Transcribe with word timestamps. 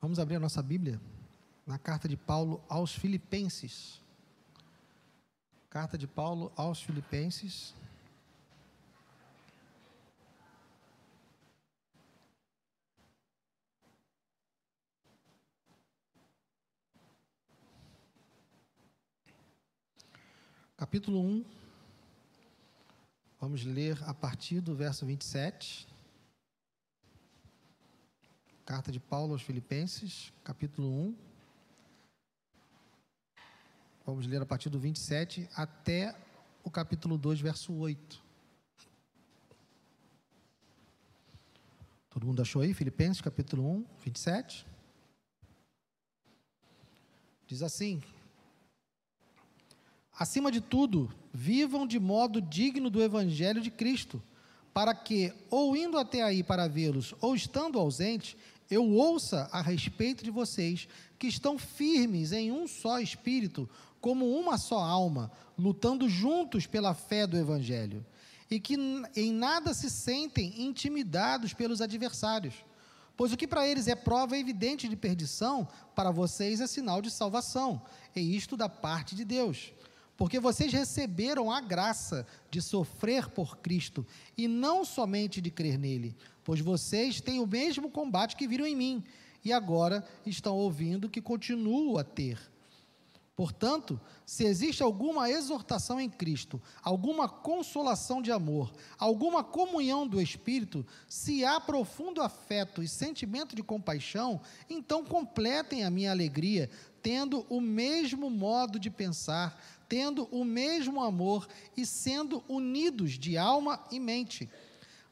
Vamos 0.00 0.20
abrir 0.20 0.36
a 0.36 0.40
nossa 0.40 0.62
Bíblia 0.62 1.00
na 1.66 1.76
carta 1.76 2.08
de 2.08 2.16
Paulo 2.16 2.62
aos 2.68 2.94
Filipenses. 2.94 4.00
Carta 5.68 5.98
de 5.98 6.06
Paulo 6.06 6.52
aos 6.54 6.80
Filipenses. 6.80 7.74
Capítulo 20.76 21.20
1. 21.20 21.44
Vamos 23.40 23.64
ler 23.64 23.98
a 24.04 24.14
partir 24.14 24.60
do 24.60 24.76
verso 24.76 25.04
27. 25.04 25.87
Carta 28.68 28.92
de 28.92 29.00
Paulo 29.00 29.32
aos 29.32 29.40
Filipenses, 29.40 30.30
capítulo 30.44 30.90
1. 30.90 31.16
Vamos 34.04 34.26
ler 34.26 34.42
a 34.42 34.44
partir 34.44 34.68
do 34.68 34.78
27 34.78 35.48
até 35.56 36.14
o 36.62 36.70
capítulo 36.70 37.16
2, 37.16 37.40
verso 37.40 37.72
8. 37.72 38.22
Todo 42.10 42.26
mundo 42.26 42.42
achou 42.42 42.60
aí? 42.60 42.74
Filipenses, 42.74 43.22
capítulo 43.22 43.66
1, 43.66 43.86
27. 44.04 44.66
Diz 47.46 47.62
assim: 47.62 48.02
Acima 50.12 50.52
de 50.52 50.60
tudo, 50.60 51.10
vivam 51.32 51.86
de 51.86 51.98
modo 51.98 52.38
digno 52.38 52.90
do 52.90 53.02
evangelho 53.02 53.62
de 53.62 53.70
Cristo, 53.70 54.22
para 54.74 54.94
que, 54.94 55.32
ou 55.48 55.74
indo 55.74 55.96
até 55.96 56.22
aí 56.22 56.44
para 56.44 56.68
vê-los, 56.68 57.14
ou 57.18 57.34
estando 57.34 57.78
ausente, 57.78 58.36
eu 58.70 58.84
ouça 58.90 59.48
a 59.50 59.62
respeito 59.62 60.22
de 60.22 60.30
vocês 60.30 60.88
que 61.18 61.26
estão 61.26 61.58
firmes 61.58 62.32
em 62.32 62.52
um 62.52 62.66
só 62.66 63.00
espírito, 63.00 63.68
como 64.00 64.38
uma 64.38 64.58
só 64.58 64.78
alma, 64.78 65.30
lutando 65.58 66.08
juntos 66.08 66.66
pela 66.66 66.94
fé 66.94 67.26
do 67.26 67.36
Evangelho, 67.36 68.04
e 68.50 68.60
que 68.60 68.76
em 69.16 69.32
nada 69.32 69.74
se 69.74 69.90
sentem 69.90 70.62
intimidados 70.62 71.52
pelos 71.52 71.80
adversários. 71.80 72.54
Pois 73.16 73.32
o 73.32 73.36
que 73.36 73.48
para 73.48 73.66
eles 73.66 73.88
é 73.88 73.96
prova 73.96 74.38
evidente 74.38 74.88
de 74.88 74.94
perdição, 74.94 75.66
para 75.94 76.10
vocês 76.10 76.60
é 76.60 76.66
sinal 76.66 77.02
de 77.02 77.10
salvação, 77.10 77.82
e 78.14 78.36
isto 78.36 78.56
da 78.56 78.68
parte 78.68 79.16
de 79.16 79.24
Deus. 79.24 79.72
Porque 80.18 80.38
vocês 80.38 80.70
receberam 80.70 81.50
a 81.50 81.62
graça 81.62 82.26
de 82.50 82.60
sofrer 82.60 83.30
por 83.30 83.56
Cristo, 83.58 84.06
e 84.36 84.46
não 84.46 84.84
somente 84.84 85.40
de 85.40 85.50
crer 85.50 85.78
nele 85.78 86.14
pois 86.48 86.60
vocês 86.60 87.20
têm 87.20 87.40
o 87.40 87.46
mesmo 87.46 87.90
combate 87.90 88.34
que 88.34 88.48
viram 88.48 88.66
em 88.66 88.74
mim, 88.74 89.04
e 89.44 89.52
agora 89.52 90.02
estão 90.24 90.56
ouvindo 90.56 91.06
que 91.10 91.20
continuo 91.20 91.98
a 91.98 92.02
ter. 92.02 92.40
Portanto, 93.36 94.00
se 94.24 94.44
existe 94.44 94.82
alguma 94.82 95.28
exortação 95.28 96.00
em 96.00 96.08
Cristo, 96.08 96.58
alguma 96.82 97.28
consolação 97.28 98.22
de 98.22 98.32
amor, 98.32 98.72
alguma 98.98 99.44
comunhão 99.44 100.08
do 100.08 100.22
Espírito, 100.22 100.86
se 101.06 101.44
há 101.44 101.60
profundo 101.60 102.22
afeto 102.22 102.82
e 102.82 102.88
sentimento 102.88 103.54
de 103.54 103.62
compaixão, 103.62 104.40
então 104.70 105.04
completem 105.04 105.84
a 105.84 105.90
minha 105.90 106.10
alegria, 106.10 106.70
tendo 107.02 107.44
o 107.50 107.60
mesmo 107.60 108.30
modo 108.30 108.80
de 108.80 108.88
pensar, 108.88 109.62
tendo 109.88 110.24
o 110.30 110.44
mesmo 110.44 111.02
amor 111.02 111.48
e 111.76 111.86
sendo 111.86 112.44
unidos 112.48 113.12
de 113.12 113.38
alma 113.38 113.82
e 113.90 113.98
mente. 113.98 114.48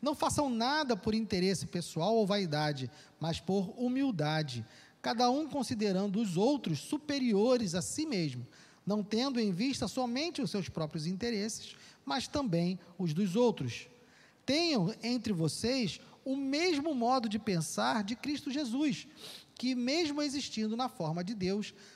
Não 0.00 0.14
façam 0.14 0.50
nada 0.50 0.96
por 0.96 1.14
interesse 1.14 1.66
pessoal 1.66 2.14
ou 2.14 2.26
vaidade, 2.26 2.90
mas 3.18 3.40
por 3.40 3.72
humildade, 3.76 4.64
cada 5.00 5.30
um 5.30 5.48
considerando 5.48 6.20
os 6.20 6.36
outros 6.36 6.80
superiores 6.80 7.74
a 7.74 7.80
si 7.80 8.04
mesmo, 8.04 8.46
não 8.84 9.02
tendo 9.02 9.40
em 9.40 9.50
vista 9.50 9.88
somente 9.88 10.42
os 10.42 10.50
seus 10.50 10.68
próprios 10.68 11.06
interesses, 11.06 11.74
mas 12.04 12.28
também 12.28 12.78
os 12.98 13.14
dos 13.14 13.34
outros. 13.34 13.88
Tenham 14.44 14.94
entre 15.02 15.32
vocês 15.32 16.00
o 16.24 16.36
mesmo 16.36 16.94
modo 16.94 17.28
de 17.28 17.38
pensar 17.38 18.04
de 18.04 18.14
Cristo 18.14 18.50
Jesus, 18.50 19.06
que, 19.54 19.74
mesmo 19.74 20.20
existindo 20.20 20.76
na 20.76 20.88
forma 20.88 21.24
de 21.24 21.34
Deus, 21.34 21.72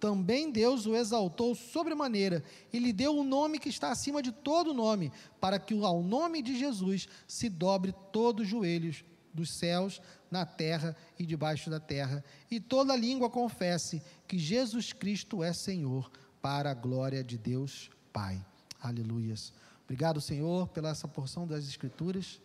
também 0.00 0.50
Deus 0.50 0.86
o 0.86 0.94
exaltou 0.94 1.54
sobremaneira 1.54 2.42
e 2.72 2.78
lhe 2.78 2.92
deu 2.92 3.16
o 3.16 3.20
um 3.20 3.24
nome 3.24 3.58
que 3.58 3.68
está 3.68 3.90
acima 3.90 4.22
de 4.22 4.32
todo 4.32 4.74
nome, 4.74 5.12
para 5.40 5.58
que 5.58 5.74
ao 5.84 6.02
nome 6.02 6.42
de 6.42 6.58
Jesus 6.58 7.08
se 7.26 7.48
dobre 7.48 7.94
todos 8.12 8.44
os 8.44 8.48
joelhos 8.48 9.04
dos 9.32 9.58
céus, 9.58 10.00
na 10.30 10.44
terra 10.44 10.96
e 11.18 11.24
debaixo 11.24 11.70
da 11.70 11.80
terra, 11.80 12.24
e 12.50 12.60
toda 12.60 12.94
língua 12.96 13.30
confesse 13.30 14.02
que 14.26 14.38
Jesus 14.38 14.92
Cristo 14.92 15.42
é 15.42 15.52
Senhor, 15.52 16.10
para 16.40 16.70
a 16.70 16.74
glória 16.74 17.24
de 17.24 17.36
Deus 17.36 17.90
Pai. 18.12 18.44
Aleluias. 18.80 19.52
Obrigado, 19.84 20.20
Senhor, 20.20 20.68
pela 20.68 20.90
essa 20.90 21.08
porção 21.08 21.46
das 21.46 21.66
Escrituras. 21.66 22.40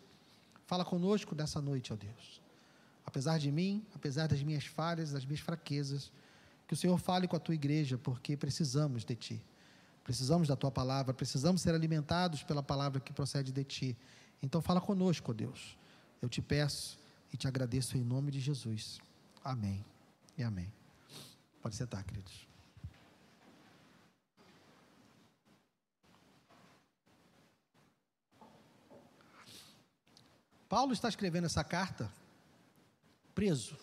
Fala 0.66 0.86
conosco 0.86 1.36
nessa 1.36 1.62
noite, 1.62 1.94
ó 1.94 1.96
Deus. 1.96 2.42
Apesar 3.06 3.38
de 3.38 3.52
mim, 3.52 3.86
apesar 3.94 4.28
das 4.28 4.42
minhas 4.42 4.66
falhas, 4.66 5.12
das 5.12 5.26
minhas 5.26 5.42
fraquezas, 5.42 6.12
que 6.74 6.76
o 6.76 6.82
Senhor 6.82 6.98
fale 6.98 7.28
com 7.28 7.36
a 7.36 7.40
tua 7.40 7.54
igreja, 7.54 8.00
porque 8.00 8.36
precisamos 8.36 9.06
de 9.06 9.16
ti. 9.16 9.40
Precisamos 10.04 10.48
da 10.48 10.56
tua 10.56 10.72
palavra, 10.72 11.14
precisamos 11.14 11.62
ser 11.62 11.76
alimentados 11.76 12.42
pela 12.42 12.64
palavra 12.64 13.00
que 13.00 13.14
procede 13.14 13.52
de 13.52 13.64
ti. 13.64 13.98
Então 14.42 14.60
fala 14.60 14.82
conosco, 14.82 15.36
Deus. 15.36 15.78
Eu 16.20 16.28
te 16.28 16.42
peço 16.42 16.98
e 17.32 17.38
te 17.38 17.48
agradeço 17.48 17.96
em 17.96 18.04
nome 18.04 18.32
de 18.32 18.40
Jesus. 18.40 19.00
Amém 19.44 19.86
e 20.36 20.42
amém. 20.42 20.74
Pode 21.62 21.76
sentar, 21.76 22.04
queridos. 22.04 22.48
Paulo 30.68 30.92
está 30.92 31.08
escrevendo 31.08 31.46
essa 31.46 31.64
carta 31.64 32.12
preso. 33.36 33.78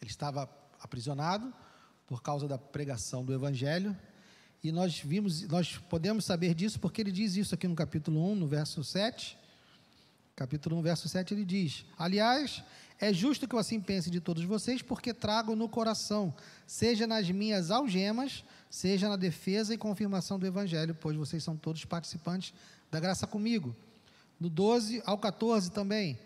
Ele 0.00 0.08
estava 0.08 0.48
aprisionado 0.80 1.52
por 2.08 2.20
causa 2.20 2.48
da 2.48 2.58
pregação 2.58 3.24
do 3.24 3.32
evangelho, 3.32 3.96
e 4.64 4.72
nós 4.72 4.98
vimos, 4.98 5.42
nós 5.42 5.76
podemos 5.76 6.24
saber 6.24 6.52
disso 6.54 6.80
porque 6.80 7.00
ele 7.00 7.12
diz 7.12 7.36
isso 7.36 7.54
aqui 7.54 7.68
no 7.68 7.76
capítulo 7.76 8.32
1, 8.32 8.34
no 8.34 8.48
verso 8.48 8.82
7 8.82 9.38
capítulo 10.38 10.76
1, 10.76 10.82
verso 10.82 11.08
7, 11.08 11.34
ele 11.34 11.44
diz: 11.44 11.84
Aliás, 11.98 12.62
é 13.00 13.12
justo 13.12 13.48
que 13.48 13.56
eu 13.56 13.58
assim 13.58 13.80
pense 13.80 14.08
de 14.08 14.20
todos 14.20 14.44
vocês, 14.44 14.80
porque 14.80 15.12
trago 15.12 15.56
no 15.56 15.68
coração, 15.68 16.32
seja 16.64 17.08
nas 17.08 17.28
minhas 17.28 17.72
algemas, 17.72 18.44
seja 18.70 19.08
na 19.08 19.16
defesa 19.16 19.74
e 19.74 19.78
confirmação 19.78 20.38
do 20.38 20.46
Evangelho, 20.46 20.94
pois 20.94 21.16
vocês 21.16 21.42
são 21.42 21.56
todos 21.56 21.84
participantes 21.84 22.54
da 22.88 23.00
graça 23.00 23.26
comigo. 23.26 23.74
No 24.38 24.48
12 24.48 25.02
ao 25.04 25.18
14 25.18 25.72
também. 25.72 26.16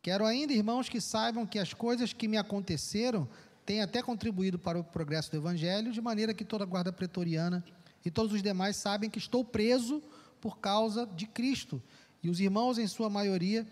Quero 0.00 0.24
ainda, 0.24 0.54
irmãos, 0.54 0.88
que 0.88 1.00
saibam 1.00 1.44
que 1.44 1.58
as 1.58 1.74
coisas 1.74 2.14
que 2.14 2.26
me 2.26 2.38
aconteceram 2.38 3.28
têm 3.68 3.82
até 3.82 4.02
contribuído 4.02 4.58
para 4.58 4.80
o 4.80 4.82
progresso 4.82 5.30
do 5.30 5.36
Evangelho, 5.36 5.92
de 5.92 6.00
maneira 6.00 6.32
que 6.32 6.42
toda 6.42 6.64
a 6.64 6.66
guarda 6.66 6.90
pretoriana 6.90 7.62
e 8.02 8.10
todos 8.10 8.32
os 8.32 8.42
demais 8.42 8.76
sabem 8.76 9.10
que 9.10 9.18
estou 9.18 9.44
preso 9.44 10.02
por 10.40 10.58
causa 10.58 11.04
de 11.04 11.26
Cristo 11.26 11.82
e 12.22 12.30
os 12.30 12.40
irmãos, 12.40 12.78
em 12.78 12.86
sua 12.86 13.10
maioria, 13.10 13.66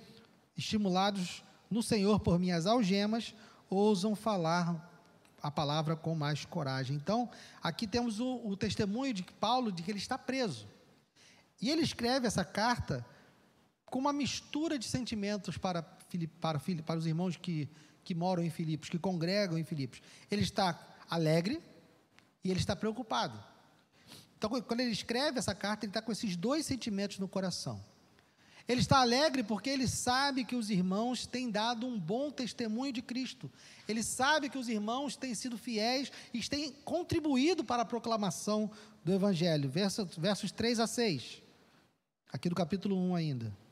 estimulados 0.55 1.43
no 1.71 1.83
Senhor 1.83 2.21
por 2.21 2.39
minhas 2.39 2.67
algemas, 2.67 3.35
ousam 3.71 4.15
falar 4.15 4.93
a 5.43 5.51
palavra 5.51 5.97
com 5.97 6.15
mais 6.15 6.45
coragem. 6.45 6.95
Então, 6.95 7.31
aqui 7.63 7.87
temos 7.87 8.21
o, 8.21 8.43
o 8.45 8.55
testemunho 8.55 9.15
de 9.15 9.23
Paulo 9.23 9.73
de 9.73 9.83
que 9.83 9.91
ele 9.91 9.99
está 9.99 10.19
preso. 10.19 10.69
E 11.59 11.71
ele 11.71 11.81
escreve 11.81 12.27
essa 12.27 12.45
carta 12.45 13.03
com 13.87 13.99
uma 13.99 14.13
mistura 14.13 14.79
de 14.79 14.85
sentimentos 14.85 15.57
para, 15.57 15.83
para, 16.39 16.61
para 16.85 16.99
os 16.99 17.07
irmãos 17.07 17.39
que, 17.39 17.67
que 18.07 18.15
moram 18.15 18.45
em 18.45 18.51
Filipos, 18.51 18.89
que 18.89 18.99
congregam 19.01 19.59
em 19.59 19.65
Filipos. 19.65 20.01
Ele 20.31 20.43
está 20.43 20.79
alegre 21.11 21.61
e 22.45 22.51
ele 22.53 22.61
está 22.61 22.77
preocupado. 22.77 23.37
Então, 24.39 24.49
quando 24.63 24.81
ele 24.81 24.93
escreve 24.93 25.41
essa 25.41 25.57
carta, 25.57 25.85
ele 25.85 25.91
está 25.91 26.01
com 26.01 26.13
esses 26.13 26.37
dois 26.37 26.65
sentimentos 26.65 27.19
no 27.19 27.27
coração. 27.27 27.85
Ele 28.69 28.81
está 28.81 28.99
alegre 28.99 29.43
porque 29.43 29.69
ele 29.69 29.89
sabe 29.89 30.45
que 30.45 30.55
os 30.55 30.71
irmãos 30.71 31.27
têm 31.27 31.51
dado 31.51 31.85
um 31.85 31.99
bom 31.99 32.31
testemunho 32.31 32.93
de 32.93 33.03
Cristo. 33.03 33.51
Ele 33.89 34.05
sabe 34.05 34.49
que 34.49 34.59
os 34.59 34.69
irmãos 34.69 35.17
têm 35.17 35.35
sido 35.35 35.59
fiéis 35.59 36.13
e 36.33 36.41
têm 36.49 36.73
contribuído 36.85 37.65
para 37.65 37.83
a 37.83 37.87
proclamação 37.87 38.71
do 39.05 39.13
Evangelho. 39.13 39.69
Versos, 39.69 40.17
versos 40.17 40.53
3 40.53 40.79
a 40.79 40.87
6. 40.87 41.43
Aqui 42.33 42.49
do 42.49 42.55
capítulo 42.55 42.97
1 43.11 43.15
ainda. 43.17 43.66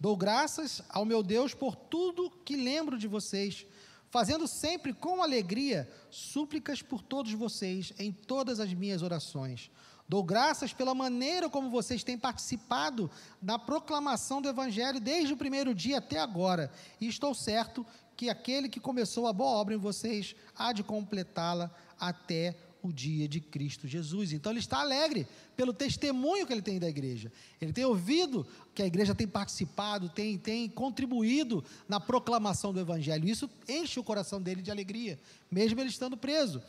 Dou 0.00 0.16
graças 0.16 0.80
ao 0.88 1.04
meu 1.04 1.22
Deus 1.22 1.52
por 1.52 1.76
tudo 1.76 2.30
que 2.42 2.56
lembro 2.56 2.96
de 2.96 3.06
vocês, 3.06 3.66
fazendo 4.08 4.48
sempre 4.48 4.94
com 4.94 5.22
alegria 5.22 5.86
súplicas 6.10 6.80
por 6.80 7.02
todos 7.02 7.34
vocês 7.34 7.92
em 7.98 8.10
todas 8.10 8.60
as 8.60 8.72
minhas 8.72 9.02
orações. 9.02 9.70
Dou 10.08 10.24
graças 10.24 10.72
pela 10.72 10.94
maneira 10.94 11.50
como 11.50 11.68
vocês 11.68 12.02
têm 12.02 12.16
participado 12.16 13.10
na 13.42 13.58
proclamação 13.58 14.40
do 14.40 14.48
Evangelho 14.48 14.98
desde 14.98 15.34
o 15.34 15.36
primeiro 15.36 15.74
dia 15.74 15.98
até 15.98 16.18
agora, 16.18 16.72
e 16.98 17.06
estou 17.06 17.34
certo 17.34 17.86
que 18.16 18.30
aquele 18.30 18.70
que 18.70 18.80
começou 18.80 19.26
a 19.26 19.34
boa 19.34 19.50
obra 19.50 19.74
em 19.74 19.78
vocês 19.78 20.34
há 20.56 20.72
de 20.72 20.82
completá-la 20.82 21.70
até 21.98 22.56
o 22.82 22.92
dia 22.92 23.28
de 23.28 23.40
Cristo 23.40 23.86
Jesus. 23.86 24.32
Então 24.32 24.52
ele 24.52 24.60
está 24.60 24.80
alegre 24.80 25.26
pelo 25.56 25.72
testemunho 25.72 26.46
que 26.46 26.52
ele 26.52 26.62
tem 26.62 26.78
da 26.78 26.88
igreja. 26.88 27.32
Ele 27.60 27.72
tem 27.72 27.84
ouvido 27.84 28.46
que 28.74 28.82
a 28.82 28.86
igreja 28.86 29.14
tem 29.14 29.26
participado, 29.26 30.08
tem, 30.08 30.38
tem 30.38 30.68
contribuído 30.68 31.64
na 31.88 32.00
proclamação 32.00 32.72
do 32.72 32.80
evangelho. 32.80 33.28
Isso 33.28 33.50
enche 33.68 34.00
o 34.00 34.04
coração 34.04 34.40
dele 34.40 34.62
de 34.62 34.70
alegria, 34.70 35.18
mesmo 35.50 35.80
ele 35.80 35.90
estando 35.90 36.16
preso. 36.16 36.62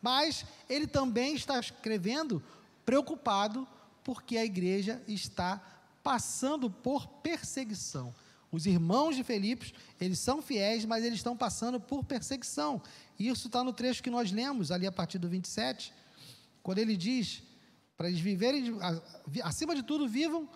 Mas 0.00 0.44
ele 0.68 0.86
também 0.86 1.34
está 1.34 1.58
escrevendo 1.58 2.42
preocupado 2.84 3.66
porque 4.02 4.38
a 4.38 4.44
igreja 4.44 5.02
está 5.06 5.60
passando 6.02 6.70
por 6.70 7.06
perseguição. 7.06 8.14
Os 8.50 8.66
irmãos 8.66 9.14
de 9.14 9.22
Filipos, 9.22 9.74
eles 10.00 10.18
são 10.18 10.40
fiéis, 10.40 10.84
mas 10.84 11.04
eles 11.04 11.18
estão 11.18 11.36
passando 11.36 11.78
por 11.78 12.02
perseguição. 12.04 12.80
Isso 13.18 13.48
está 13.48 13.62
no 13.62 13.72
trecho 13.72 14.02
que 14.02 14.10
nós 14.10 14.32
lemos, 14.32 14.70
ali 14.70 14.86
a 14.86 14.92
partir 14.92 15.18
do 15.18 15.28
27, 15.28 15.92
quando 16.62 16.78
ele 16.78 16.96
diz: 16.96 17.42
para 17.96 18.08
eles 18.08 18.20
viverem, 18.20 18.78
acima 19.42 19.74
de 19.74 19.82
tudo, 19.82 20.08
vivam 20.08 20.48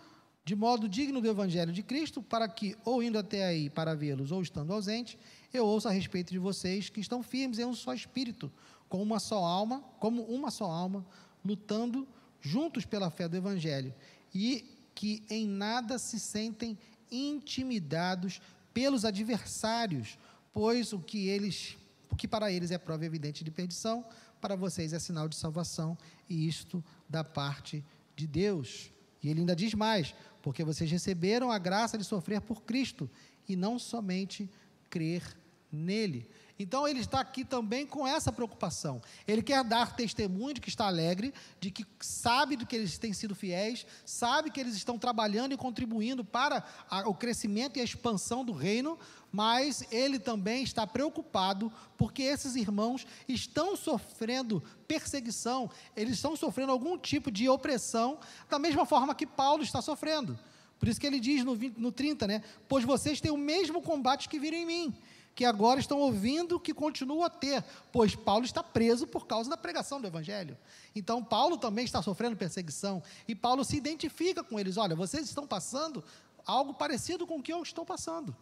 de 0.44 0.56
modo 0.56 0.88
digno 0.88 1.20
do 1.20 1.28
Evangelho 1.28 1.72
de 1.72 1.82
Cristo, 1.82 2.22
para 2.22 2.48
que, 2.48 2.76
ou 2.84 3.02
indo 3.02 3.18
até 3.18 3.44
aí 3.44 3.70
para 3.70 3.94
vê-los, 3.94 4.32
ou 4.32 4.42
estando 4.42 4.72
ausente, 4.72 5.18
eu 5.52 5.66
ouça 5.66 5.88
a 5.88 5.92
respeito 5.92 6.32
de 6.32 6.38
vocês 6.38 6.88
que 6.88 7.00
estão 7.00 7.22
firmes 7.22 7.58
em 7.58 7.64
um 7.64 7.74
só 7.74 7.94
espírito, 7.94 8.50
com 8.88 9.02
uma 9.02 9.20
só 9.20 9.44
alma, 9.44 9.80
como 10.00 10.22
uma 10.22 10.50
só 10.50 10.64
alma, 10.64 11.04
lutando 11.44 12.08
juntos 12.40 12.84
pela 12.84 13.10
fé 13.10 13.28
do 13.28 13.36
Evangelho, 13.36 13.94
e 14.34 14.64
que 14.94 15.24
em 15.30 15.46
nada 15.46 15.98
se 15.98 16.18
sentem 16.18 16.78
intimidados 17.12 18.40
pelos 18.72 19.04
adversários, 19.04 20.18
pois 20.52 20.92
o 20.92 20.98
que 20.98 21.28
eles, 21.28 21.76
o 22.10 22.16
que 22.16 22.26
para 22.26 22.50
eles 22.50 22.70
é 22.70 22.78
prova 22.78 23.04
evidente 23.04 23.44
de 23.44 23.50
perdição, 23.50 24.04
para 24.40 24.56
vocês 24.56 24.92
é 24.92 24.98
sinal 24.98 25.28
de 25.28 25.36
salvação, 25.36 25.96
e 26.28 26.48
isto 26.48 26.82
da 27.08 27.22
parte 27.22 27.84
de 28.16 28.26
Deus. 28.26 28.90
E 29.22 29.28
ele 29.28 29.40
ainda 29.40 29.54
diz 29.54 29.74
mais: 29.74 30.14
porque 30.42 30.64
vocês 30.64 30.90
receberam 30.90 31.50
a 31.50 31.58
graça 31.58 31.96
de 31.96 32.04
sofrer 32.04 32.40
por 32.40 32.62
Cristo 32.62 33.08
e 33.48 33.54
não 33.54 33.78
somente 33.78 34.50
crer 34.90 35.22
nele. 35.70 36.28
Então 36.58 36.86
ele 36.86 37.00
está 37.00 37.20
aqui 37.20 37.44
também 37.44 37.86
com 37.86 38.06
essa 38.06 38.30
preocupação. 38.30 39.00
Ele 39.26 39.42
quer 39.42 39.64
dar 39.64 39.96
testemunho 39.96 40.54
de 40.54 40.60
que 40.60 40.68
está 40.68 40.86
alegre, 40.86 41.32
de 41.58 41.70
que 41.70 41.84
sabe 42.00 42.56
do 42.56 42.66
que 42.66 42.76
eles 42.76 42.98
têm 42.98 43.12
sido 43.12 43.34
fiéis, 43.34 43.86
sabe 44.04 44.50
que 44.50 44.60
eles 44.60 44.74
estão 44.74 44.98
trabalhando 44.98 45.52
e 45.52 45.56
contribuindo 45.56 46.24
para 46.24 46.64
a, 46.88 47.08
o 47.08 47.14
crescimento 47.14 47.78
e 47.78 47.80
a 47.80 47.84
expansão 47.84 48.44
do 48.44 48.52
reino, 48.52 48.98
mas 49.30 49.84
ele 49.90 50.18
também 50.18 50.62
está 50.62 50.86
preocupado 50.86 51.72
porque 51.96 52.22
esses 52.22 52.54
irmãos 52.54 53.06
estão 53.26 53.74
sofrendo 53.74 54.62
perseguição, 54.86 55.70
eles 55.96 56.14
estão 56.14 56.36
sofrendo 56.36 56.70
algum 56.70 56.98
tipo 56.98 57.30
de 57.30 57.48
opressão, 57.48 58.18
da 58.48 58.58
mesma 58.58 58.84
forma 58.84 59.14
que 59.14 59.26
Paulo 59.26 59.62
está 59.62 59.80
sofrendo. 59.80 60.38
Por 60.78 60.88
isso 60.88 61.00
que 61.00 61.06
ele 61.06 61.20
diz 61.20 61.44
no, 61.44 61.54
20, 61.54 61.78
no 61.78 61.92
30, 61.92 62.26
né? 62.26 62.42
Pois 62.68 62.84
vocês 62.84 63.20
têm 63.20 63.30
o 63.30 63.36
mesmo 63.36 63.80
combate 63.80 64.28
que 64.28 64.38
viram 64.38 64.58
em 64.58 64.66
mim 64.66 64.94
que 65.34 65.44
agora 65.44 65.80
estão 65.80 65.98
ouvindo 65.98 66.60
que 66.60 66.74
continuam 66.74 67.24
a 67.24 67.30
ter, 67.30 67.64
pois 67.90 68.14
Paulo 68.14 68.44
está 68.44 68.62
preso 68.62 69.06
por 69.06 69.26
causa 69.26 69.48
da 69.48 69.56
pregação 69.56 70.00
do 70.00 70.06
Evangelho. 70.06 70.56
Então, 70.94 71.24
Paulo 71.24 71.56
também 71.56 71.84
está 71.84 72.02
sofrendo 72.02 72.36
perseguição, 72.36 73.02
e 73.26 73.34
Paulo 73.34 73.64
se 73.64 73.76
identifica 73.76 74.44
com 74.44 74.60
eles: 74.60 74.76
olha, 74.76 74.94
vocês 74.94 75.24
estão 75.24 75.46
passando 75.46 76.04
algo 76.46 76.74
parecido 76.74 77.26
com 77.26 77.38
o 77.38 77.42
que 77.42 77.52
eu 77.52 77.62
estou 77.62 77.84
passando. 77.84 78.36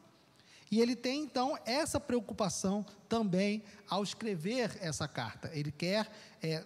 E 0.70 0.80
ele 0.80 0.94
tem 0.94 1.22
então 1.22 1.58
essa 1.66 1.98
preocupação 1.98 2.86
também 3.08 3.62
ao 3.88 4.04
escrever 4.04 4.78
essa 4.80 5.08
carta. 5.08 5.50
Ele 5.52 5.72
quer 5.72 6.08
é, 6.40 6.64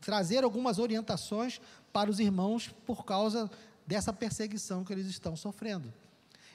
trazer 0.00 0.44
algumas 0.44 0.78
orientações 0.78 1.60
para 1.92 2.10
os 2.10 2.18
irmãos 2.20 2.74
por 2.86 3.04
causa 3.04 3.50
dessa 3.86 4.12
perseguição 4.12 4.82
que 4.82 4.92
eles 4.92 5.06
estão 5.06 5.36
sofrendo. 5.36 5.92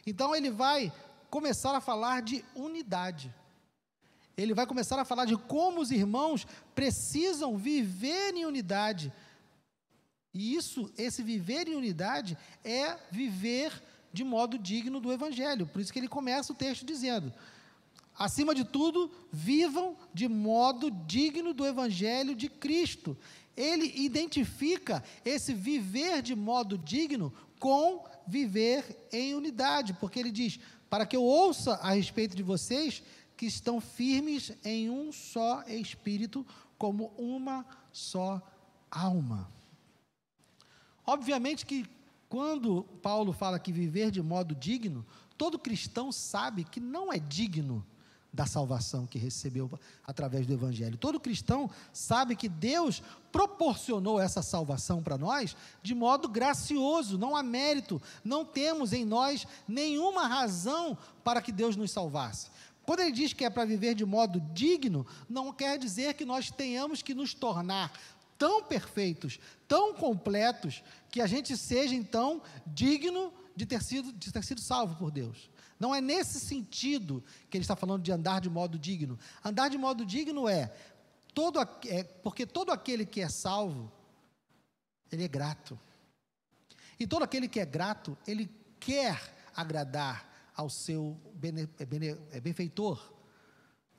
Então 0.05 0.35
ele 0.35 0.49
vai 0.49 0.91
começar 1.33 1.75
a 1.75 1.81
falar 1.81 2.21
de 2.21 2.45
unidade. 2.53 3.33
Ele 4.37 4.53
vai 4.53 4.67
começar 4.67 4.99
a 4.99 5.05
falar 5.11 5.25
de 5.25 5.35
como 5.35 5.81
os 5.81 5.89
irmãos 5.89 6.45
precisam 6.75 7.57
viver 7.57 8.35
em 8.35 8.45
unidade. 8.45 9.11
E 10.31 10.53
isso, 10.53 10.91
esse 10.95 11.23
viver 11.23 11.67
em 11.67 11.75
unidade, 11.75 12.37
é 12.63 12.99
viver 13.09 13.81
de 14.11 14.23
modo 14.23 14.59
digno 14.59 14.99
do 14.99 15.11
Evangelho. 15.11 15.65
Por 15.65 15.81
isso 15.81 15.91
que 15.91 15.97
ele 15.97 16.07
começa 16.07 16.53
o 16.53 16.55
texto 16.55 16.85
dizendo: 16.85 17.33
acima 18.15 18.53
de 18.53 18.63
tudo, 18.63 19.09
vivam 19.31 19.97
de 20.13 20.27
modo 20.27 20.91
digno 20.91 21.51
do 21.51 21.65
Evangelho 21.65 22.35
de 22.35 22.47
Cristo. 22.47 23.17
Ele 23.57 23.91
identifica 23.95 25.03
esse 25.25 25.51
viver 25.51 26.21
de 26.21 26.35
modo 26.35 26.77
digno 26.77 27.33
com 27.59 28.05
viver 28.27 29.07
em 29.11 29.33
unidade, 29.33 29.93
porque 29.95 30.19
ele 30.19 30.31
diz: 30.31 30.59
para 30.93 31.07
que 31.07 31.15
eu 31.15 31.23
ouça 31.23 31.73
a 31.81 31.95
respeito 31.95 32.35
de 32.35 32.43
vocês 32.43 33.01
que 33.35 33.47
estão 33.47 33.81
firmes 33.81 34.55
em 34.63 34.91
um 34.91 35.11
só 35.11 35.63
espírito, 35.63 36.45
como 36.77 37.11
uma 37.17 37.65
só 37.91 38.39
alma. 38.91 39.51
Obviamente 41.03 41.65
que 41.65 41.87
quando 42.29 42.83
Paulo 43.01 43.33
fala 43.33 43.57
que 43.57 43.71
viver 43.71 44.11
de 44.11 44.21
modo 44.21 44.53
digno, 44.53 45.03
todo 45.35 45.57
cristão 45.57 46.11
sabe 46.11 46.63
que 46.63 46.79
não 46.79 47.11
é 47.11 47.17
digno 47.17 47.83
da 48.33 48.47
salvação 48.47 49.05
que 49.05 49.19
recebeu 49.19 49.69
através 50.03 50.47
do 50.47 50.53
Evangelho. 50.53 50.97
Todo 50.97 51.19
cristão 51.19 51.69
sabe 51.93 52.35
que 52.35 52.49
Deus 52.49 53.03
proporcionou 53.31 54.19
essa 54.19 54.41
salvação 54.41 55.03
para 55.03 55.17
nós 55.17 55.55
de 55.83 55.93
modo 55.93 56.27
gracioso, 56.27 57.17
não 57.17 57.35
há 57.35 57.43
mérito, 57.43 58.01
não 58.23 58.43
temos 58.43 58.91
em 58.91 59.05
nós 59.05 59.45
nenhuma 59.67 60.27
razão 60.27 60.97
para 61.23 61.41
que 61.41 61.51
Deus 61.51 61.75
nos 61.75 61.91
salvasse. 61.91 62.49
Quando 62.85 63.01
ele 63.01 63.11
diz 63.11 63.31
que 63.31 63.45
é 63.45 63.49
para 63.49 63.65
viver 63.65 63.93
de 63.93 64.05
modo 64.05 64.41
digno, 64.53 65.05
não 65.29 65.53
quer 65.53 65.77
dizer 65.77 66.15
que 66.15 66.25
nós 66.25 66.49
tenhamos 66.49 67.01
que 67.01 67.13
nos 67.13 67.33
tornar 67.33 67.93
tão 68.37 68.63
perfeitos, 68.63 69.39
tão 69.67 69.93
completos, 69.93 70.83
que 71.09 71.21
a 71.21 71.27
gente 71.27 71.55
seja 71.55 71.95
então 71.95 72.41
digno 72.65 73.31
de 73.55 73.65
ter 73.65 73.81
sido, 73.81 74.11
de 74.11 74.31
ter 74.33 74.43
sido 74.43 74.59
salvo 74.59 74.95
por 74.95 75.11
Deus. 75.11 75.49
Não 75.83 75.93
é 75.93 75.99
nesse 75.99 76.39
sentido 76.39 77.21
que 77.49 77.57
ele 77.57 77.63
está 77.65 77.75
falando 77.75 78.01
de 78.01 78.09
andar 78.09 78.39
de 78.39 78.49
modo 78.49 78.79
digno. 78.79 79.19
Andar 79.43 79.67
de 79.67 79.77
modo 79.77 80.05
digno 80.05 80.47
é, 80.47 80.73
todo, 81.33 81.59
é 81.85 82.03
porque 82.23 82.45
todo 82.45 82.71
aquele 82.71 83.05
que 83.05 83.19
é 83.19 83.27
salvo, 83.27 83.91
ele 85.11 85.25
é 85.25 85.27
grato. 85.27 85.77
E 86.97 87.05
todo 87.05 87.23
aquele 87.23 87.49
que 87.49 87.59
é 87.59 87.65
grato, 87.65 88.17
ele 88.25 88.49
quer 88.79 89.21
agradar 89.53 90.51
ao 90.55 90.69
seu 90.69 91.19
bene, 91.33 91.67
bene, 91.85 92.15
benfeitor. 92.41 93.13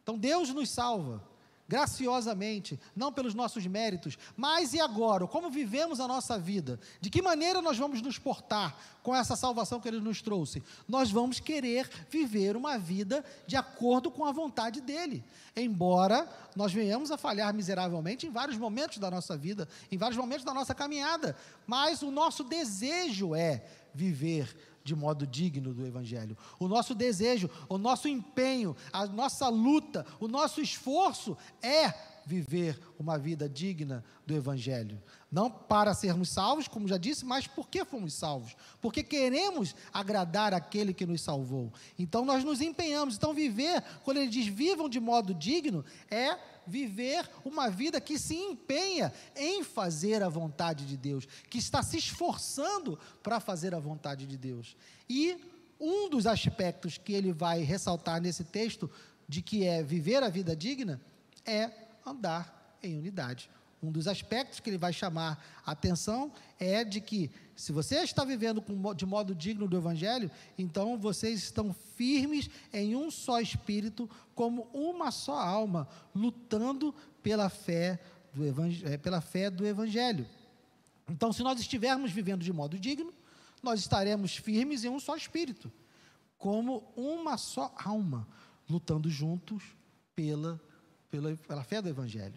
Então 0.03 0.19
Deus 0.19 0.49
nos 0.55 0.71
salva 0.71 1.23
graciosamente, 1.69 2.79
não 2.95 3.13
pelos 3.13 3.35
nossos 3.35 3.67
méritos, 3.67 4.19
mas 4.37 4.75
e 4.75 4.81
agora? 4.81 5.27
Como 5.27 5.51
vivemos 5.51 5.99
a 5.99 6.07
nossa 6.07 6.39
vida? 6.39 6.79
De 7.01 7.09
que 7.09 7.23
maneira 7.23 7.63
nós 7.63 7.79
vamos 7.79 8.03
nos 8.03 8.19
portar 8.19 8.77
com 9.03 9.15
essa 9.15 9.35
salvação 9.35 9.81
que 9.81 9.89
Ele 9.89 10.01
nos 10.01 10.21
trouxe? 10.21 10.63
Nós 10.87 11.11
vamos 11.11 11.41
querer 11.41 11.89
viver 12.11 12.57
uma 12.57 12.79
vida 12.79 13.25
de 13.47 13.57
acordo 13.57 14.11
com 14.11 14.25
a 14.25 14.33
vontade 14.33 14.81
dEle, 14.81 15.25
embora 15.57 16.29
nós 16.55 16.73
venhamos 16.73 17.11
a 17.11 17.17
falhar 17.17 17.55
miseravelmente 17.55 18.27
em 18.27 18.31
vários 18.31 18.59
momentos 18.59 18.99
da 18.99 19.11
nossa 19.11 19.37
vida, 19.37 19.67
em 19.91 19.97
vários 19.97 20.19
momentos 20.19 20.45
da 20.45 20.53
nossa 20.53 20.75
caminhada, 20.75 21.37
mas 21.67 22.03
o 22.03 22.11
nosso 22.11 22.45
desejo 22.45 23.35
é 23.35 23.65
viver 23.95 24.74
de 24.85 24.95
modo 24.95 25.27
digno 25.27 25.73
do 25.73 25.87
Evangelho. 25.87 26.37
O 26.61 26.69
nosso 26.69 26.95
desejo, 26.95 27.51
o 27.69 27.79
nosso 27.79 28.07
empenho, 28.07 28.77
a 28.93 29.07
nossa 29.07 29.49
luta, 29.49 30.07
o 30.21 30.29
nosso 30.29 30.61
esforço 30.61 31.37
é 31.63 32.14
viver 32.27 32.79
uma 32.99 33.19
vida 33.19 33.49
digna 33.49 34.05
do 34.27 34.35
Evangelho. 34.35 35.03
Não 35.31 35.51
para 35.51 35.95
sermos 35.95 36.29
salvos, 36.29 36.69
como 36.69 36.89
já 36.89 36.97
disse, 36.97 37.25
mas 37.25 37.47
porque 37.47 37.85
fomos 37.85 38.15
salvos? 38.15 38.57
Porque 38.81 39.03
queremos 39.03 39.75
agradar 39.93 40.55
aquele 40.55 40.95
que 40.95 41.07
nos 41.07 41.21
salvou. 41.21 41.73
Então 41.99 42.25
nós 42.25 42.45
nos 42.45 42.61
empenhamos. 42.61 43.17
Então, 43.17 43.35
viver, 43.35 43.83
quando 44.03 44.19
ele 44.19 44.29
diz 44.29 44.47
vivam 44.47 44.89
de 44.89 45.01
modo 45.01 45.35
digno, 45.35 45.85
é 46.11 46.39
viver 46.67 47.29
uma 47.45 47.69
vida 47.69 48.01
que 48.01 48.19
se 48.19 48.35
empenha 48.35 49.13
em 49.37 49.63
fazer 49.63 50.23
a 50.23 50.29
vontade 50.29 50.87
de 50.87 50.97
Deus, 50.97 51.27
que 51.51 51.59
está 51.59 51.83
se 51.83 51.99
esforçando 51.99 52.99
para 53.23 53.41
fazer 53.41 53.75
a 53.75 53.79
vontade 53.79 54.27
de 54.27 54.37
Deus. 54.37 54.77
E 55.09 55.37
um 55.79 56.09
dos 56.09 56.27
aspectos 56.27 56.97
que 56.97 57.13
ele 57.13 57.33
vai 57.33 57.61
ressaltar 57.61 58.21
nesse 58.21 58.45
texto, 58.45 58.91
de 59.29 59.43
que 59.43 59.65
é 59.65 59.83
viver 59.83 60.23
a 60.23 60.29
vida 60.29 60.55
digna, 60.55 61.01
é 61.45 61.84
andar 62.05 62.77
em 62.83 62.99
unidade. 62.99 63.51
Um 63.83 63.93
dos 63.93 64.09
aspectos 64.09 64.61
que 64.61 64.71
ele 64.71 64.79
vai 64.79 64.93
chamar 64.93 65.45
a 65.65 65.73
atenção 65.73 66.33
é 66.59 66.83
de 66.85 67.01
que, 67.01 67.31
se 67.55 67.71
você 67.71 67.97
está 67.97 68.25
vivendo 68.25 68.65
de 68.95 69.05
modo 69.05 69.35
digno 69.35 69.69
do 69.69 69.77
Evangelho, 69.77 70.31
então 70.57 70.97
vocês 70.97 71.43
estão 71.43 71.75
firmes 71.95 72.49
em 72.73 72.97
um 72.97 73.11
só 73.11 73.41
espírito, 73.41 74.09
como 74.35 74.63
uma 74.73 75.11
só 75.11 75.39
alma, 75.39 75.87
lutando 76.15 76.95
pela 77.23 77.51
fé 77.51 78.01
do, 78.33 78.47
evangel 78.47 78.99
pela 78.99 79.21
fé 79.21 79.51
do 79.51 79.67
Evangelho. 79.67 80.27
Então, 81.09 81.33
se 81.33 81.43
nós 81.43 81.61
estivermos 81.61 82.11
vivendo 82.11 82.43
de 82.43 82.53
modo 82.53 82.79
digno, 82.79 83.13
nós 83.63 83.81
estaremos 83.81 84.37
firmes 84.37 84.85
em 84.85 84.89
um 84.89 84.99
só 84.99 85.15
espírito, 85.15 85.71
como 86.39 86.91
uma 86.97 87.37
só 87.37 87.75
alma, 87.83 88.27
lutando 88.69 89.11
juntos 89.11 89.63
pela, 90.17 90.61
pela, 91.15 91.37
pela 91.37 91.63
fé 91.63 91.81
do 91.81 91.89
Evangelho. 91.89 92.35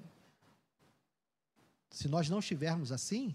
Se 1.89 2.07
nós 2.07 2.29
não 2.29 2.39
estivermos 2.39 2.91
assim, 2.91 3.33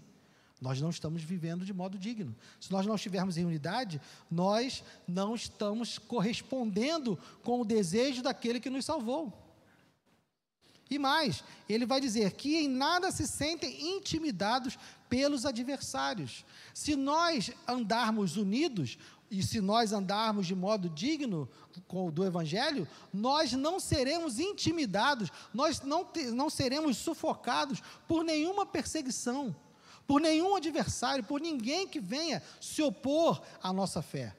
nós 0.61 0.79
não 0.79 0.89
estamos 0.89 1.21
vivendo 1.21 1.65
de 1.65 1.73
modo 1.73 1.97
digno. 1.97 2.33
Se 2.61 2.71
nós 2.71 2.85
não 2.85 2.95
estivermos 2.95 3.37
em 3.37 3.43
unidade, 3.43 3.99
nós 4.31 4.83
não 5.05 5.35
estamos 5.35 5.97
correspondendo 5.97 7.19
com 7.43 7.59
o 7.59 7.65
desejo 7.65 8.21
daquele 8.21 8.61
que 8.61 8.69
nos 8.69 8.85
salvou. 8.85 9.37
E 10.89 10.97
mais, 10.97 11.43
ele 11.67 11.85
vai 11.85 11.99
dizer 11.99 12.33
que 12.33 12.55
em 12.55 12.69
nada 12.69 13.11
se 13.11 13.27
sentem 13.27 13.97
intimidados 13.97 14.77
pelos 15.09 15.45
adversários. 15.45 16.45
Se 16.73 16.95
nós 16.95 17.51
andarmos 17.67 18.37
unidos, 18.37 18.97
e 19.33 19.41
se 19.41 19.59
nós 19.59 19.91
andarmos 19.91 20.45
de 20.45 20.53
modo 20.53 20.87
digno 20.87 21.49
do 22.13 22.23
Evangelho, 22.23 22.87
nós 23.11 23.51
não 23.53 23.79
seremos 23.79 24.37
intimidados, 24.37 25.31
nós 25.51 25.81
não, 25.81 26.07
não 26.31 26.51
seremos 26.51 26.97
sufocados 26.97 27.81
por 28.07 28.23
nenhuma 28.23 28.63
perseguição, 28.63 29.55
por 30.05 30.21
nenhum 30.21 30.55
adversário, 30.55 31.23
por 31.23 31.41
ninguém 31.41 31.87
que 31.87 31.99
venha 31.99 32.43
se 32.61 32.83
opor 32.83 33.41
à 33.61 33.73
nossa 33.73 34.03
fé. 34.03 34.35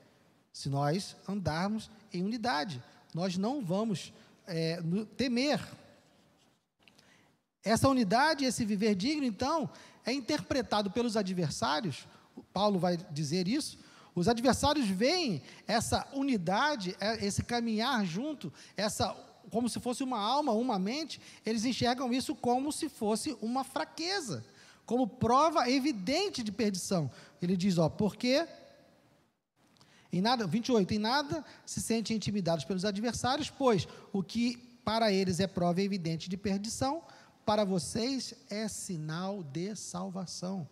Se 0.53 0.69
nós 0.69 1.17
andarmos 1.29 1.91
em 2.13 2.23
unidade, 2.23 2.81
nós 3.13 3.37
não 3.37 3.65
vamos 3.65 4.13
é, 4.47 4.79
temer 5.17 5.61
essa 7.65 7.89
unidade, 7.89 8.45
esse 8.45 8.65
viver 8.65 8.95
digno, 8.95 9.25
então, 9.27 9.69
é 10.07 10.13
interpretado 10.13 10.89
pelos 10.89 11.17
adversários, 11.17 12.07
Paulo 12.53 12.79
vai 12.79 12.97
dizer 12.97 13.49
isso. 13.49 13.77
Os 14.14 14.28
adversários 14.28 14.87
veem 14.87 15.42
essa 15.66 16.06
unidade, 16.12 16.97
é, 17.00 17.25
esse 17.25 17.42
caminhar 17.42 18.04
junto, 18.04 18.52
essa 18.76 19.14
como 19.50 19.68
se 19.68 19.78
fosse 19.78 20.02
uma 20.02 20.18
alma, 20.18 20.52
uma 20.52 20.78
mente, 20.78 21.21
eles 21.44 21.64
enxergam 21.64 22.12
isso 22.12 22.35
como 22.35 22.73
se 22.73 22.88
fosse 22.88 23.37
uma 23.40 23.62
fraqueza, 23.62 24.44
como 24.87 25.06
prova 25.06 25.71
evidente 25.71 26.42
de 26.42 26.50
perdição. 26.50 27.11
Ele 27.40 27.56
diz, 27.56 27.78
ó, 27.78 27.88
porque 27.88 28.47
em 30.12 30.21
nada, 30.21 30.47
28, 30.47 30.94
em 30.94 30.99
nada 30.99 31.44
se 31.66 31.80
sentem 31.80 32.16
intimidados 32.16 32.64
pelos 32.64 32.85
adversários, 32.85 33.50
pois 33.50 33.87
o 34.12 34.23
que 34.23 34.56
para 34.85 35.12
eles 35.12 35.40
é 35.40 35.47
prova 35.47 35.83
evidente 35.83 36.28
de 36.28 36.37
perdição, 36.37 37.02
para 37.44 37.64
vocês 37.64 38.35
é 38.49 38.68
sinal 38.68 39.42
de 39.42 39.75
salvação. 39.75 40.68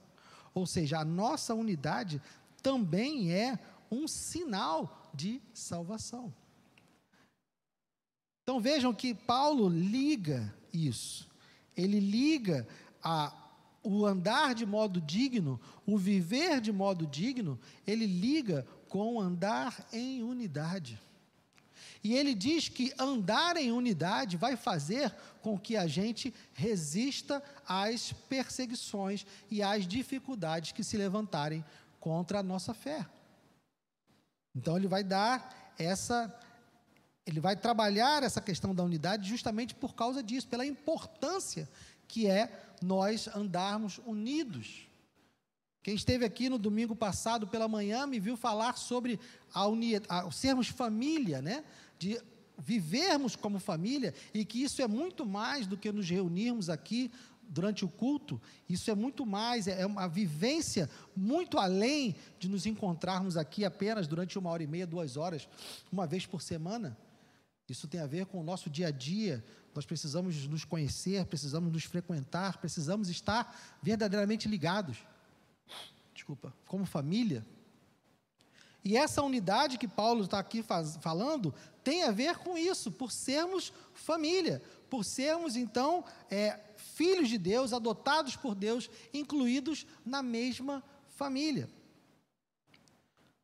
Ou 0.54 0.66
seja, 0.66 0.98
a 0.98 1.04
nossa 1.04 1.54
unidade 1.54 2.20
também 2.62 3.32
é 3.32 3.58
um 3.90 4.06
sinal 4.06 5.10
de 5.12 5.40
salvação. 5.52 6.32
Então 8.42 8.60
vejam 8.60 8.92
que 8.92 9.14
Paulo 9.14 9.68
liga 9.68 10.52
isso. 10.72 11.30
Ele 11.76 12.00
liga 12.00 12.66
a, 13.02 13.32
o 13.82 14.04
andar 14.04 14.54
de 14.54 14.66
modo 14.66 15.00
digno, 15.00 15.60
o 15.86 15.96
viver 15.96 16.60
de 16.60 16.72
modo 16.72 17.06
digno, 17.06 17.58
ele 17.86 18.06
liga 18.06 18.66
com 18.88 19.20
andar 19.20 19.86
em 19.92 20.22
unidade. 20.22 21.00
E 22.04 22.14
ele 22.14 22.34
diz 22.34 22.68
que 22.68 22.92
andar 22.98 23.56
em 23.56 23.70
unidade 23.70 24.36
vai 24.36 24.56
fazer 24.56 25.14
com 25.40 25.58
que 25.58 25.76
a 25.76 25.86
gente 25.86 26.34
resista 26.52 27.42
às 27.66 28.12
perseguições 28.12 29.24
e 29.48 29.62
às 29.62 29.86
dificuldades 29.86 30.72
que 30.72 30.82
se 30.82 30.96
levantarem 30.96 31.64
contra 32.02 32.40
a 32.40 32.42
nossa 32.42 32.74
fé. 32.74 33.06
Então 34.52 34.76
ele 34.76 34.88
vai 34.88 35.04
dar 35.04 35.72
essa 35.78 36.36
ele 37.24 37.38
vai 37.38 37.54
trabalhar 37.54 38.24
essa 38.24 38.40
questão 38.40 38.74
da 38.74 38.82
unidade 38.82 39.28
justamente 39.28 39.76
por 39.76 39.94
causa 39.94 40.20
disso, 40.20 40.48
pela 40.48 40.66
importância 40.66 41.70
que 42.08 42.26
é 42.26 42.50
nós 42.82 43.28
andarmos 43.28 44.00
unidos. 44.04 44.88
Quem 45.84 45.94
esteve 45.94 46.24
aqui 46.24 46.48
no 46.48 46.58
domingo 46.58 46.96
passado 46.96 47.46
pela 47.46 47.68
manhã 47.68 48.08
me 48.08 48.18
viu 48.18 48.36
falar 48.36 48.76
sobre 48.76 49.20
a, 49.54 49.68
uni, 49.68 49.92
a 50.08 50.28
sermos 50.32 50.66
família, 50.66 51.40
né? 51.40 51.62
de 51.96 52.20
vivermos 52.58 53.36
como 53.36 53.60
família 53.60 54.12
e 54.34 54.44
que 54.44 54.60
isso 54.60 54.82
é 54.82 54.88
muito 54.88 55.24
mais 55.24 55.68
do 55.68 55.76
que 55.76 55.92
nos 55.92 56.10
reunirmos 56.10 56.68
aqui 56.68 57.08
durante 57.52 57.84
o 57.84 57.88
culto, 57.88 58.40
isso 58.66 58.90
é 58.90 58.94
muito 58.94 59.26
mais, 59.26 59.68
é 59.68 59.84
uma 59.84 60.08
vivência 60.08 60.88
muito 61.14 61.58
além 61.58 62.16
de 62.38 62.48
nos 62.48 62.64
encontrarmos 62.64 63.36
aqui 63.36 63.62
apenas 63.62 64.08
durante 64.08 64.38
uma 64.38 64.48
hora 64.48 64.62
e 64.62 64.66
meia, 64.66 64.86
duas 64.86 65.18
horas, 65.18 65.46
uma 65.92 66.06
vez 66.06 66.24
por 66.24 66.40
semana. 66.40 66.96
Isso 67.68 67.86
tem 67.86 68.00
a 68.00 68.06
ver 68.06 68.26
com 68.26 68.40
o 68.40 68.42
nosso 68.42 68.70
dia 68.70 68.88
a 68.88 68.90
dia. 68.90 69.44
Nós 69.74 69.84
precisamos 69.84 70.46
nos 70.46 70.64
conhecer, 70.64 71.26
precisamos 71.26 71.70
nos 71.70 71.84
frequentar, 71.84 72.56
precisamos 72.56 73.08
estar 73.10 73.78
verdadeiramente 73.82 74.48
ligados. 74.48 74.96
Desculpa, 76.14 76.54
como 76.66 76.86
família. 76.86 77.46
E 78.84 78.96
essa 78.96 79.22
unidade 79.22 79.78
que 79.78 79.86
Paulo 79.86 80.24
está 80.24 80.38
aqui 80.38 80.62
faz, 80.62 80.96
falando 81.00 81.54
tem 81.84 82.04
a 82.04 82.10
ver 82.10 82.38
com 82.38 82.56
isso, 82.56 82.90
por 82.90 83.12
sermos 83.12 83.72
família, 83.94 84.62
por 84.88 85.04
sermos, 85.04 85.56
então, 85.56 86.04
é, 86.30 86.60
filhos 86.94 87.28
de 87.28 87.38
Deus, 87.38 87.72
adotados 87.72 88.36
por 88.36 88.54
Deus, 88.54 88.90
incluídos 89.12 89.86
na 90.04 90.22
mesma 90.22 90.82
família. 91.08 91.68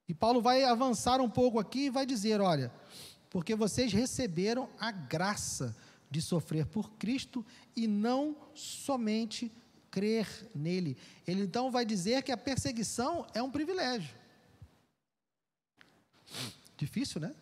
E 0.09 0.15
Paulo 0.15 0.41
vai 0.41 0.65
avançar 0.65 1.21
um 1.21 1.29
pouco 1.29 1.59
aqui 1.59 1.87
e 1.87 1.91
vai 1.91 2.07
dizer: 2.07 2.41
olha, 2.41 2.73
porque 3.29 3.55
vocês 3.55 3.93
receberam 3.93 4.69
a 4.79 4.91
graça 4.91 5.77
de 6.11 6.23
sofrer 6.23 6.67
por 6.67 6.93
Cristo 6.93 7.45
e 7.77 7.87
não 7.87 8.37
somente 8.55 9.53
crer 9.91 10.49
nele. 10.55 10.97
Ele 11.27 11.43
então 11.43 11.71
vai 11.71 11.85
dizer 11.85 12.23
que 12.23 12.33
a 12.33 12.37
perseguição 12.37 13.27
é 13.35 13.43
um 13.43 13.51
privilégio. 13.51 14.17
Difícil, 16.77 17.21
né? 17.21 17.35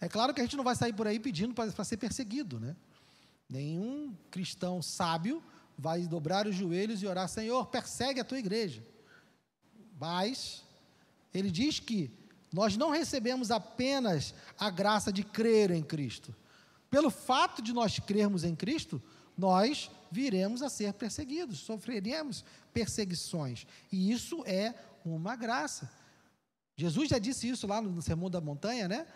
É 0.00 0.08
claro 0.08 0.34
que 0.34 0.40
a 0.40 0.44
gente 0.44 0.56
não 0.56 0.64
vai 0.64 0.76
sair 0.76 0.92
por 0.92 1.06
aí 1.06 1.18
pedindo 1.18 1.54
para 1.54 1.84
ser 1.84 1.96
perseguido, 1.96 2.60
né? 2.60 2.76
Nenhum 3.52 4.16
cristão 4.30 4.80
sábio 4.80 5.42
vai 5.76 6.06
dobrar 6.06 6.46
os 6.46 6.56
joelhos 6.56 7.02
e 7.02 7.06
orar: 7.06 7.28
Senhor, 7.28 7.66
persegue 7.66 8.18
a 8.18 8.24
tua 8.24 8.38
igreja. 8.38 8.82
Mas, 10.00 10.64
ele 11.34 11.50
diz 11.50 11.78
que 11.78 12.10
nós 12.50 12.78
não 12.78 12.88
recebemos 12.88 13.50
apenas 13.50 14.34
a 14.58 14.70
graça 14.70 15.12
de 15.12 15.22
crer 15.22 15.70
em 15.70 15.82
Cristo. 15.82 16.34
Pelo 16.90 17.10
fato 17.10 17.60
de 17.60 17.74
nós 17.74 17.98
crermos 17.98 18.42
em 18.42 18.56
Cristo, 18.56 19.02
nós 19.36 19.90
viremos 20.10 20.62
a 20.62 20.70
ser 20.70 20.94
perseguidos, 20.94 21.58
sofreremos 21.58 22.42
perseguições. 22.72 23.66
E 23.92 24.10
isso 24.10 24.42
é 24.46 24.74
uma 25.04 25.36
graça. 25.36 25.90
Jesus 26.74 27.10
já 27.10 27.18
disse 27.18 27.50
isso 27.50 27.66
lá 27.66 27.82
no 27.82 28.00
Sermão 28.00 28.30
da 28.30 28.40
Montanha, 28.40 28.88
né? 28.88 29.06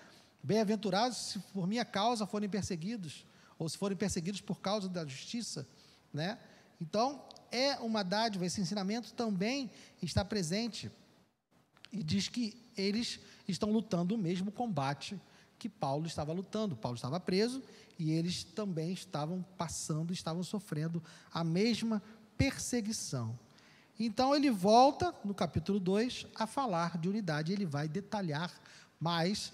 Bem-aventurados 0.43 1.17
se 1.17 1.39
por 1.39 1.67
minha 1.67 1.87
causa 1.87 2.27
forem 2.27 2.51
perseguidos, 2.51 3.25
ou 3.59 3.69
se 3.69 3.79
forem 3.79 3.97
perseguidos 3.97 4.41
por 4.41 4.61
causa 4.61 4.89
da 4.89 5.05
justiça, 5.05 5.67
né? 6.13 6.39
Então, 6.81 7.23
é 7.51 7.77
uma 7.77 8.03
dádiva, 8.03 8.45
esse 8.45 8.61
ensinamento 8.61 9.13
também 9.15 9.71
está 10.03 10.25
presente. 10.25 10.91
E 11.93 12.03
diz 12.03 12.29
que 12.29 12.55
eles 12.77 13.19
estão 13.49 13.71
lutando 13.71 14.15
o 14.15 14.19
mesmo 14.19 14.51
combate 14.51 15.19
que 15.59 15.69
Paulo 15.69 16.07
estava 16.07 16.33
lutando. 16.33 16.77
Paulo 16.77 16.97
estava 16.97 17.19
preso 17.19 17.63
e 17.99 18.13
eles 18.13 18.45
também 18.45 18.93
estavam 18.93 19.45
passando, 19.57 20.13
estavam 20.13 20.43
sofrendo 20.43 21.03
a 21.33 21.43
mesma 21.43 22.03
perseguição. 22.37 23.39
Então 23.99 24.35
ele 24.35 24.51
volta 24.51 25.15
no 25.25 25.35
capítulo 25.35 25.81
2 25.81 26.27
a 26.35 26.47
falar 26.47 26.99
de 26.99 27.09
unidade, 27.09 27.53
ele 27.53 27.65
vai 27.65 27.89
detalhar 27.89 28.53
mais 29.01 29.53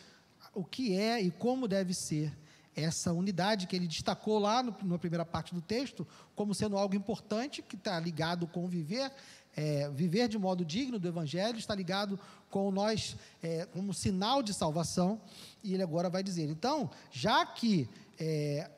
o 0.52 0.64
que 0.64 0.97
é 0.97 1.21
e 1.21 1.30
como 1.30 1.68
deve 1.68 1.94
ser 1.94 2.37
essa 2.75 3.12
unidade 3.12 3.67
que 3.67 3.76
ele 3.76 3.87
destacou 3.87 4.38
lá 4.38 4.62
no, 4.62 4.75
na 4.83 4.99
primeira 4.99 5.25
parte 5.25 5.55
do 5.55 5.61
texto, 5.61 6.07
como 6.35 6.55
sendo 6.55 6.76
algo 6.76 6.95
importante, 6.95 7.62
que 7.62 7.76
está 7.76 7.99
ligado 8.00 8.47
com 8.47 8.67
viver, 8.67 9.12
é, 9.55 9.91
viver 9.91 10.29
de 10.29 10.38
modo 10.38 10.64
digno 10.64 10.99
do 10.99 11.07
Evangelho 11.07 11.59
está 11.59 11.75
ligado 11.75 12.19
com 12.50 12.71
nós 12.71 13.17
é, 13.43 13.67
como 13.67 13.93
sinal 13.93 14.43
de 14.43 14.55
salvação, 14.55 15.21
e 15.62 15.75
ele 15.75 15.83
agora 15.83 16.09
vai 16.09 16.23
dizer: 16.23 16.49
então, 16.49 16.91
já 17.11 17.45
que 17.45 17.88
é, 18.19 18.71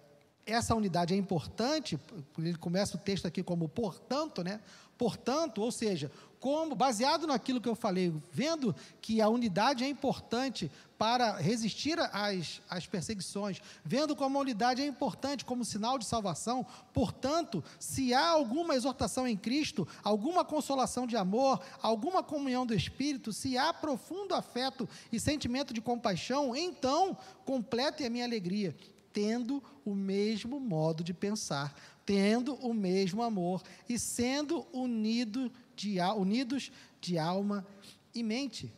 essa 0.47 0.75
unidade 0.75 1.15
é 1.15 1.17
importante, 1.17 1.99
ele 2.39 2.57
começa 2.57 2.97
o 2.97 3.01
texto 3.01 3.27
aqui 3.27 3.43
como 3.43 3.69
portanto, 3.69 4.43
né? 4.43 4.61
Portanto, 4.97 5.61
ou 5.61 5.73
seja, 5.73 6.11
como 6.45 6.75
baseado 6.75 7.27
naquilo 7.27 7.59
que 7.59 7.69
eu 7.71 7.75
falei, 7.75 8.13
vendo 8.31 8.77
que 9.01 9.19
a 9.19 9.31
unidade 9.31 9.83
é 9.83 9.89
importante 9.89 10.71
para 10.99 11.39
resistir 11.39 11.99
às, 11.99 12.61
às 12.69 12.87
perseguições, 12.87 13.63
vendo 13.83 14.15
como 14.15 14.37
a 14.37 14.43
unidade 14.43 14.83
é 14.83 14.87
importante 14.87 15.43
como 15.43 15.65
sinal 15.65 15.99
de 15.99 16.05
salvação, 16.05 16.67
portanto, 16.93 17.65
se 17.81 18.13
há 18.13 18.29
alguma 18.29 18.75
exortação 18.75 19.27
em 19.27 19.39
Cristo, 19.39 19.89
alguma 20.03 20.45
consolação 20.45 21.07
de 21.07 21.17
amor, 21.17 21.63
alguma 21.81 22.23
comunhão 22.23 22.67
do 22.67 22.75
Espírito, 22.75 23.33
se 23.33 23.57
há 23.57 23.73
profundo 23.73 24.35
afeto 24.35 24.87
e 25.11 25.19
sentimento 25.19 25.73
de 25.73 25.81
compaixão, 25.81 26.55
então 26.55 27.17
complete 27.47 28.05
a 28.05 28.11
minha 28.11 28.27
alegria, 28.27 28.77
tendo 29.15 29.63
o 29.83 29.95
mesmo 29.95 30.61
modo 30.61 31.03
de 31.03 31.15
pensar, 31.15 31.75
tendo 32.05 32.55
o 32.57 32.75
mesmo 32.75 33.23
amor 33.23 33.63
e 33.89 33.99
sendo 33.99 34.67
unido 34.73 35.51
de, 35.75 36.01
unidos 36.01 36.71
de 37.01 37.19
alma 37.19 37.67
e 38.15 38.23
mente. 38.23 38.73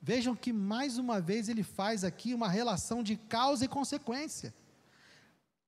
Vejam 0.00 0.36
que 0.36 0.52
mais 0.52 0.98
uma 0.98 1.20
vez 1.20 1.48
ele 1.48 1.62
faz 1.62 2.04
aqui 2.04 2.32
uma 2.32 2.48
relação 2.48 3.02
de 3.02 3.16
causa 3.16 3.64
e 3.64 3.68
consequência. 3.68 4.54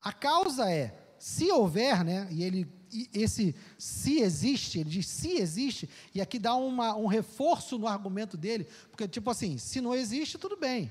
A 0.00 0.12
causa 0.12 0.70
é, 0.70 0.96
se 1.18 1.50
houver, 1.50 2.04
né, 2.04 2.28
e 2.30 2.42
ele 2.42 2.78
esse 3.12 3.54
se 3.76 4.20
existe, 4.20 4.78
ele 4.78 4.88
diz 4.88 5.06
se 5.06 5.32
existe, 5.32 5.88
e 6.14 6.20
aqui 6.20 6.38
dá 6.38 6.54
uma, 6.54 6.96
um 6.96 7.06
reforço 7.06 7.78
no 7.78 7.86
argumento 7.86 8.36
dele, 8.36 8.66
porque 8.90 9.06
tipo 9.06 9.30
assim, 9.30 9.58
se 9.58 9.80
não 9.80 9.94
existe, 9.94 10.38
tudo 10.38 10.56
bem. 10.56 10.90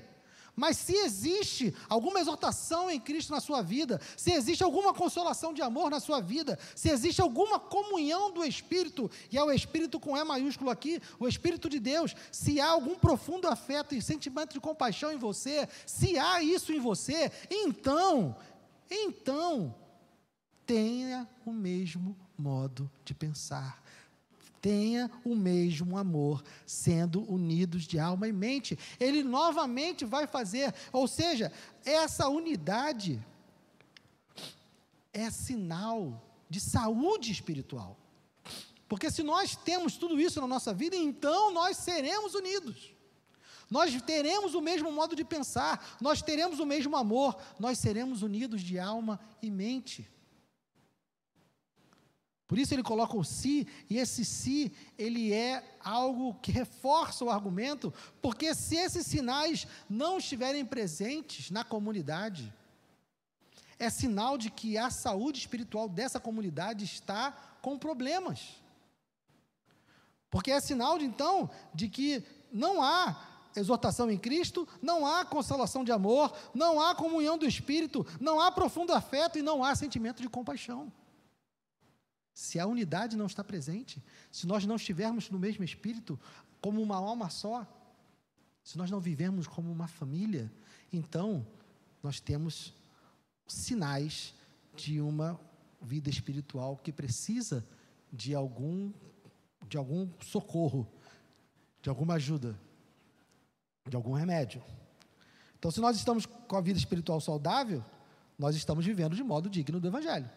Mas 0.58 0.76
se 0.76 0.92
existe 0.92 1.72
alguma 1.88 2.18
exortação 2.18 2.90
em 2.90 2.98
Cristo 2.98 3.30
na 3.32 3.38
sua 3.38 3.62
vida, 3.62 4.00
se 4.16 4.32
existe 4.32 4.64
alguma 4.64 4.92
consolação 4.92 5.54
de 5.54 5.62
amor 5.62 5.88
na 5.88 6.00
sua 6.00 6.20
vida, 6.20 6.58
se 6.74 6.90
existe 6.90 7.20
alguma 7.20 7.60
comunhão 7.60 8.32
do 8.32 8.44
Espírito, 8.44 9.08
e 9.30 9.38
é 9.38 9.42
o 9.42 9.52
Espírito 9.52 10.00
com 10.00 10.16
E 10.16 10.24
maiúsculo 10.24 10.68
aqui, 10.68 11.00
o 11.16 11.28
Espírito 11.28 11.68
de 11.68 11.78
Deus, 11.78 12.12
se 12.32 12.60
há 12.60 12.70
algum 12.70 12.96
profundo 12.96 13.46
afeto 13.46 13.94
e 13.94 14.02
sentimento 14.02 14.52
de 14.52 14.60
compaixão 14.60 15.12
em 15.12 15.16
você, 15.16 15.68
se 15.86 16.18
há 16.18 16.42
isso 16.42 16.72
em 16.72 16.80
você, 16.80 17.30
então, 17.48 18.34
então, 18.90 19.72
tenha 20.66 21.28
o 21.46 21.52
mesmo 21.52 22.16
modo 22.36 22.90
de 23.04 23.14
pensar 23.14 23.80
tenha 24.60 25.10
o 25.24 25.34
mesmo 25.34 25.96
amor, 25.96 26.42
sendo 26.66 27.22
unidos 27.30 27.84
de 27.84 27.98
alma 27.98 28.28
e 28.28 28.32
mente. 28.32 28.78
Ele 28.98 29.22
novamente 29.22 30.04
vai 30.04 30.26
fazer, 30.26 30.74
ou 30.92 31.06
seja, 31.06 31.52
essa 31.84 32.28
unidade 32.28 33.24
é 35.12 35.30
sinal 35.30 36.22
de 36.48 36.60
saúde 36.60 37.30
espiritual. 37.30 37.96
Porque 38.88 39.10
se 39.10 39.22
nós 39.22 39.54
temos 39.54 39.96
tudo 39.96 40.18
isso 40.18 40.40
na 40.40 40.46
nossa 40.46 40.72
vida, 40.72 40.96
então 40.96 41.52
nós 41.52 41.76
seremos 41.76 42.34
unidos. 42.34 42.94
Nós 43.70 44.00
teremos 44.00 44.54
o 44.54 44.62
mesmo 44.62 44.90
modo 44.90 45.14
de 45.14 45.24
pensar, 45.24 45.96
nós 46.00 46.22
teremos 46.22 46.58
o 46.58 46.64
mesmo 46.64 46.96
amor, 46.96 47.36
nós 47.58 47.78
seremos 47.78 48.22
unidos 48.22 48.62
de 48.62 48.78
alma 48.78 49.20
e 49.42 49.50
mente. 49.50 50.08
Por 52.48 52.58
isso 52.58 52.74
ele 52.74 52.82
coloca 52.82 53.14
o 53.14 53.22
se, 53.22 53.68
e 53.90 53.98
esse 53.98 54.24
se, 54.24 54.72
ele 54.98 55.34
é 55.34 55.62
algo 55.80 56.32
que 56.40 56.50
reforça 56.50 57.22
o 57.22 57.28
argumento, 57.28 57.92
porque 58.22 58.54
se 58.54 58.74
esses 58.74 59.06
sinais 59.06 59.66
não 59.88 60.16
estiverem 60.16 60.64
presentes 60.64 61.50
na 61.50 61.62
comunidade, 61.62 62.50
é 63.78 63.90
sinal 63.90 64.38
de 64.38 64.50
que 64.50 64.78
a 64.78 64.88
saúde 64.88 65.38
espiritual 65.38 65.90
dessa 65.90 66.18
comunidade 66.18 66.86
está 66.86 67.32
com 67.60 67.78
problemas. 67.78 68.56
Porque 70.30 70.50
é 70.50 70.58
sinal, 70.58 70.98
de, 70.98 71.04
então, 71.04 71.50
de 71.74 71.86
que 71.86 72.24
não 72.50 72.82
há 72.82 73.28
exortação 73.54 74.10
em 74.10 74.16
Cristo, 74.18 74.66
não 74.80 75.06
há 75.06 75.22
consolação 75.22 75.84
de 75.84 75.92
amor, 75.92 76.32
não 76.54 76.80
há 76.80 76.94
comunhão 76.94 77.36
do 77.36 77.46
Espírito, 77.46 78.06
não 78.18 78.40
há 78.40 78.50
profundo 78.50 78.94
afeto 78.94 79.38
e 79.38 79.42
não 79.42 79.62
há 79.62 79.74
sentimento 79.74 80.22
de 80.22 80.30
compaixão. 80.30 80.90
Se 82.38 82.60
a 82.60 82.68
unidade 82.68 83.16
não 83.16 83.26
está 83.26 83.42
presente, 83.42 84.00
se 84.30 84.46
nós 84.46 84.64
não 84.64 84.76
estivermos 84.76 85.28
no 85.28 85.40
mesmo 85.40 85.64
espírito, 85.64 86.16
como 86.60 86.80
uma 86.80 86.94
alma 86.94 87.28
só, 87.28 87.66
se 88.62 88.78
nós 88.78 88.92
não 88.92 89.00
vivemos 89.00 89.48
como 89.48 89.72
uma 89.72 89.88
família, 89.88 90.48
então 90.92 91.44
nós 92.00 92.20
temos 92.20 92.72
sinais 93.44 94.36
de 94.76 95.00
uma 95.00 95.36
vida 95.82 96.08
espiritual 96.08 96.76
que 96.76 96.92
precisa 96.92 97.66
de 98.12 98.36
algum 98.36 98.92
de 99.66 99.76
algum 99.76 100.08
socorro, 100.20 100.88
de 101.82 101.88
alguma 101.88 102.14
ajuda, 102.14 102.56
de 103.84 103.96
algum 103.96 104.12
remédio. 104.12 104.62
Então, 105.58 105.72
se 105.72 105.80
nós 105.80 105.96
estamos 105.96 106.24
com 106.24 106.56
a 106.56 106.60
vida 106.60 106.78
espiritual 106.78 107.20
saudável, 107.20 107.84
nós 108.38 108.54
estamos 108.54 108.86
vivendo 108.86 109.16
de 109.16 109.24
modo 109.24 109.50
digno 109.50 109.80
do 109.80 109.88
evangelho. 109.88 110.30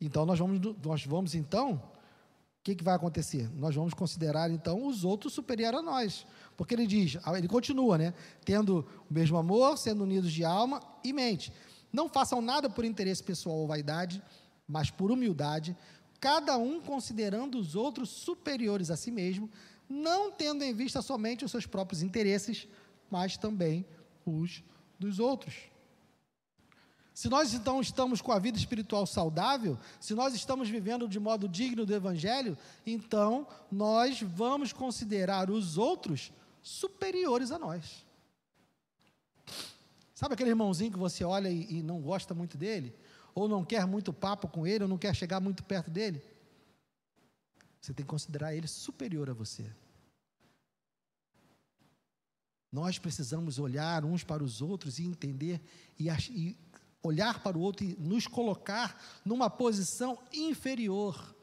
Então 0.00 0.24
nós 0.24 0.38
vamos, 0.38 0.60
nós 0.82 1.04
vamos 1.04 1.34
então, 1.34 1.74
o 1.74 2.62
que, 2.62 2.74
que 2.74 2.84
vai 2.84 2.94
acontecer? 2.94 3.50
Nós 3.54 3.74
vamos 3.74 3.94
considerar 3.94 4.50
então 4.50 4.86
os 4.86 5.04
outros 5.04 5.32
superior 5.32 5.74
a 5.74 5.82
nós. 5.82 6.26
Porque 6.56 6.74
ele 6.74 6.86
diz, 6.86 7.16
ele 7.36 7.48
continua, 7.48 7.96
né? 7.96 8.14
Tendo 8.44 8.86
o 9.08 9.12
mesmo 9.12 9.36
amor, 9.36 9.78
sendo 9.78 10.04
unidos 10.04 10.32
de 10.32 10.44
alma 10.44 10.82
e 11.02 11.12
mente. 11.12 11.52
Não 11.92 12.08
façam 12.08 12.40
nada 12.40 12.68
por 12.68 12.84
interesse 12.84 13.22
pessoal 13.22 13.56
ou 13.56 13.66
vaidade, 13.66 14.22
mas 14.66 14.90
por 14.90 15.10
humildade, 15.10 15.76
cada 16.20 16.56
um 16.56 16.80
considerando 16.80 17.58
os 17.58 17.74
outros 17.74 18.10
superiores 18.10 18.90
a 18.90 18.96
si 18.96 19.10
mesmo, 19.10 19.50
não 19.88 20.30
tendo 20.30 20.62
em 20.62 20.72
vista 20.72 21.02
somente 21.02 21.44
os 21.44 21.50
seus 21.50 21.66
próprios 21.66 22.02
interesses, 22.02 22.68
mas 23.10 23.36
também 23.36 23.84
os 24.24 24.62
dos 24.98 25.18
outros. 25.18 25.54
Se 27.20 27.28
nós 27.28 27.52
então 27.52 27.82
estamos 27.82 28.22
com 28.22 28.32
a 28.32 28.38
vida 28.38 28.56
espiritual 28.56 29.04
saudável, 29.06 29.78
se 30.00 30.14
nós 30.14 30.34
estamos 30.34 30.70
vivendo 30.70 31.06
de 31.06 31.20
modo 31.20 31.46
digno 31.46 31.84
do 31.84 31.94
Evangelho, 31.94 32.56
então 32.86 33.46
nós 33.70 34.22
vamos 34.22 34.72
considerar 34.72 35.50
os 35.50 35.76
outros 35.76 36.32
superiores 36.62 37.50
a 37.50 37.58
nós. 37.58 38.06
Sabe 40.14 40.32
aquele 40.32 40.48
irmãozinho 40.48 40.92
que 40.92 40.98
você 40.98 41.22
olha 41.22 41.50
e, 41.50 41.80
e 41.80 41.82
não 41.82 42.00
gosta 42.00 42.32
muito 42.32 42.56
dele? 42.56 42.96
Ou 43.34 43.46
não 43.46 43.66
quer 43.66 43.86
muito 43.86 44.14
papo 44.14 44.48
com 44.48 44.66
ele, 44.66 44.84
ou 44.84 44.88
não 44.88 44.96
quer 44.96 45.14
chegar 45.14 45.40
muito 45.40 45.62
perto 45.62 45.90
dele? 45.90 46.22
Você 47.82 47.92
tem 47.92 48.02
que 48.02 48.10
considerar 48.10 48.54
ele 48.54 48.66
superior 48.66 49.28
a 49.28 49.34
você. 49.34 49.70
Nós 52.72 52.98
precisamos 52.98 53.58
olhar 53.58 54.06
uns 54.06 54.24
para 54.24 54.42
os 54.42 54.62
outros 54.62 54.98
e 54.98 55.04
entender 55.04 55.60
e, 55.98 56.08
e 56.08 56.56
olhar 57.02 57.42
para 57.42 57.56
o 57.56 57.60
outro 57.60 57.84
e 57.84 57.96
nos 57.98 58.26
colocar 58.26 59.00
numa 59.24 59.48
posição 59.48 60.18
inferior. 60.32 61.34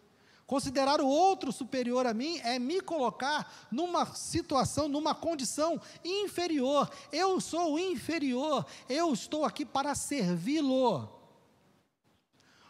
Considerar 0.45 1.01
o 1.01 1.07
outro 1.07 1.51
superior 1.51 2.07
a 2.07 2.13
mim 2.13 2.39
é 2.39 2.57
me 2.57 2.79
colocar 2.79 3.67
numa 3.69 4.05
situação, 4.15 4.87
numa 4.87 5.13
condição 5.13 5.79
inferior. 6.05 6.89
Eu 7.11 7.41
sou 7.41 7.77
inferior, 7.77 8.65
eu 8.87 9.11
estou 9.11 9.43
aqui 9.43 9.65
para 9.65 9.93
servi-lo. 9.93 11.13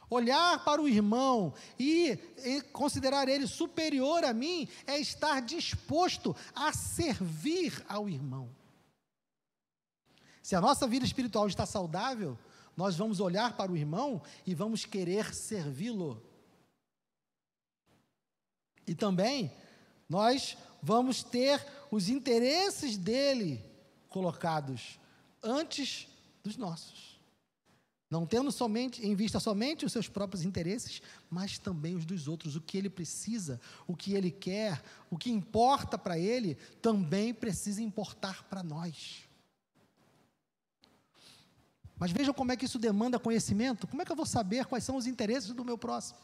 Olhar 0.10 0.64
para 0.64 0.82
o 0.82 0.88
irmão 0.88 1.54
e, 1.78 2.18
e, 2.44 2.62
considerar 2.72 3.28
ele 3.28 3.46
superior 3.46 4.24
a 4.24 4.34
mim 4.34 4.68
é 4.88 4.98
estar 4.98 5.42
disposto 5.42 6.36
a 6.56 6.74
servir 6.74 7.86
ao 7.88 8.10
irmão. 8.10 8.50
Se 10.42 10.56
a 10.56 10.62
nossa 10.62 10.88
vida 10.88 11.06
espiritual 11.06 11.46
está 11.46 11.66
saudável, 11.66 12.40
nós 12.78 12.96
vamos 12.96 13.20
olhar 13.20 13.58
para 13.58 13.72
o 13.72 13.76
irmão 13.76 14.22
e 14.46 14.54
vamos 14.54 14.86
querer 14.86 15.34
servi-lo. 15.34 16.24
E 18.86 18.94
também 18.94 19.52
nós 20.08 20.56
vamos 20.82 21.24
ter 21.24 21.66
os 21.90 22.08
interesses 22.08 22.96
dele 22.96 23.66
colocados 24.08 25.00
antes 25.42 26.08
dos 26.44 26.56
nossos. 26.56 27.18
Não 28.10 28.26
tendo 28.26 28.52
somente 28.52 29.06
em 29.06 29.16
vista 29.16 29.40
somente 29.40 29.84
os 29.84 29.92
seus 29.92 30.08
próprios 30.08 30.46
interesses, 30.46 31.02
mas 31.30 31.58
também 31.58 31.96
os 31.96 32.06
dos 32.06 32.28
outros, 32.28 32.56
o 32.56 32.62
que 32.62 32.78
ele 32.78 32.90
precisa, 32.90 33.60
o 33.86 33.98
que 33.98 34.14
ele 34.14 34.32
quer, 34.32 34.82
o 35.10 35.18
que 35.18 35.30
importa 35.30 35.98
para 35.98 36.18
ele, 36.18 36.56
também 36.82 37.34
precisa 37.34 37.82
importar 37.82 38.44
para 38.44 38.64
nós. 38.64 39.27
Mas 42.00 42.12
vejam 42.12 42.34
como 42.34 42.52
é 42.52 42.56
que 42.56 42.66
isso 42.66 42.78
demanda 42.78 43.18
conhecimento. 43.20 43.88
Como 43.88 44.02
é 44.02 44.06
que 44.06 44.12
eu 44.12 44.16
vou 44.16 44.26
saber 44.26 44.66
quais 44.66 44.84
são 44.84 44.96
os 44.96 45.08
interesses 45.08 45.52
do 45.52 45.66
meu 45.66 45.78
próximo? 45.78 46.20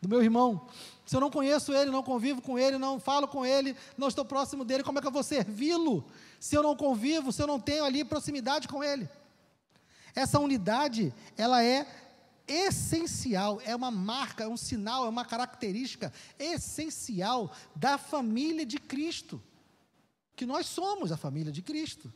do 0.00 0.08
meu 0.08 0.22
irmão. 0.22 0.68
Se 1.04 1.16
eu 1.16 1.20
não 1.20 1.30
conheço 1.30 1.72
ele, 1.72 1.90
não 1.90 2.02
convivo 2.02 2.40
com 2.40 2.58
ele, 2.58 2.78
não 2.78 3.00
falo 3.00 3.26
com 3.26 3.44
ele, 3.44 3.76
não 3.96 4.08
estou 4.08 4.24
próximo 4.24 4.64
dele, 4.64 4.82
como 4.82 4.98
é 4.98 5.00
que 5.00 5.06
eu 5.06 5.12
vou 5.12 5.22
servi-lo? 5.22 6.04
Se 6.38 6.54
eu 6.56 6.62
não 6.62 6.76
convivo, 6.76 7.32
se 7.32 7.42
eu 7.42 7.46
não 7.46 7.58
tenho 7.58 7.84
ali 7.84 8.04
proximidade 8.04 8.68
com 8.68 8.82
ele. 8.82 9.08
Essa 10.14 10.38
unidade, 10.38 11.12
ela 11.36 11.62
é 11.62 11.86
essencial, 12.46 13.60
é 13.64 13.76
uma 13.76 13.90
marca, 13.90 14.44
é 14.44 14.48
um 14.48 14.56
sinal, 14.56 15.04
é 15.04 15.08
uma 15.08 15.24
característica 15.24 16.12
essencial 16.38 17.52
da 17.74 17.98
família 17.98 18.64
de 18.64 18.78
Cristo. 18.78 19.42
Que 20.34 20.46
nós 20.46 20.66
somos 20.66 21.10
a 21.10 21.16
família 21.16 21.52
de 21.52 21.60
Cristo. 21.60 22.12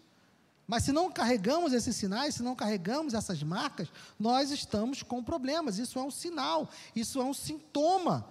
Mas 0.72 0.84
se 0.84 0.90
não 0.90 1.12
carregamos 1.12 1.74
esses 1.74 1.94
sinais, 1.94 2.36
se 2.36 2.42
não 2.42 2.56
carregamos 2.56 3.12
essas 3.12 3.42
marcas, 3.42 3.88
nós 4.18 4.50
estamos 4.50 5.02
com 5.02 5.22
problemas. 5.22 5.76
Isso 5.76 5.98
é 5.98 6.02
um 6.02 6.10
sinal, 6.10 6.66
isso 6.96 7.20
é 7.20 7.24
um 7.26 7.34
sintoma. 7.34 8.26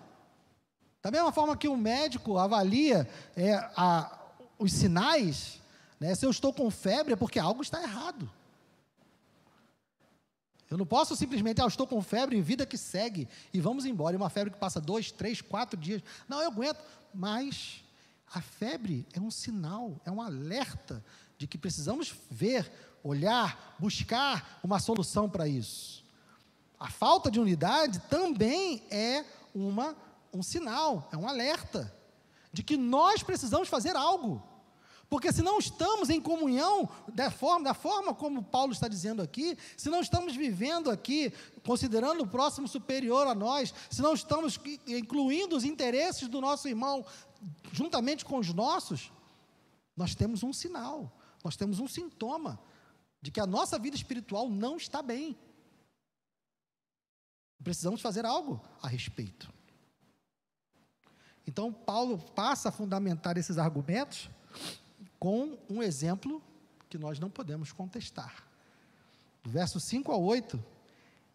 Da 1.04 1.12
mesma 1.12 1.32
forma 1.32 1.56
que 1.56 1.68
o 1.68 1.78
médico 1.78 2.40
avalia 2.40 3.08
é, 3.36 3.54
a, 3.78 4.20
os 4.58 4.74
sinais, 4.74 5.60
né, 6.00 6.16
se 6.16 6.26
eu 6.26 6.32
estou 6.32 6.52
com 6.52 6.72
febre 6.72 7.14
é 7.14 7.16
porque 7.16 7.38
algo 7.38 7.62
está 7.62 7.80
errado. 7.84 8.28
Eu 10.68 10.80
não 10.80 10.86
posso 10.88 11.16
simplesmente, 11.16 11.62
ah, 11.62 11.68
estou 11.68 11.86
com 11.86 12.02
febre, 12.02 12.42
vida 12.42 12.66
que 12.66 12.76
segue, 12.76 13.30
e 13.54 13.62
vamos 13.62 13.86
embora. 13.86 14.16
E 14.16 14.18
uma 14.18 14.32
febre 14.32 14.52
que 14.52 14.58
passa 14.58 14.82
dois, 14.82 15.12
três, 15.12 15.42
quatro 15.42 15.80
dias. 15.80 16.02
Não, 16.28 16.42
eu 16.42 16.48
aguento. 16.48 16.84
Mas 17.14 17.84
a 18.34 18.42
febre 18.42 19.06
é 19.14 19.20
um 19.20 19.30
sinal, 19.30 20.02
é 20.04 20.10
um 20.10 20.20
alerta 20.20 21.04
de 21.42 21.48
que 21.48 21.58
precisamos 21.58 22.14
ver, 22.30 22.72
olhar, 23.04 23.76
buscar 23.80 24.60
uma 24.64 24.80
solução 24.80 25.28
para 25.28 25.48
isso. 25.48 26.06
A 26.80 26.88
falta 26.88 27.32
de 27.32 27.40
unidade 27.40 27.98
também 28.02 28.84
é 28.92 29.26
uma, 29.52 29.96
um 30.32 30.44
sinal, 30.44 31.10
é 31.12 31.18
um 31.18 31.28
alerta 31.28 31.92
de 32.54 32.62
que 32.62 32.78
nós 32.78 33.24
precisamos 33.24 33.68
fazer 33.68 33.96
algo. 33.96 34.40
Porque 35.10 35.34
se 35.34 35.42
não 35.42 35.58
estamos 35.58 36.12
em 36.12 36.22
comunhão 36.22 36.88
da 37.12 37.32
forma, 37.32 37.64
da 37.64 37.74
forma 37.74 38.14
como 38.14 38.44
Paulo 38.44 38.72
está 38.72 38.88
dizendo 38.88 39.20
aqui, 39.20 39.58
se 39.76 39.90
não 39.90 40.02
estamos 40.02 40.36
vivendo 40.36 40.92
aqui, 40.92 41.34
considerando 41.66 42.22
o 42.22 42.28
próximo 42.28 42.68
superior 42.68 43.26
a 43.26 43.34
nós, 43.34 43.74
se 43.90 44.00
não 44.00 44.14
estamos 44.14 44.60
incluindo 44.86 45.58
os 45.58 45.64
interesses 45.64 46.28
do 46.28 46.40
nosso 46.40 46.68
irmão 46.68 47.04
juntamente 47.72 48.24
com 48.24 48.38
os 48.38 48.54
nossos, 48.54 49.12
nós 49.98 50.14
temos 50.14 50.44
um 50.44 50.54
sinal. 50.54 51.12
Nós 51.44 51.56
temos 51.56 51.80
um 51.80 51.88
sintoma 51.88 52.60
de 53.22 53.32
que 53.32 53.40
a 53.40 53.46
nossa 53.46 53.78
vida 53.78 53.96
espiritual 53.96 54.50
não 54.50 54.78
está 54.78 55.02
bem. 55.02 55.38
Precisamos 57.64 58.02
fazer 58.02 58.26
algo 58.26 58.60
a 58.82 58.88
respeito. 58.88 59.52
Então, 61.46 61.72
Paulo 61.72 62.18
passa 62.18 62.70
a 62.70 62.72
fundamentar 62.72 63.38
esses 63.38 63.58
argumentos 63.58 64.30
com 65.20 65.58
um 65.70 65.84
exemplo 65.84 66.42
que 66.90 66.98
nós 66.98 67.20
não 67.20 67.30
podemos 67.30 67.72
contestar. 67.72 68.48
Do 69.44 69.50
verso 69.50 69.80
5 69.80 70.12
a 70.12 70.18
8, 70.18 70.64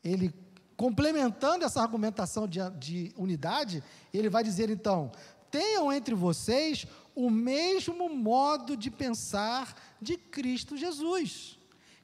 ele, 0.03 0.33
complementando 0.77 1.65
essa 1.65 1.81
argumentação 1.81 2.47
de, 2.47 2.59
de 2.79 3.13
unidade, 3.17 3.83
ele 4.13 4.29
vai 4.29 4.45
dizer 4.45 4.71
então: 4.71 5.11
tenham 5.51 5.93
entre 5.93 6.15
vocês 6.15 6.87
o 7.15 7.31
mesmo 7.31 8.09
modo 8.09 8.77
de 8.77 8.91
pensar 8.91 9.75
de 10.01 10.17
Cristo 10.17 10.77
Jesus, 10.77 11.59